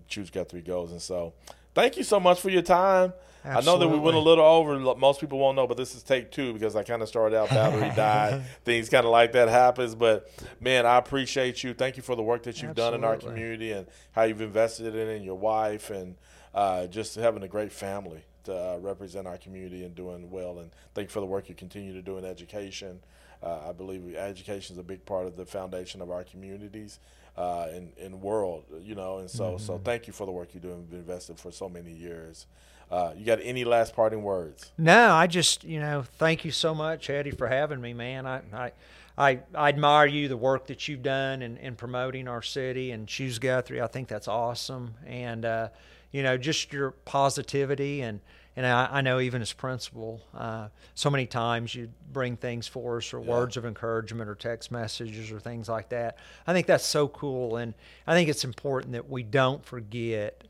choose 0.07 0.29
three 0.29 0.61
goals. 0.61 0.91
And 0.91 1.01
so, 1.01 1.33
thank 1.73 1.97
you 1.97 2.03
so 2.03 2.19
much 2.19 2.39
for 2.39 2.49
your 2.49 2.61
time. 2.61 3.13
I 3.47 3.61
know 3.61 3.77
that 3.77 3.87
we 3.87 3.99
went 3.99 4.17
a 4.17 4.19
little 4.19 4.43
over. 4.43 4.79
Most 4.95 5.19
people 5.19 5.37
won't 5.37 5.55
know, 5.55 5.67
but 5.67 5.77
this 5.77 5.95
is 5.95 6.03
take 6.03 6.31
two 6.31 6.53
because 6.53 6.75
I 6.75 6.83
kind 6.83 7.01
of 7.01 7.07
started 7.07 7.37
out 7.37 7.49
battery 7.49 7.91
died. 7.95 8.43
Things 8.63 8.89
kind 8.89 9.05
of 9.05 9.11
like 9.11 9.33
that 9.33 9.49
happens. 9.49 9.93
But 9.93 10.31
man, 10.59 10.85
I 10.85 10.97
appreciate 10.97 11.63
you. 11.63 11.73
Thank 11.73 11.97
you 11.97 12.03
for 12.03 12.15
the 12.15 12.23
work 12.23 12.43
that 12.43 12.61
you've 12.61 12.75
done 12.75 12.93
in 12.93 13.03
our 13.03 13.17
community 13.17 13.71
and 13.71 13.87
how 14.13 14.23
you've 14.23 14.41
invested 14.41 14.95
in 14.95 15.07
it 15.07 15.15
and 15.17 15.25
your 15.25 15.35
wife 15.35 15.91
and 15.91 16.15
uh, 16.53 16.87
just 16.87 17.15
having 17.15 17.43
a 17.43 17.47
great 17.47 17.71
family 17.71 18.23
to 18.45 18.55
uh, 18.55 18.77
represent 18.79 19.27
our 19.27 19.37
community 19.37 19.83
and 19.83 19.93
doing 19.95 20.31
well. 20.31 20.59
And 20.59 20.71
thank 20.93 21.09
you 21.09 21.11
for 21.11 21.19
the 21.19 21.25
work 21.25 21.49
you 21.49 21.55
continue 21.55 21.93
to 21.93 22.01
do 22.01 22.17
in 22.17 22.25
education. 22.25 22.99
Uh, 23.43 23.69
I 23.69 23.73
believe 23.73 24.15
education 24.15 24.73
is 24.73 24.79
a 24.79 24.83
big 24.83 25.05
part 25.05 25.27
of 25.27 25.35
the 25.35 25.45
foundation 25.45 26.01
of 26.01 26.09
our 26.09 26.23
communities 26.23 26.99
uh, 27.37 27.67
and, 27.73 27.91
and 28.01 28.21
world, 28.21 28.63
you 28.81 28.95
know. 28.95 29.17
And 29.17 29.29
so, 29.29 29.57
so 29.57 29.77
thank 29.77 30.07
you 30.07 30.13
for 30.13 30.25
the 30.25 30.31
work 30.31 30.53
you 30.53 30.59
do 30.59 30.71
and 30.71 30.89
been 30.89 30.99
invested 30.99 31.39
for 31.39 31.51
so 31.51 31.67
many 31.69 31.91
years. 31.91 32.45
Uh, 32.89 33.13
you 33.17 33.25
got 33.25 33.39
any 33.41 33.65
last 33.65 33.95
parting 33.95 34.21
words? 34.23 34.71
No, 34.77 35.11
I 35.11 35.27
just 35.27 35.63
you 35.63 35.79
know 35.79 36.03
thank 36.17 36.45
you 36.45 36.51
so 36.51 36.75
much, 36.75 37.07
Heady, 37.07 37.31
for 37.31 37.47
having 37.47 37.81
me, 37.81 37.93
man. 37.93 38.27
I 38.27 38.41
I 38.53 38.71
I, 39.17 39.39
I 39.55 39.69
admire 39.69 40.07
you, 40.07 40.27
the 40.27 40.37
work 40.37 40.67
that 40.67 40.87
you've 40.87 41.01
done 41.01 41.41
in, 41.41 41.57
in 41.57 41.75
promoting 41.75 42.27
our 42.27 42.41
city 42.41 42.91
and 42.91 43.07
Choose 43.07 43.39
Guthrie. 43.39 43.81
I 43.81 43.87
think 43.87 44.07
that's 44.07 44.27
awesome, 44.27 44.93
and 45.05 45.45
uh, 45.45 45.69
you 46.11 46.21
know 46.23 46.37
just 46.37 46.71
your 46.71 46.91
positivity 46.91 48.01
and. 48.01 48.19
And 48.57 48.65
I, 48.65 48.87
I 48.89 49.01
know 49.01 49.19
even 49.19 49.41
as 49.41 49.51
principal, 49.51 50.21
uh, 50.33 50.69
so 50.93 51.09
many 51.09 51.25
times 51.25 51.75
you 51.75 51.89
bring 52.13 52.37
things 52.37 52.67
for 52.67 52.97
us 52.97 53.13
or 53.13 53.19
words 53.19 53.57
of 53.57 53.65
encouragement 53.65 54.29
or 54.29 54.35
text 54.35 54.71
messages 54.71 55.29
or 55.31 55.39
things 55.39 55.67
like 55.67 55.89
that. 55.89 56.17
I 56.47 56.53
think 56.53 56.65
that's 56.65 56.85
so 56.85 57.09
cool. 57.09 57.57
And 57.57 57.73
I 58.07 58.13
think 58.13 58.29
it's 58.29 58.45
important 58.45 58.93
that 58.93 59.09
we 59.09 59.23
don't 59.23 59.63
forget 59.65 60.43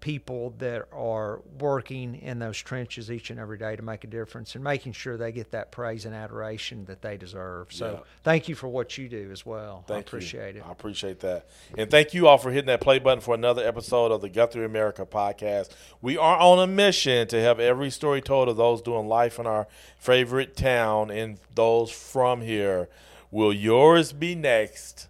people 0.00 0.54
that 0.58 0.86
are 0.92 1.40
working 1.58 2.14
in 2.14 2.38
those 2.38 2.56
trenches 2.58 3.10
each 3.10 3.30
and 3.30 3.38
every 3.38 3.58
day 3.58 3.76
to 3.76 3.82
make 3.82 4.02
a 4.04 4.06
difference 4.06 4.54
and 4.54 4.64
making 4.64 4.92
sure 4.92 5.16
they 5.16 5.30
get 5.30 5.50
that 5.50 5.70
praise 5.70 6.06
and 6.06 6.14
adoration 6.14 6.84
that 6.86 7.02
they 7.02 7.16
deserve. 7.16 7.72
So 7.72 7.92
Yeah. 7.92 7.98
thank 8.24 8.48
you 8.48 8.54
for 8.54 8.68
what 8.68 8.96
you 8.96 9.08
do 9.08 9.30
as 9.30 9.44
well. 9.44 9.84
Thank 9.86 9.98
I 9.98 10.00
appreciate 10.00 10.54
you. 10.54 10.62
it. 10.62 10.66
I 10.66 10.72
appreciate 10.72 11.20
that. 11.20 11.46
And 11.76 11.90
thank 11.90 12.14
you 12.14 12.26
all 12.28 12.38
for 12.38 12.50
hitting 12.50 12.66
that 12.68 12.80
play 12.80 12.98
button 12.98 13.20
for 13.20 13.34
another 13.34 13.66
episode 13.66 14.10
of 14.10 14.20
the 14.22 14.28
Guthrie 14.28 14.64
America 14.64 15.04
podcast. 15.04 15.70
We 16.00 16.16
are 16.16 16.38
on 16.38 16.58
a 16.58 16.66
mission 16.66 17.28
to 17.28 17.40
have 17.40 17.60
every 17.60 17.90
story 17.90 18.20
told 18.22 18.48
of 18.48 18.56
those 18.56 18.80
doing 18.82 19.06
life 19.06 19.38
in 19.38 19.46
our 19.46 19.66
favorite 19.98 20.56
town 20.56 21.10
and 21.10 21.38
those 21.54 21.90
from 21.90 22.40
here. 22.40 22.88
Will 23.30 23.52
yours 23.52 24.12
be 24.12 24.34
next? 24.34 25.08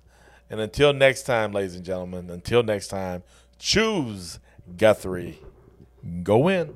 And 0.51 0.59
until 0.61 0.93
next 0.93 1.23
time, 1.23 1.53
ladies 1.53 1.77
and 1.77 1.85
gentlemen, 1.85 2.29
until 2.29 2.63
next 2.65 2.89
time, 2.89 3.23
choose 3.61 4.41
Guthrie. 4.77 5.39
Go 6.23 6.49
in. 6.49 6.75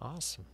Awesome. 0.00 0.44